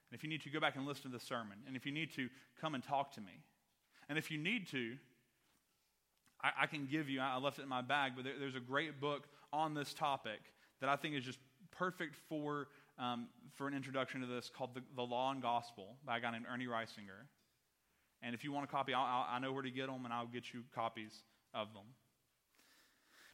And 0.10 0.18
if 0.18 0.24
you 0.24 0.30
need 0.30 0.42
to, 0.42 0.50
go 0.50 0.60
back 0.60 0.76
and 0.76 0.88
listen 0.88 1.04
to 1.12 1.16
the 1.16 1.24
sermon. 1.24 1.58
And 1.68 1.76
if 1.76 1.86
you 1.86 1.92
need 1.92 2.12
to, 2.16 2.28
come 2.60 2.74
and 2.74 2.84
talk 2.84 3.14
to 3.14 3.22
me. 3.22 3.44
And 4.10 4.18
if 4.18 4.32
you 4.32 4.40
need 4.40 4.68
to, 4.72 4.96
I, 6.48 6.64
I 6.64 6.68
can 6.68 6.86
give 6.86 7.10
you, 7.10 7.20
I 7.20 7.38
left 7.38 7.60
it 7.60 7.64
in 7.64 7.70
my 7.70 7.82
bag, 7.82 8.14
but 8.16 8.24
there, 8.24 8.34
there's 8.40 8.56
a 8.56 8.62
great 8.62 9.00
book 9.00 9.28
on 9.52 9.74
this 9.74 9.94
topic 9.94 10.40
that 10.80 10.90
I 10.90 10.96
think 10.96 11.16
is 11.16 11.24
just 11.24 11.40
perfect 11.72 12.16
for, 12.30 12.68
um, 12.98 13.28
for 13.56 13.68
an 13.68 13.74
introduction 13.74 14.22
to 14.22 14.28
this 14.28 14.50
called 14.56 14.76
the, 14.76 14.82
the, 14.96 15.02
Law 15.02 15.32
and 15.32 15.42
Gospel 15.42 15.96
by 16.06 16.18
a 16.18 16.22
guy 16.22 16.32
named 16.32 16.46
Ernie 16.52 16.68
Reisinger. 16.68 17.28
And 18.22 18.34
if 18.34 18.44
you 18.44 18.52
want 18.52 18.66
a 18.66 18.68
copy, 18.68 18.94
I'll, 18.94 19.04
I'll, 19.04 19.26
i 19.30 19.40
know 19.40 19.52
where 19.52 19.64
to 19.64 19.72
get 19.72 19.88
them, 19.88 20.06
and 20.06 20.14
I'll 20.14 20.28
get 20.28 20.54
you 20.54 20.64
copies 20.74 21.12
of 21.54 21.74
them. 21.74 21.84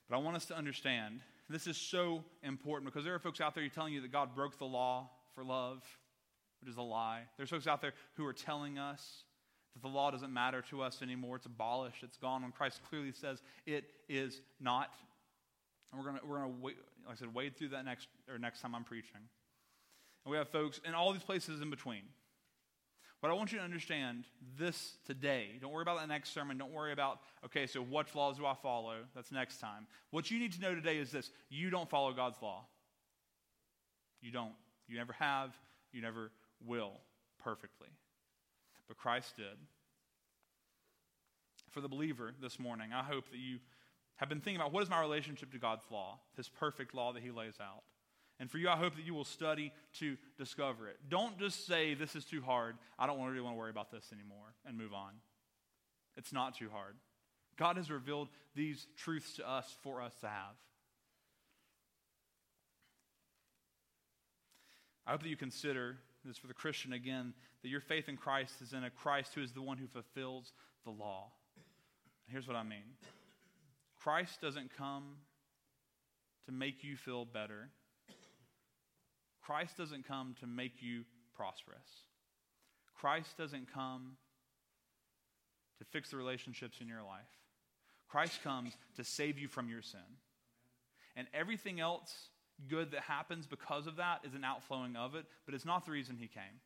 But 0.09 0.17
I 0.17 0.19
want 0.19 0.35
us 0.35 0.45
to 0.45 0.57
understand 0.57 1.21
this 1.49 1.67
is 1.67 1.77
so 1.77 2.23
important 2.41 2.91
because 2.91 3.05
there 3.05 3.13
are 3.13 3.19
folks 3.19 3.41
out 3.41 3.55
there 3.55 3.67
telling 3.69 3.93
you 3.93 4.01
that 4.01 4.11
God 4.11 4.35
broke 4.35 4.57
the 4.57 4.65
law 4.65 5.09
for 5.35 5.43
love, 5.43 5.83
which 6.61 6.69
is 6.69 6.77
a 6.77 6.81
lie. 6.81 7.21
There's 7.37 7.49
folks 7.49 7.67
out 7.67 7.81
there 7.81 7.93
who 8.15 8.25
are 8.25 8.33
telling 8.33 8.77
us 8.77 9.23
that 9.73 9.81
the 9.81 9.87
law 9.87 10.11
doesn't 10.11 10.33
matter 10.33 10.61
to 10.69 10.81
us 10.81 11.01
anymore. 11.01 11.37
It's 11.37 11.45
abolished. 11.45 12.03
It's 12.03 12.17
gone. 12.17 12.43
When 12.43 12.51
Christ 12.51 12.81
clearly 12.89 13.11
says 13.11 13.41
it 13.65 13.85
is 14.07 14.41
not. 14.59 14.93
And 15.91 15.99
we're 15.99 16.07
gonna 16.07 16.21
we're 16.25 16.37
gonna 16.37 16.53
wait, 16.61 16.75
like 17.05 17.15
I 17.15 17.19
said, 17.19 17.33
wade 17.33 17.57
through 17.57 17.69
that 17.69 17.85
next 17.85 18.07
or 18.29 18.37
next 18.37 18.61
time 18.61 18.75
I'm 18.75 18.83
preaching. 18.83 19.21
And 20.25 20.31
we 20.31 20.37
have 20.37 20.49
folks 20.49 20.79
in 20.85 20.93
all 20.93 21.11
these 21.11 21.23
places 21.23 21.61
in 21.61 21.69
between. 21.69 22.03
But 23.23 23.31
I 23.31 23.35
want 23.35 23.53
you 23.53 23.57
to 23.59 23.63
understand 23.63 24.25
this 24.59 24.97
today. 25.05 25.51
Don't 25.61 25.71
worry 25.71 25.81
about 25.81 25.97
that 25.97 26.09
next 26.09 26.33
sermon. 26.33 26.57
Don't 26.57 26.73
worry 26.73 26.91
about, 26.91 27.21
okay, 27.45 27.65
so 27.67 27.81
what 27.81 28.13
laws 28.13 28.35
do 28.37 28.45
I 28.45 28.53
follow? 28.53 28.95
That's 29.15 29.31
next 29.31 29.59
time. 29.59 29.87
What 30.11 30.29
you 30.29 30.39
need 30.39 30.51
to 30.51 30.61
know 30.61 30.75
today 30.75 30.97
is 30.97 31.09
this 31.09 31.31
you 31.49 31.69
don't 31.69 31.89
follow 31.89 32.11
God's 32.11 32.41
law. 32.41 32.65
You 34.21 34.31
don't. 34.31 34.51
You 34.89 34.97
never 34.97 35.13
have. 35.13 35.53
You 35.93 36.01
never 36.01 36.31
will 36.65 36.99
perfectly. 37.41 37.87
But 38.87 38.97
Christ 38.97 39.37
did. 39.37 39.57
For 41.69 41.81
the 41.81 41.87
believer 41.87 42.33
this 42.41 42.59
morning, 42.59 42.91
I 42.93 43.03
hope 43.03 43.29
that 43.31 43.39
you 43.39 43.59
have 44.17 44.29
been 44.29 44.41
thinking 44.41 44.61
about 44.61 44.71
what 44.71 44.83
is 44.83 44.89
my 44.89 45.01
relationship 45.01 45.51
to 45.51 45.57
God's 45.57 45.85
law, 45.89 46.19
His 46.37 46.47
perfect 46.47 46.93
law 46.93 47.13
that 47.13 47.23
He 47.23 47.31
lays 47.31 47.55
out. 47.59 47.83
And 48.39 48.49
for 48.49 48.57
you, 48.57 48.69
I 48.69 48.75
hope 48.75 48.95
that 48.95 49.05
you 49.05 49.13
will 49.13 49.25
study 49.25 49.71
to 49.99 50.17
discover 50.37 50.87
it. 50.87 50.97
Don't 51.09 51.37
just 51.39 51.65
say, 51.65 51.93
This 51.93 52.15
is 52.15 52.25
too 52.25 52.41
hard. 52.41 52.75
I 52.99 53.07
don't 53.07 53.23
really 53.23 53.41
want 53.41 53.55
to 53.55 53.59
worry 53.59 53.71
about 53.71 53.91
this 53.91 54.11
anymore 54.13 54.53
and 54.65 54.77
move 54.77 54.93
on. 54.93 55.13
It's 56.17 56.33
not 56.33 56.57
too 56.57 56.69
hard. 56.71 56.95
God 57.57 57.77
has 57.77 57.89
revealed 57.89 58.29
these 58.55 58.87
truths 58.97 59.35
to 59.35 59.49
us 59.49 59.75
for 59.81 60.01
us 60.01 60.13
to 60.21 60.27
have. 60.27 60.55
I 65.05 65.11
hope 65.11 65.23
that 65.23 65.29
you 65.29 65.37
consider 65.37 65.97
this 66.29 66.37
for 66.37 66.47
the 66.47 66.53
Christian 66.53 66.93
again 66.93 67.33
that 67.61 67.69
your 67.69 67.81
faith 67.81 68.09
in 68.09 68.17
Christ 68.17 68.55
is 68.61 68.73
in 68.73 68.83
a 68.83 68.89
Christ 68.89 69.33
who 69.35 69.41
is 69.41 69.51
the 69.51 69.61
one 69.61 69.77
who 69.77 69.87
fulfills 69.87 70.53
the 70.85 70.91
law. 70.91 71.31
Here's 72.27 72.47
what 72.47 72.55
I 72.55 72.63
mean 72.63 72.83
Christ 74.01 74.41
doesn't 74.41 74.75
come 74.77 75.17
to 76.45 76.51
make 76.51 76.83
you 76.83 76.95
feel 76.95 77.25
better. 77.25 77.69
Christ 79.41 79.77
doesn't 79.77 80.07
come 80.07 80.35
to 80.39 80.47
make 80.47 80.81
you 80.81 81.03
prosperous. 81.35 81.87
Christ 82.95 83.37
doesn't 83.37 83.73
come 83.73 84.17
to 85.79 85.85
fix 85.85 86.11
the 86.11 86.17
relationships 86.17 86.77
in 86.79 86.87
your 86.87 87.03
life. 87.03 87.27
Christ 88.07 88.43
comes 88.43 88.73
to 88.95 89.03
save 89.03 89.37
you 89.37 89.47
from 89.47 89.69
your 89.69 89.81
sin. 89.81 89.99
And 91.15 91.27
everything 91.33 91.79
else 91.79 92.29
good 92.69 92.91
that 92.91 93.01
happens 93.01 93.47
because 93.47 93.87
of 93.87 93.97
that 93.97 94.21
is 94.23 94.33
an 94.33 94.43
outflowing 94.43 94.95
of 94.95 95.15
it, 95.15 95.25
but 95.45 95.53
it's 95.55 95.65
not 95.65 95.85
the 95.85 95.91
reason 95.91 96.17
he 96.17 96.27
came. 96.27 96.61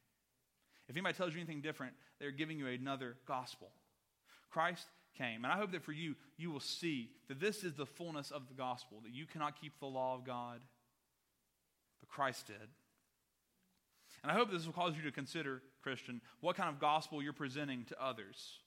If 0.87 0.95
anybody 0.95 1.15
tells 1.15 1.33
you 1.33 1.39
anything 1.39 1.61
different, 1.61 1.93
they're 2.19 2.31
giving 2.31 2.57
you 2.57 2.67
another 2.67 3.15
gospel. 3.27 3.69
Christ 4.49 4.87
came. 5.17 5.43
And 5.43 5.51
I 5.51 5.57
hope 5.57 5.71
that 5.71 5.83
for 5.83 5.91
you, 5.91 6.15
you 6.37 6.51
will 6.51 6.59
see 6.61 7.09
that 7.27 7.39
this 7.39 7.63
is 7.63 7.73
the 7.73 7.85
fullness 7.85 8.31
of 8.31 8.47
the 8.47 8.53
gospel, 8.53 8.99
that 9.03 9.13
you 9.13 9.25
cannot 9.25 9.59
keep 9.59 9.79
the 9.79 9.85
law 9.85 10.15
of 10.15 10.25
God 10.25 10.61
but 11.99 12.09
Christ 12.09 12.47
did. 12.47 12.55
And 14.23 14.31
I 14.31 14.35
hope 14.35 14.51
this 14.51 14.65
will 14.65 14.73
cause 14.73 14.95
you 14.95 15.03
to 15.03 15.11
consider, 15.11 15.61
Christian, 15.83 16.21
what 16.41 16.55
kind 16.55 16.69
of 16.69 16.79
gospel 16.79 17.21
you're 17.21 17.33
presenting 17.33 17.85
to 17.85 18.03
others. 18.03 18.59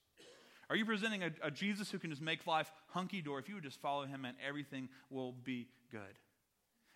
Are 0.68 0.76
you 0.76 0.85
presenting 0.85 1.24
a, 1.24 1.31
a 1.43 1.51
Jesus 1.51 1.91
who 1.91 1.99
can 1.99 2.11
just 2.11 2.22
make 2.22 2.47
life 2.47 2.70
hunky 2.89 3.20
dory? 3.20 3.43
If 3.43 3.49
you 3.49 3.57
would 3.57 3.64
just 3.64 3.81
follow 3.81 4.05
him, 4.05 4.24
and 4.24 4.37
everything 4.47 4.89
will 5.11 5.33
be 5.33 5.68
good. 5.91 6.01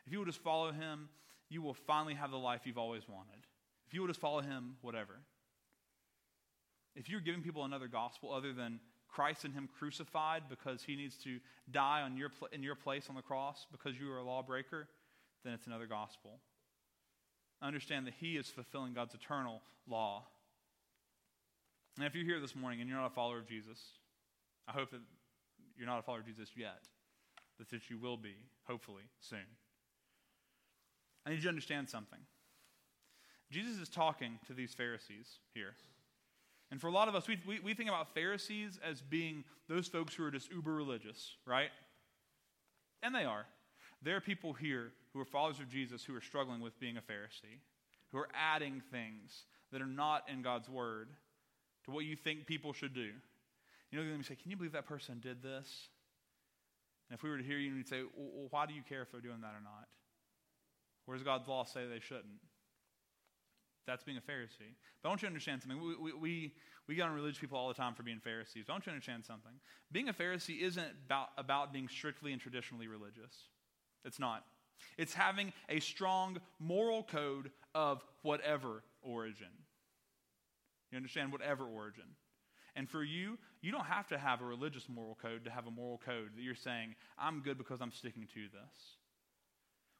If 0.06 0.12
you 0.12 0.18
will 0.18 0.26
just 0.26 0.42
follow 0.42 0.72
him, 0.72 1.08
you 1.48 1.62
will 1.62 1.74
finally 1.74 2.14
have 2.14 2.30
the 2.30 2.38
life 2.38 2.62
you've 2.64 2.78
always 2.78 3.08
wanted. 3.08 3.46
If 3.86 3.94
you 3.94 4.00
will 4.00 4.08
just 4.08 4.20
follow 4.20 4.40
him, 4.40 4.76
whatever. 4.80 5.20
If 6.94 7.08
you're 7.08 7.20
giving 7.20 7.42
people 7.42 7.64
another 7.64 7.88
gospel 7.88 8.32
other 8.32 8.52
than 8.52 8.80
Christ 9.14 9.44
and 9.44 9.54
Him 9.54 9.68
crucified 9.78 10.42
because 10.48 10.82
He 10.82 10.96
needs 10.96 11.16
to 11.18 11.38
die 11.70 12.02
on 12.02 12.16
your 12.16 12.30
pl- 12.30 12.48
in 12.52 12.62
your 12.62 12.74
place 12.74 13.06
on 13.08 13.14
the 13.14 13.22
cross 13.22 13.66
because 13.70 13.98
you 13.98 14.10
are 14.10 14.18
a 14.18 14.24
lawbreaker, 14.24 14.88
then 15.44 15.52
it's 15.52 15.66
another 15.66 15.86
gospel. 15.86 16.40
Understand 17.62 18.06
that 18.06 18.14
He 18.18 18.36
is 18.36 18.48
fulfilling 18.48 18.92
God's 18.92 19.14
eternal 19.14 19.62
law. 19.88 20.24
And 21.96 22.06
if 22.06 22.14
you're 22.14 22.24
here 22.24 22.40
this 22.40 22.56
morning 22.56 22.80
and 22.80 22.88
you're 22.88 22.98
not 22.98 23.06
a 23.06 23.14
follower 23.14 23.38
of 23.38 23.46
Jesus, 23.46 23.78
I 24.66 24.72
hope 24.72 24.90
that 24.90 25.00
you're 25.76 25.86
not 25.86 26.00
a 26.00 26.02
follower 26.02 26.20
of 26.20 26.26
Jesus 26.26 26.48
yet, 26.56 26.82
but 27.56 27.68
that 27.70 27.88
you 27.88 27.98
will 27.98 28.16
be, 28.16 28.34
hopefully, 28.64 29.04
soon. 29.20 29.46
I 31.26 31.30
need 31.30 31.36
you 31.36 31.42
to 31.42 31.48
understand 31.48 31.88
something. 31.88 32.18
Jesus 33.50 33.80
is 33.80 33.88
talking 33.88 34.38
to 34.46 34.52
these 34.52 34.74
Pharisees 34.74 35.38
here. 35.54 35.74
And 36.70 36.80
for 36.80 36.88
a 36.88 36.90
lot 36.90 37.08
of 37.08 37.14
us, 37.14 37.28
we, 37.28 37.38
we, 37.46 37.60
we, 37.60 37.74
think 37.74 37.88
about 37.88 38.12
Pharisees 38.14 38.80
as 38.82 39.00
being 39.00 39.44
those 39.68 39.86
folks 39.86 40.14
who 40.14 40.24
are 40.24 40.30
just 40.30 40.50
uber 40.50 40.72
religious, 40.72 41.36
right? 41.46 41.70
And 43.02 43.14
they 43.14 43.24
are. 43.24 43.46
There 44.02 44.16
are 44.16 44.20
people 44.20 44.52
here 44.54 44.92
who 45.12 45.20
are 45.20 45.24
followers 45.24 45.60
of 45.60 45.68
Jesus 45.68 46.04
who 46.04 46.16
are 46.16 46.20
struggling 46.20 46.60
with 46.60 46.78
being 46.80 46.96
a 46.96 47.00
Pharisee, 47.00 47.60
who 48.10 48.18
are 48.18 48.28
adding 48.34 48.82
things 48.90 49.44
that 49.72 49.80
are 49.80 49.86
not 49.86 50.24
in 50.28 50.42
God's 50.42 50.68
word 50.68 51.08
to 51.84 51.90
what 51.90 52.04
you 52.04 52.16
think 52.16 52.46
people 52.46 52.72
should 52.72 52.94
do. 52.94 53.10
You 53.90 53.98
know, 53.98 54.16
you 54.16 54.22
say, 54.22 54.34
Can 54.34 54.50
you 54.50 54.56
believe 54.56 54.72
that 54.72 54.86
person 54.86 55.20
did 55.20 55.42
this? 55.42 55.88
And 57.08 57.16
if 57.16 57.22
we 57.22 57.30
were 57.30 57.38
to 57.38 57.44
hear 57.44 57.58
you, 57.58 57.74
we'd 57.74 57.88
say, 57.88 58.02
Well, 58.16 58.48
why 58.50 58.66
do 58.66 58.74
you 58.74 58.82
care 58.82 59.02
if 59.02 59.12
they're 59.12 59.20
doing 59.20 59.42
that 59.42 59.54
or 59.54 59.62
not? 59.62 59.86
Where 61.06 61.16
does 61.16 61.24
God's 61.24 61.48
law 61.48 61.64
say 61.64 61.86
they 61.86 62.00
shouldn't? 62.00 62.40
That's 63.86 64.02
being 64.02 64.18
a 64.18 64.20
Pharisee. 64.20 64.74
But 65.02 65.08
I 65.08 65.10
want 65.10 65.22
you 65.22 65.28
to 65.28 65.32
understand 65.32 65.62
something. 65.62 65.80
We, 65.80 65.96
we, 65.96 66.12
we, 66.12 66.52
we 66.88 66.94
get 66.94 67.02
on 67.02 67.14
religious 67.14 67.38
people 67.38 67.58
all 67.58 67.68
the 67.68 67.74
time 67.74 67.94
for 67.94 68.02
being 68.02 68.18
Pharisees. 68.18 68.64
But 68.66 68.72
I 68.72 68.74
want 68.76 68.86
you 68.86 68.90
to 68.90 68.94
understand 68.94 69.24
something. 69.24 69.52
Being 69.92 70.08
a 70.08 70.14
Pharisee 70.14 70.62
isn't 70.62 70.86
about, 71.06 71.28
about 71.36 71.72
being 71.72 71.88
strictly 71.88 72.32
and 72.32 72.40
traditionally 72.40 72.86
religious. 72.86 73.34
It's 74.04 74.18
not. 74.18 74.44
It's 74.96 75.14
having 75.14 75.52
a 75.68 75.80
strong 75.80 76.38
moral 76.58 77.02
code 77.02 77.50
of 77.74 78.02
whatever 78.22 78.82
origin. 79.02 79.48
You 80.90 80.96
understand? 80.96 81.32
Whatever 81.32 81.64
origin. 81.64 82.04
And 82.76 82.88
for 82.88 83.04
you, 83.04 83.38
you 83.60 83.70
don't 83.70 83.84
have 83.84 84.08
to 84.08 84.18
have 84.18 84.40
a 84.40 84.44
religious 84.44 84.88
moral 84.88 85.16
code 85.20 85.44
to 85.44 85.50
have 85.50 85.66
a 85.66 85.70
moral 85.70 86.00
code 86.04 86.30
that 86.36 86.42
you're 86.42 86.54
saying, 86.54 86.94
I'm 87.18 87.40
good 87.40 87.58
because 87.58 87.80
I'm 87.80 87.92
sticking 87.92 88.26
to 88.34 88.40
this. 88.40 88.96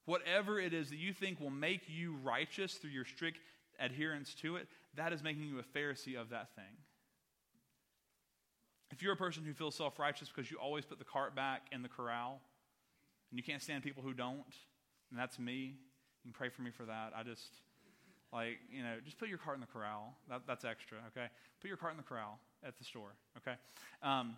Whatever 0.06 0.60
it 0.60 0.74
is 0.74 0.90
that 0.90 0.98
you 0.98 1.12
think 1.12 1.40
will 1.40 1.50
make 1.50 1.82
you 1.88 2.16
righteous 2.22 2.74
through 2.74 2.90
your 2.90 3.04
strict 3.04 3.38
adherence 3.80 4.34
to 4.34 4.56
it, 4.56 4.68
that 4.96 5.12
is 5.12 5.22
making 5.22 5.44
you 5.44 5.58
a 5.58 5.78
Pharisee 5.78 6.20
of 6.20 6.30
that 6.30 6.54
thing. 6.54 6.64
If 8.90 9.02
you're 9.02 9.14
a 9.14 9.16
person 9.16 9.44
who 9.44 9.54
feels 9.54 9.74
self 9.74 9.98
righteous 9.98 10.28
because 10.28 10.50
you 10.50 10.58
always 10.58 10.84
put 10.84 10.98
the 10.98 11.04
cart 11.04 11.34
back 11.34 11.62
in 11.72 11.82
the 11.82 11.88
corral, 11.88 12.40
and 13.30 13.38
you 13.38 13.42
can't 13.42 13.62
stand 13.62 13.82
people 13.82 14.02
who 14.02 14.12
don't, 14.12 14.44
and 15.10 15.18
that's 15.18 15.38
me, 15.38 15.74
you 16.22 16.30
can 16.30 16.32
pray 16.32 16.48
for 16.50 16.62
me 16.62 16.70
for 16.70 16.84
that. 16.84 17.12
I 17.16 17.22
just, 17.22 17.48
like, 18.32 18.58
you 18.70 18.82
know, 18.82 18.96
just 19.04 19.18
put 19.18 19.28
your 19.28 19.38
cart 19.38 19.56
in 19.56 19.60
the 19.62 19.66
corral. 19.66 20.14
That, 20.28 20.42
that's 20.46 20.64
extra, 20.64 20.98
okay? 21.08 21.26
Put 21.60 21.68
your 21.68 21.76
cart 21.76 21.94
in 21.94 21.96
the 21.96 22.04
corral 22.04 22.38
at 22.62 22.78
the 22.78 22.84
store, 22.84 23.14
okay? 23.38 23.56
Um, 24.02 24.36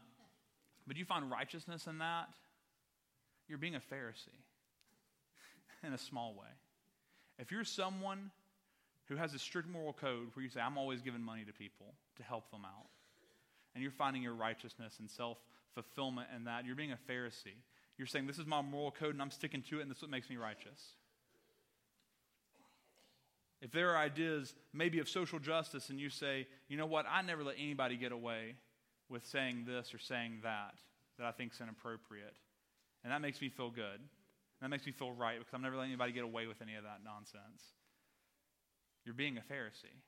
but 0.86 0.96
you 0.96 1.04
find 1.04 1.30
righteousness 1.30 1.86
in 1.88 1.98
that, 1.98 2.28
you're 3.48 3.58
being 3.58 3.74
a 3.74 3.80
Pharisee 3.80 4.45
in 5.82 5.92
a 5.92 5.98
small 5.98 6.34
way. 6.34 6.48
If 7.38 7.50
you're 7.50 7.64
someone 7.64 8.30
who 9.08 9.16
has 9.16 9.34
a 9.34 9.38
strict 9.38 9.68
moral 9.68 9.92
code 9.92 10.28
where 10.34 10.42
you 10.42 10.48
say, 10.48 10.60
I'm 10.60 10.78
always 10.78 11.02
giving 11.02 11.22
money 11.22 11.44
to 11.44 11.52
people 11.52 11.94
to 12.16 12.22
help 12.22 12.50
them 12.50 12.64
out, 12.64 12.86
and 13.74 13.82
you're 13.82 13.92
finding 13.92 14.22
your 14.22 14.34
righteousness 14.34 14.96
and 14.98 15.10
self 15.10 15.38
fulfillment 15.74 16.28
in 16.34 16.44
that, 16.44 16.64
you're 16.64 16.74
being 16.74 16.92
a 16.92 16.98
Pharisee. 17.10 17.60
You're 17.98 18.06
saying, 18.06 18.26
This 18.26 18.38
is 18.38 18.46
my 18.46 18.62
moral 18.62 18.90
code 18.90 19.12
and 19.12 19.22
I'm 19.22 19.30
sticking 19.30 19.62
to 19.70 19.78
it, 19.78 19.82
and 19.82 19.90
this 19.90 19.98
is 19.98 20.02
what 20.02 20.10
makes 20.10 20.28
me 20.30 20.36
righteous. 20.36 20.94
If 23.62 23.72
there 23.72 23.90
are 23.90 23.96
ideas, 23.96 24.54
maybe 24.72 24.98
of 24.98 25.08
social 25.08 25.38
justice, 25.38 25.90
and 25.90 26.00
you 26.00 26.10
say, 26.10 26.46
You 26.68 26.76
know 26.76 26.86
what, 26.86 27.06
I 27.10 27.22
never 27.22 27.44
let 27.44 27.56
anybody 27.58 27.96
get 27.96 28.12
away 28.12 28.56
with 29.08 29.26
saying 29.26 29.64
this 29.66 29.94
or 29.94 29.98
saying 29.98 30.38
that, 30.42 30.74
that 31.18 31.26
I 31.26 31.32
think 31.32 31.52
is 31.52 31.60
inappropriate. 31.60 32.34
And 33.04 33.12
that 33.12 33.20
makes 33.20 33.40
me 33.40 33.48
feel 33.48 33.70
good. 33.70 34.00
That 34.60 34.70
makes 34.70 34.86
me 34.86 34.92
feel 34.92 35.12
right 35.12 35.38
because 35.38 35.52
I'm 35.52 35.62
never 35.62 35.76
letting 35.76 35.92
anybody 35.92 36.12
get 36.12 36.24
away 36.24 36.46
with 36.46 36.62
any 36.62 36.76
of 36.76 36.84
that 36.84 37.00
nonsense. 37.04 37.62
You're 39.04 39.14
being 39.14 39.38
a 39.38 39.52
Pharisee. 39.52 40.00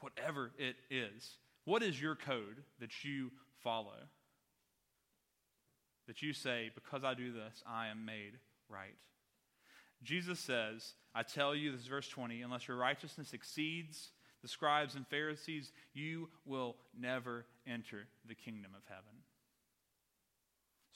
Whatever 0.00 0.52
it 0.58 0.76
is. 0.88 1.36
What 1.64 1.82
is 1.82 2.00
your 2.00 2.14
code 2.14 2.62
that 2.78 3.04
you 3.04 3.30
follow? 3.62 4.08
That 6.06 6.22
you 6.22 6.32
say, 6.32 6.70
because 6.74 7.04
I 7.04 7.14
do 7.14 7.32
this, 7.32 7.62
I 7.66 7.88
am 7.88 8.04
made 8.04 8.38
right. 8.68 8.96
Jesus 10.02 10.40
says, 10.40 10.94
I 11.14 11.22
tell 11.22 11.54
you, 11.54 11.72
this 11.72 11.82
is 11.82 11.86
verse 11.86 12.08
20, 12.08 12.40
unless 12.40 12.66
your 12.66 12.78
righteousness 12.78 13.34
exceeds 13.34 14.10
the 14.42 14.48
scribes 14.48 14.94
and 14.94 15.06
Pharisees, 15.06 15.72
you 15.92 16.28
will 16.46 16.76
never 16.98 17.44
enter 17.66 18.06
the 18.26 18.34
kingdom 18.34 18.70
of 18.74 18.82
heaven. 18.88 19.19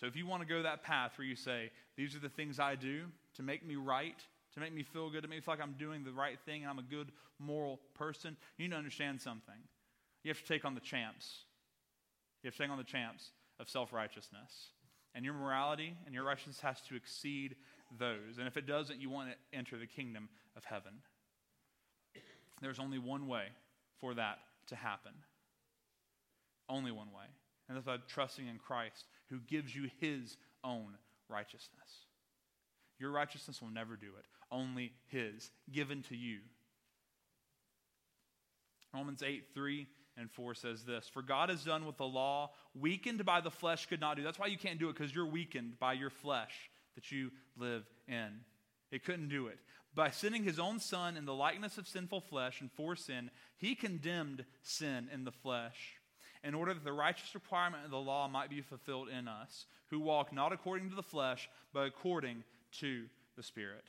So 0.01 0.07
if 0.07 0.17
you 0.17 0.27
want 0.27 0.43
to 0.43 0.49
go 0.49 0.63
that 0.63 0.83
path 0.83 1.13
where 1.17 1.27
you 1.27 1.37
say, 1.37 1.71
These 1.97 2.15
are 2.15 2.21
the 2.21 2.29
things 2.29 2.59
I 2.59 2.75
do 2.75 3.03
to 3.35 3.43
make 3.43 3.67
me 3.67 3.77
right, 3.77 4.19
to 4.55 4.61
make 4.61 4.73
me 4.73 4.83
feel 4.83 5.11
good, 5.11 5.23
to 5.23 5.29
make 5.29 5.39
me 5.39 5.43
feel 5.43 5.55
like 5.55 5.63
I'm 5.63 5.77
doing 5.79 6.05
the 6.05 6.13
right 6.13 6.39
thing 6.45 6.63
and 6.63 6.71
I'm 6.71 6.79
a 6.79 6.83
good 6.83 7.11
moral 7.39 7.81
person, 7.95 8.37
you 8.57 8.65
need 8.65 8.73
to 8.73 8.79
understand 8.79 9.21
something. 9.21 9.55
You 10.23 10.31
have 10.31 10.41
to 10.41 10.47
take 10.47 10.65
on 10.65 10.75
the 10.75 10.81
champs. 10.81 11.45
You 12.43 12.49
have 12.49 12.55
to 12.57 12.63
take 12.63 12.71
on 12.71 12.79
the 12.79 12.85
champs 12.85 13.31
of 13.61 13.69
self 13.69 13.93
righteousness. 13.93 14.71
And 15.15 15.25
your 15.25 15.35
morality 15.35 15.95
and 16.07 16.15
your 16.15 16.25
righteousness 16.25 16.61
has 16.61 16.81
to 16.89 16.97
exceed 16.97 17.55
those. 17.99 18.39
And 18.39 18.49
if 18.49 18.57
it 18.57 18.67
doesn't, 18.67 19.01
you 19.01 19.11
want 19.11 19.31
to 19.31 19.57
enter 19.57 19.79
the 19.79 19.87
kingdom 19.87 20.29
of 20.57 20.65
heaven. 20.65 20.93
There's 22.61 22.81
only 22.81 22.99
one 22.99 23.29
way 23.29 23.47
for 24.01 24.15
that 24.15 24.39
to 24.69 24.77
happen. 24.77 25.13
Only 26.69 26.91
one 26.91 27.09
way. 27.09 27.27
And 27.69 27.77
that's 27.77 27.87
by 27.87 27.99
trusting 28.09 28.47
in 28.47 28.59
Christ, 28.59 29.05
who 29.31 29.39
gives 29.41 29.75
you 29.75 29.89
his 30.01 30.37
own 30.63 30.97
righteousness. 31.29 32.07
Your 32.99 33.11
righteousness 33.11 33.61
will 33.61 33.71
never 33.71 33.97
do 33.97 34.13
it, 34.19 34.25
only 34.51 34.93
his, 35.07 35.51
given 35.73 36.03
to 36.05 36.17
you. 36.17 36.39
Romans 38.93 39.23
8, 39.23 39.45
3 39.53 39.87
and 40.17 40.31
4 40.31 40.55
says 40.55 40.85
this 40.85 41.09
For 41.09 41.23
God 41.23 41.49
has 41.49 41.65
done 41.65 41.85
what 41.85 41.99
the 41.99 42.05
law, 42.05 42.53
weakened 42.79 43.25
by 43.25 43.41
the 43.41 43.51
flesh, 43.51 43.87
could 43.87 44.01
not 44.01 44.17
do. 44.17 44.23
That's 44.23 44.39
why 44.39 44.47
you 44.47 44.59
can't 44.59 44.79
do 44.79 44.89
it, 44.89 44.97
because 44.97 45.15
you're 45.15 45.27
weakened 45.27 45.79
by 45.81 45.95
your 45.95 46.11
flesh 46.11 46.71
that 46.95 47.11
you 47.11 47.31
live 47.57 47.85
in. 48.07 48.31
It 48.93 49.05
couldn't 49.05 49.29
do 49.29 49.49
it. 49.49 49.59
By 49.95 50.11
sending 50.11 50.45
his 50.45 50.59
own 50.59 50.79
son 50.79 51.17
in 51.17 51.25
the 51.25 51.35
likeness 51.35 51.79
of 51.79 51.89
sinful 51.89 52.21
flesh 52.21 52.61
and 52.61 52.71
for 52.73 52.97
sin, 52.97 53.31
he 53.57 53.75
condemned 53.75 54.45
sin 54.63 55.09
in 55.13 55.25
the 55.25 55.33
flesh 55.33 55.97
in 56.45 56.55
order 56.55 56.75
that 56.75 56.85
the 56.85 56.93
righteous 56.93 57.35
requirement 57.35 57.85
of 57.85 57.91
the 57.91 57.99
law 57.99 58.29
might 58.29 58.51
be 58.51 58.61
fulfilled 58.61 59.09
in 59.09 59.27
us, 59.27 59.67
who 59.89 59.99
walk 59.99 60.33
not 60.33 60.53
according 60.53 60.91
to 60.91 60.97
the 60.97 61.03
flesh, 61.03 61.49
but 61.73 61.87
according 61.87 62.45
to 62.81 63.05
the 63.37 63.43
Spirit. 63.43 63.85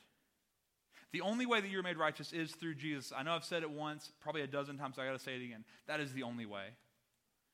The 1.12 1.22
only 1.22 1.46
way 1.46 1.62
that 1.62 1.70
you're 1.70 1.84
made 1.84 1.98
righteous 1.98 2.34
is 2.34 2.52
through 2.52 2.76
Jesus. 2.76 3.14
I 3.16 3.24
know 3.24 3.34
I've 3.34 3.44
said 3.44 3.64
it 3.64 3.70
once, 3.70 4.12
probably 4.22 4.42
a 4.42 4.48
dozen 4.48 4.78
times, 4.78 4.96
so 4.96 5.02
I 5.02 5.06
got 5.06 5.14
to 5.14 5.20
say 5.20 5.36
it 5.36 5.44
again. 5.44 5.64
That 5.88 6.00
is 6.00 6.14
the 6.14 6.24
only 6.24 6.46
way. 6.46 6.68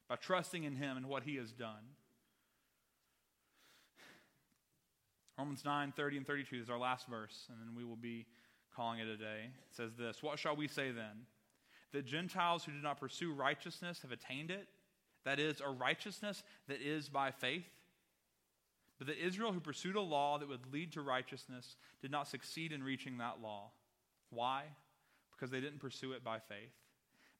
By 0.08 0.16
trusting 0.16 0.64
in 0.64 0.76
Him 0.76 0.98
and 0.98 1.08
what 1.08 1.24
He 1.24 1.36
has 1.36 1.52
done. 1.52 1.96
Romans 5.38 5.66
9, 5.66 5.94
30 5.96 6.18
and 6.18 6.28
32 6.28 6.58
is 6.58 6.70
our 6.70 6.78
last 6.78 7.08
verse, 7.08 7.48
and 7.50 7.58
then 7.60 7.76
we 7.76 7.84
will 7.84 7.96
be 7.96 8.26
calling 8.76 9.00
it 9.00 9.08
a 9.08 9.18
day. 9.18 9.46
It 9.46 9.76
says 9.76 9.92
this 9.98 10.22
What 10.22 10.38
shall 10.38 10.56
we 10.56 10.68
say 10.68 10.92
then? 10.92 11.26
That 11.92 12.06
Gentiles 12.06 12.64
who 12.64 12.72
did 12.72 12.84
not 12.84 13.00
pursue 13.00 13.34
righteousness 13.34 14.02
have 14.02 14.12
attained 14.12 14.52
it? 14.52 14.68
That 15.26 15.40
is, 15.40 15.62
a 15.62 15.70
righteousness 15.70 16.44
that 16.68 16.82
is 16.82 17.10
by 17.10 17.32
faith? 17.32 17.68
But 18.98 19.08
that 19.08 19.18
Israel, 19.18 19.52
who 19.52 19.60
pursued 19.60 19.96
a 19.96 20.02
law 20.02 20.38
that 20.38 20.48
would 20.48 20.72
lead 20.72 20.92
to 20.94 21.02
righteousness, 21.02 21.76
did 22.02 22.12
not 22.12 22.28
succeed 22.28 22.72
in 22.72 22.84
reaching 22.84 23.18
that 23.18 23.42
law. 23.42 23.72
Why? 24.30 24.64
Because 25.32 25.52
they 25.52 25.60
didn't 25.60 25.80
pursue 25.80 26.12
it 26.14 26.24
by 26.24 26.40
faith, 26.40 26.74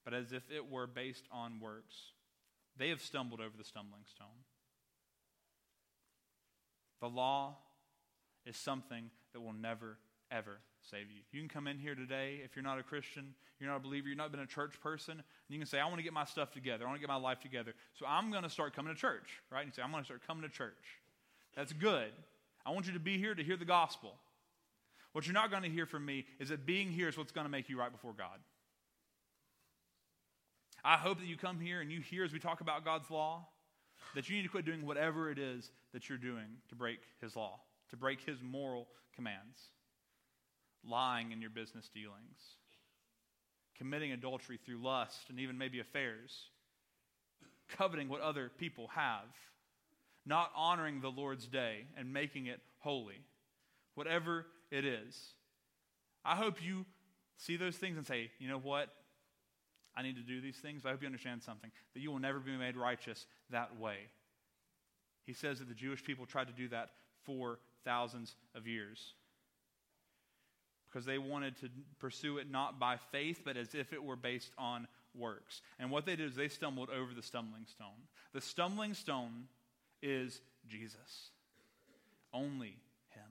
but 0.04 0.14
as 0.14 0.32
if 0.32 0.50
it 0.50 0.70
were 0.70 0.86
based 0.86 1.24
on 1.30 1.60
works. 1.60 2.12
They 2.76 2.88
have 2.88 3.00
stumbled 3.00 3.40
over 3.40 3.56
the 3.56 3.64
stumbling 3.64 4.02
stone. 4.12 4.26
The 7.00 7.08
law 7.08 7.58
is 8.46 8.56
something 8.56 9.10
that 9.32 9.40
will 9.40 9.52
never, 9.52 9.98
ever 10.30 10.58
save 10.90 11.10
you. 11.10 11.22
You 11.30 11.40
can 11.40 11.48
come 11.48 11.66
in 11.66 11.78
here 11.78 11.94
today 11.94 12.40
if 12.44 12.56
you're 12.56 12.62
not 12.62 12.78
a 12.78 12.82
Christian, 12.82 13.34
you're 13.58 13.70
not 13.70 13.76
a 13.76 13.80
believer, 13.80 14.08
you've 14.08 14.18
not 14.18 14.30
been 14.30 14.40
a 14.40 14.46
church 14.46 14.80
person, 14.80 15.14
and 15.14 15.22
you 15.48 15.58
can 15.58 15.66
say, 15.66 15.78
I 15.78 15.84
want 15.86 15.96
to 15.98 16.02
get 16.02 16.12
my 16.12 16.24
stuff 16.24 16.50
together. 16.50 16.84
I 16.84 16.88
want 16.88 16.98
to 16.98 17.00
get 17.00 17.08
my 17.08 17.16
life 17.16 17.40
together. 17.40 17.74
So 17.94 18.06
I'm 18.06 18.30
going 18.30 18.42
to 18.42 18.50
start 18.50 18.74
coming 18.74 18.94
to 18.94 18.98
church, 18.98 19.40
right? 19.50 19.60
And 19.60 19.68
you 19.68 19.72
say, 19.74 19.82
I'm 19.82 19.90
going 19.90 20.02
to 20.02 20.06
start 20.06 20.26
coming 20.26 20.42
to 20.42 20.48
church. 20.48 21.00
That's 21.56 21.72
good. 21.72 22.10
I 22.64 22.70
want 22.70 22.86
you 22.86 22.92
to 22.92 23.00
be 23.00 23.18
here 23.18 23.34
to 23.34 23.42
hear 23.42 23.56
the 23.56 23.64
gospel. 23.64 24.14
What 25.12 25.26
you're 25.26 25.34
not 25.34 25.50
going 25.50 25.62
to 25.62 25.70
hear 25.70 25.86
from 25.86 26.04
me 26.04 26.24
is 26.38 26.48
that 26.48 26.64
being 26.64 26.90
here 26.90 27.08
is 27.08 27.18
what's 27.18 27.32
going 27.32 27.44
to 27.44 27.50
make 27.50 27.68
you 27.68 27.78
right 27.78 27.92
before 27.92 28.12
God. 28.12 28.38
I 30.84 30.96
hope 30.96 31.18
that 31.18 31.26
you 31.26 31.36
come 31.36 31.60
here 31.60 31.80
and 31.80 31.92
you 31.92 32.00
hear 32.00 32.24
as 32.24 32.32
we 32.32 32.38
talk 32.38 32.60
about 32.60 32.84
God's 32.84 33.10
law 33.10 33.46
that 34.14 34.28
you 34.28 34.36
need 34.36 34.42
to 34.42 34.48
quit 34.48 34.64
doing 34.64 34.84
whatever 34.84 35.30
it 35.30 35.38
is 35.38 35.70
that 35.92 36.08
you're 36.08 36.18
doing 36.18 36.58
to 36.70 36.74
break 36.74 36.98
His 37.20 37.36
law 37.36 37.60
to 37.92 37.96
break 37.96 38.20
his 38.24 38.42
moral 38.42 38.88
commands, 39.14 39.70
lying 40.88 41.32
in 41.32 41.40
your 41.40 41.50
business 41.50 41.88
dealings, 41.88 42.56
committing 43.76 44.12
adultery 44.12 44.58
through 44.64 44.82
lust 44.82 45.28
and 45.28 45.38
even 45.38 45.58
maybe 45.58 45.80
affairs, 45.80 46.48
coveting 47.68 48.08
what 48.08 48.20
other 48.20 48.50
people 48.58 48.88
have, 48.88 49.28
not 50.26 50.50
honoring 50.54 51.00
the 51.00 51.10
Lord's 51.10 51.46
day 51.46 51.86
and 51.96 52.12
making 52.12 52.46
it 52.46 52.60
holy, 52.78 53.20
whatever 53.94 54.46
it 54.70 54.84
is. 54.84 55.34
I 56.24 56.36
hope 56.36 56.62
you 56.62 56.86
see 57.36 57.56
those 57.56 57.76
things 57.76 57.96
and 57.96 58.06
say, 58.06 58.30
you 58.38 58.48
know 58.48 58.58
what? 58.58 58.88
I 59.96 60.02
need 60.02 60.16
to 60.16 60.22
do 60.22 60.40
these 60.40 60.56
things. 60.56 60.86
I 60.86 60.90
hope 60.90 61.02
you 61.02 61.06
understand 61.06 61.42
something 61.42 61.70
that 61.94 62.00
you 62.00 62.10
will 62.10 62.18
never 62.18 62.38
be 62.38 62.56
made 62.56 62.76
righteous 62.76 63.26
that 63.50 63.78
way. 63.78 63.96
He 65.26 65.32
says 65.32 65.58
that 65.58 65.68
the 65.68 65.74
Jewish 65.74 66.02
people 66.02 66.26
tried 66.26 66.46
to 66.46 66.52
do 66.52 66.68
that 66.68 66.90
for 67.24 67.58
thousands 67.84 68.36
of 68.54 68.66
years. 68.66 69.14
Because 70.92 71.06
they 71.06 71.18
wanted 71.18 71.56
to 71.60 71.70
pursue 71.98 72.38
it 72.38 72.50
not 72.50 72.78
by 72.78 72.96
faith, 73.10 73.40
but 73.44 73.56
as 73.56 73.74
if 73.74 73.92
it 73.92 74.02
were 74.02 74.16
based 74.16 74.52
on 74.58 74.86
works. 75.14 75.62
And 75.78 75.90
what 75.90 76.04
they 76.04 76.16
did 76.16 76.28
is 76.28 76.36
they 76.36 76.48
stumbled 76.48 76.90
over 76.90 77.14
the 77.14 77.22
stumbling 77.22 77.66
stone. 77.66 78.08
The 78.34 78.40
stumbling 78.40 78.94
stone 78.94 79.44
is 80.02 80.40
Jesus. 80.68 81.30
Only 82.32 82.76
Him. 83.10 83.30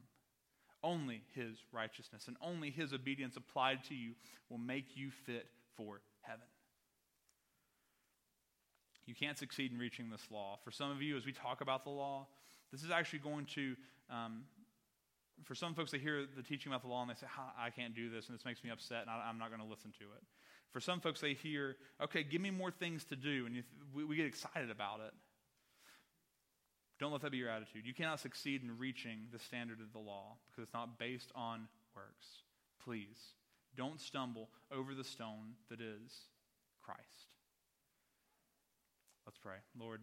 Only 0.84 1.22
His 1.34 1.58
righteousness 1.72 2.28
and 2.28 2.38
only 2.42 2.72
His 2.72 2.94
obedience 2.94 3.38
applied 3.38 3.84
to 3.86 3.96
you 3.96 4.14
will 4.50 4.58
make 4.58 4.96
you 4.96 5.12
fit 5.12 5.46
for 5.78 6.02
heaven. 6.22 6.46
You 9.06 9.16
can't 9.16 9.38
succeed 9.38 9.72
in 9.72 9.78
reaching 9.78 10.10
this 10.10 10.26
law. 10.32 10.58
For 10.64 10.72
some 10.72 10.92
of 10.92 11.02
you, 11.02 11.18
as 11.18 11.26
we 11.26 11.34
talk 11.34 11.62
about 11.62 11.84
the 11.84 11.90
law, 11.90 12.28
this 12.72 12.84
is 12.84 12.92
actually 12.92 13.20
going 13.20 13.46
to 13.56 13.76
um, 14.10 14.44
for 15.44 15.56
some 15.56 15.74
folks, 15.74 15.92
they 15.92 15.98
hear 15.98 16.26
the 16.36 16.44
teaching 16.44 16.72
about 16.72 16.82
the 16.82 16.88
law 16.88 17.02
and 17.02 17.10
they 17.10 17.16
say, 17.16 17.28
I 17.58 17.70
can't 17.70 17.96
do 17.96 18.10
this, 18.10 18.28
and 18.28 18.38
this 18.38 18.46
makes 18.46 18.64
me 18.64 18.70
upset, 18.70 19.02
and 19.02 19.10
I, 19.10 19.30
am 19.30 19.38
not 19.38 19.50
going 19.50 19.62
to 19.62 19.68
listen 19.68 19.92
to 20.00 20.06
it. 20.06 20.24
For 20.72 20.80
some 20.80 21.02
folks, 21.02 21.20
they 21.20 21.34
hear, 21.34 21.76
okay, 22.02 22.24
give 22.24 22.42
me 22.42 22.50
more 22.50 22.72
things 22.72 23.04
to 23.06 23.16
do, 23.16 23.46
and 23.46 23.64
we, 23.94 24.04
we 24.06 24.16
get 24.16 24.26
excited 24.26 24.70
about 24.70 25.00
it. 25.06 25.14
Don't 27.00 27.12
let 27.12 27.22
that 27.22 27.32
be 27.32 27.40
your 27.40 27.50
attitude. 27.50 27.86
You 27.86 27.94
cannot 27.94 28.20
succeed 28.20 28.62
in 28.62 28.78
reaching 28.78 29.26
the 29.34 29.40
standard 29.40 29.80
of 29.82 29.92
the 29.92 30.00
law 30.00 30.38
because 30.50 30.64
it's 30.64 30.74
not 30.74 31.00
based 31.00 31.32
on 31.36 31.68
works. 31.96 32.44
Please 32.84 33.18
Don't 33.76 34.00
stumble 34.00 34.50
over 34.72 34.94
the 34.94 35.04
stone 35.04 35.56
that 35.70 35.82
is 35.82 36.12
Christ. 36.84 37.32
Let's 39.26 39.38
pray. 39.38 39.58
Lord, 39.80 40.02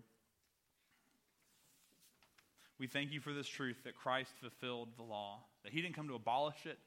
we 2.78 2.86
thank 2.86 3.12
you 3.12 3.20
for 3.20 3.32
this 3.32 3.48
truth 3.48 3.76
that 3.84 3.96
Christ 3.96 4.30
fulfilled 4.40 4.88
the 4.96 5.02
law, 5.02 5.40
that 5.64 5.72
he 5.72 5.82
didn't 5.82 5.96
come 5.96 6.08
to 6.08 6.14
abolish 6.14 6.66
it, 6.66 6.78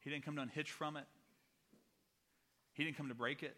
he 0.00 0.10
didn't 0.10 0.24
come 0.24 0.36
to 0.36 0.42
unhitch 0.42 0.70
from 0.70 0.96
it, 0.96 1.04
he 2.72 2.84
didn't 2.84 2.96
come 2.96 3.08
to 3.08 3.14
break 3.14 3.42
it, 3.42 3.56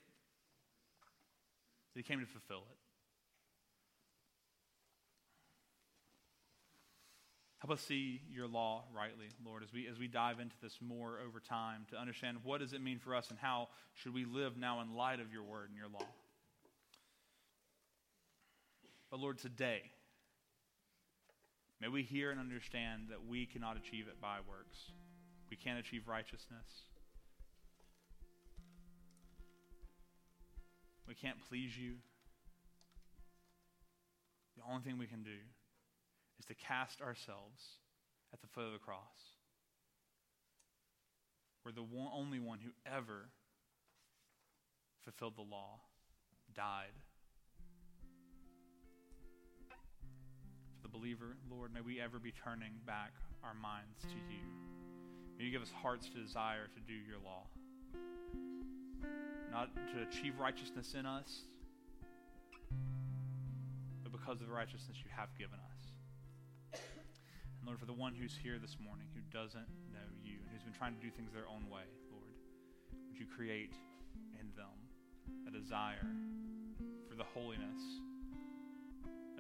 he 1.95 2.03
came 2.03 2.21
to 2.21 2.27
fulfill 2.27 2.65
it. 2.71 2.77
Help 7.61 7.79
us 7.79 7.85
see 7.85 8.21
your 8.31 8.47
law 8.47 8.85
rightly, 8.95 9.27
Lord, 9.45 9.63
as 9.63 9.73
we, 9.73 9.89
as 9.89 9.99
we 9.99 10.07
dive 10.07 10.39
into 10.39 10.55
this 10.63 10.79
more 10.81 11.19
over 11.27 11.41
time 11.41 11.87
to 11.91 11.97
understand 11.97 12.39
what 12.45 12.61
does 12.61 12.75
it 12.75 12.83
mean 12.83 12.99
for 12.99 13.15
us 13.15 13.31
and 13.31 13.39
how 13.39 13.69
should 13.95 14.15
we 14.15 14.25
live 14.25 14.57
now 14.57 14.83
in 14.83 14.95
light 14.95 15.21
of 15.21 15.33
your 15.33 15.43
word 15.43 15.71
and 15.71 15.77
your 15.77 15.89
law. 15.89 16.07
But 19.11 19.21
Lord, 19.21 19.39
today, 19.39 19.83
may 21.81 21.89
we 21.89 22.03
hear 22.03 22.31
and 22.31 22.41
understand 22.41 23.09
that 23.11 23.27
we 23.27 23.47
cannot 23.47 23.77
achieve 23.77 24.09
it 24.09 24.21
by 24.21 24.39
works. 24.49 24.79
We 25.51 25.57
can't 25.57 25.79
achieve 25.79 26.09
righteousness. 26.09 26.67
We 31.07 31.15
can't 31.15 31.37
please 31.49 31.77
you. 31.77 31.95
The 34.57 34.63
only 34.69 34.83
thing 34.83 34.99
we 34.99 35.07
can 35.07 35.23
do 35.23 35.39
is 36.39 36.47
to 36.47 36.55
cast 36.55 37.01
ourselves 37.01 37.63
at 38.33 38.41
the 38.41 38.49
foot 38.49 38.67
of 38.67 38.73
the 38.73 38.79
cross. 38.79 39.37
Where 41.63 41.73
the 41.73 41.83
one, 41.83 42.09
only 42.13 42.39
one 42.39 42.59
who 42.61 42.71
ever 42.91 43.29
fulfilled 45.05 45.35
the 45.37 45.43
law 45.43 45.81
died. 46.55 46.95
The 50.87 50.99
believer, 50.99 51.35
Lord, 51.51 51.75
may 51.75 51.81
we 51.81 52.01
ever 52.01 52.21
be 52.23 52.31
turning 52.31 52.71
back 52.87 53.11
our 53.43 53.55
minds 53.55 53.99
to 54.07 54.19
you. 54.31 54.47
May 55.37 55.45
you 55.47 55.51
give 55.51 55.63
us 55.63 55.73
hearts 55.83 56.09
to 56.15 56.23
desire 56.23 56.71
to 56.71 56.81
do 56.87 56.95
your 56.95 57.19
law. 57.27 57.43
Not 59.51 59.75
to 59.75 60.07
achieve 60.07 60.39
righteousness 60.39 60.95
in 60.95 61.05
us, 61.05 61.43
but 64.05 64.13
because 64.13 64.41
of 64.41 64.47
the 64.47 64.55
righteousness 64.55 65.03
you 65.03 65.11
have 65.11 65.27
given 65.35 65.59
us. 65.59 66.79
And 67.59 67.67
Lord, 67.67 67.81
for 67.81 67.87
the 67.87 67.99
one 67.99 68.15
who's 68.15 68.39
here 68.41 68.59
this 68.63 68.77
morning 68.79 69.07
who 69.11 69.23
doesn't 69.35 69.67
know 69.91 70.07
you 70.23 70.39
and 70.39 70.47
who's 70.53 70.63
been 70.63 70.79
trying 70.79 70.95
to 70.95 71.03
do 71.03 71.11
things 71.11 71.33
their 71.35 71.51
own 71.51 71.67
way, 71.67 71.91
Lord, 72.15 72.31
would 73.11 73.19
you 73.19 73.27
create 73.27 73.75
in 74.39 74.55
them 74.55 74.79
a 75.49 75.51
desire 75.51 76.07
for 77.11 77.17
the 77.17 77.27
holiness 77.35 77.83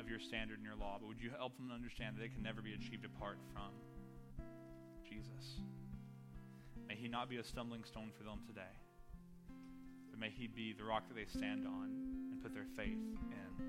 of 0.06 0.10
your 0.10 0.20
standard 0.20 0.58
and 0.58 0.64
your 0.64 0.76
law? 0.76 0.98
But 1.00 1.08
would 1.08 1.20
you 1.20 1.30
help 1.36 1.56
them 1.56 1.72
understand 1.74 2.16
that 2.16 2.22
it 2.22 2.32
can 2.32 2.42
never 2.42 2.62
be 2.62 2.74
achieved 2.74 3.04
apart 3.04 3.38
from 3.52 3.74
Jesus? 5.02 5.58
May 6.86 6.94
he 6.94 7.08
not 7.08 7.28
be 7.28 7.38
a 7.38 7.44
stumbling 7.44 7.82
stone 7.82 8.12
for 8.16 8.22
them 8.22 8.38
today, 8.46 8.70
but 10.10 10.20
may 10.20 10.30
he 10.30 10.46
be 10.46 10.72
the 10.72 10.84
rock 10.84 11.08
that 11.08 11.14
they 11.14 11.26
stand 11.26 11.66
on 11.66 11.90
and 12.30 12.40
put 12.40 12.54
their 12.54 12.66
faith 12.76 13.02
in. 13.32 13.66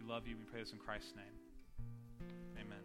We 0.00 0.08
love 0.08 0.26
you. 0.26 0.36
We 0.38 0.44
pray 0.44 0.60
this 0.60 0.72
in 0.72 0.78
Christ's 0.78 1.12
name. 1.14 1.36
Amen. 2.56 2.82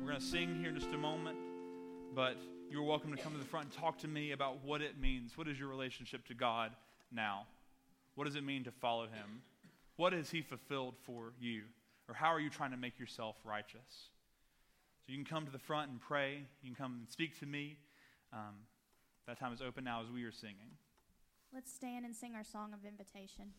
We're 0.00 0.10
going 0.10 0.20
to 0.20 0.24
sing 0.24 0.60
here 0.60 0.68
in 0.68 0.78
just 0.78 0.92
a 0.94 0.98
moment, 0.98 1.38
but 2.14 2.36
you're 2.70 2.84
welcome 2.84 3.10
to 3.10 3.20
come 3.20 3.32
to 3.32 3.38
the 3.38 3.44
front 3.44 3.66
and 3.66 3.74
talk 3.74 3.98
to 3.98 4.08
me 4.08 4.30
about 4.30 4.64
what 4.64 4.80
it 4.80 5.00
means. 5.00 5.36
What 5.36 5.48
is 5.48 5.58
your 5.58 5.68
relationship 5.68 6.24
to 6.28 6.34
God 6.34 6.70
now? 7.10 7.48
What 8.18 8.24
does 8.24 8.34
it 8.34 8.42
mean 8.42 8.64
to 8.64 8.72
follow 8.72 9.04
Him? 9.04 9.42
What 9.94 10.12
has 10.12 10.28
He 10.28 10.42
fulfilled 10.42 10.94
for 11.04 11.34
you? 11.38 11.62
Or 12.08 12.14
how 12.16 12.34
are 12.34 12.40
you 12.40 12.50
trying 12.50 12.72
to 12.72 12.76
make 12.76 12.98
yourself 12.98 13.36
righteous? 13.44 14.10
So 15.06 15.12
you 15.12 15.14
can 15.14 15.24
come 15.24 15.46
to 15.46 15.52
the 15.52 15.58
front 15.60 15.92
and 15.92 16.00
pray. 16.00 16.42
You 16.60 16.74
can 16.74 16.74
come 16.74 16.96
and 16.98 17.08
speak 17.08 17.38
to 17.38 17.46
me. 17.46 17.76
Um, 18.32 18.56
that 19.28 19.38
time 19.38 19.52
is 19.52 19.62
open 19.62 19.84
now 19.84 20.02
as 20.02 20.10
we 20.10 20.24
are 20.24 20.32
singing. 20.32 20.56
Let's 21.54 21.72
stand 21.72 22.04
and 22.04 22.16
sing 22.16 22.34
our 22.34 22.42
song 22.42 22.72
of 22.72 22.84
invitation. 22.84 23.52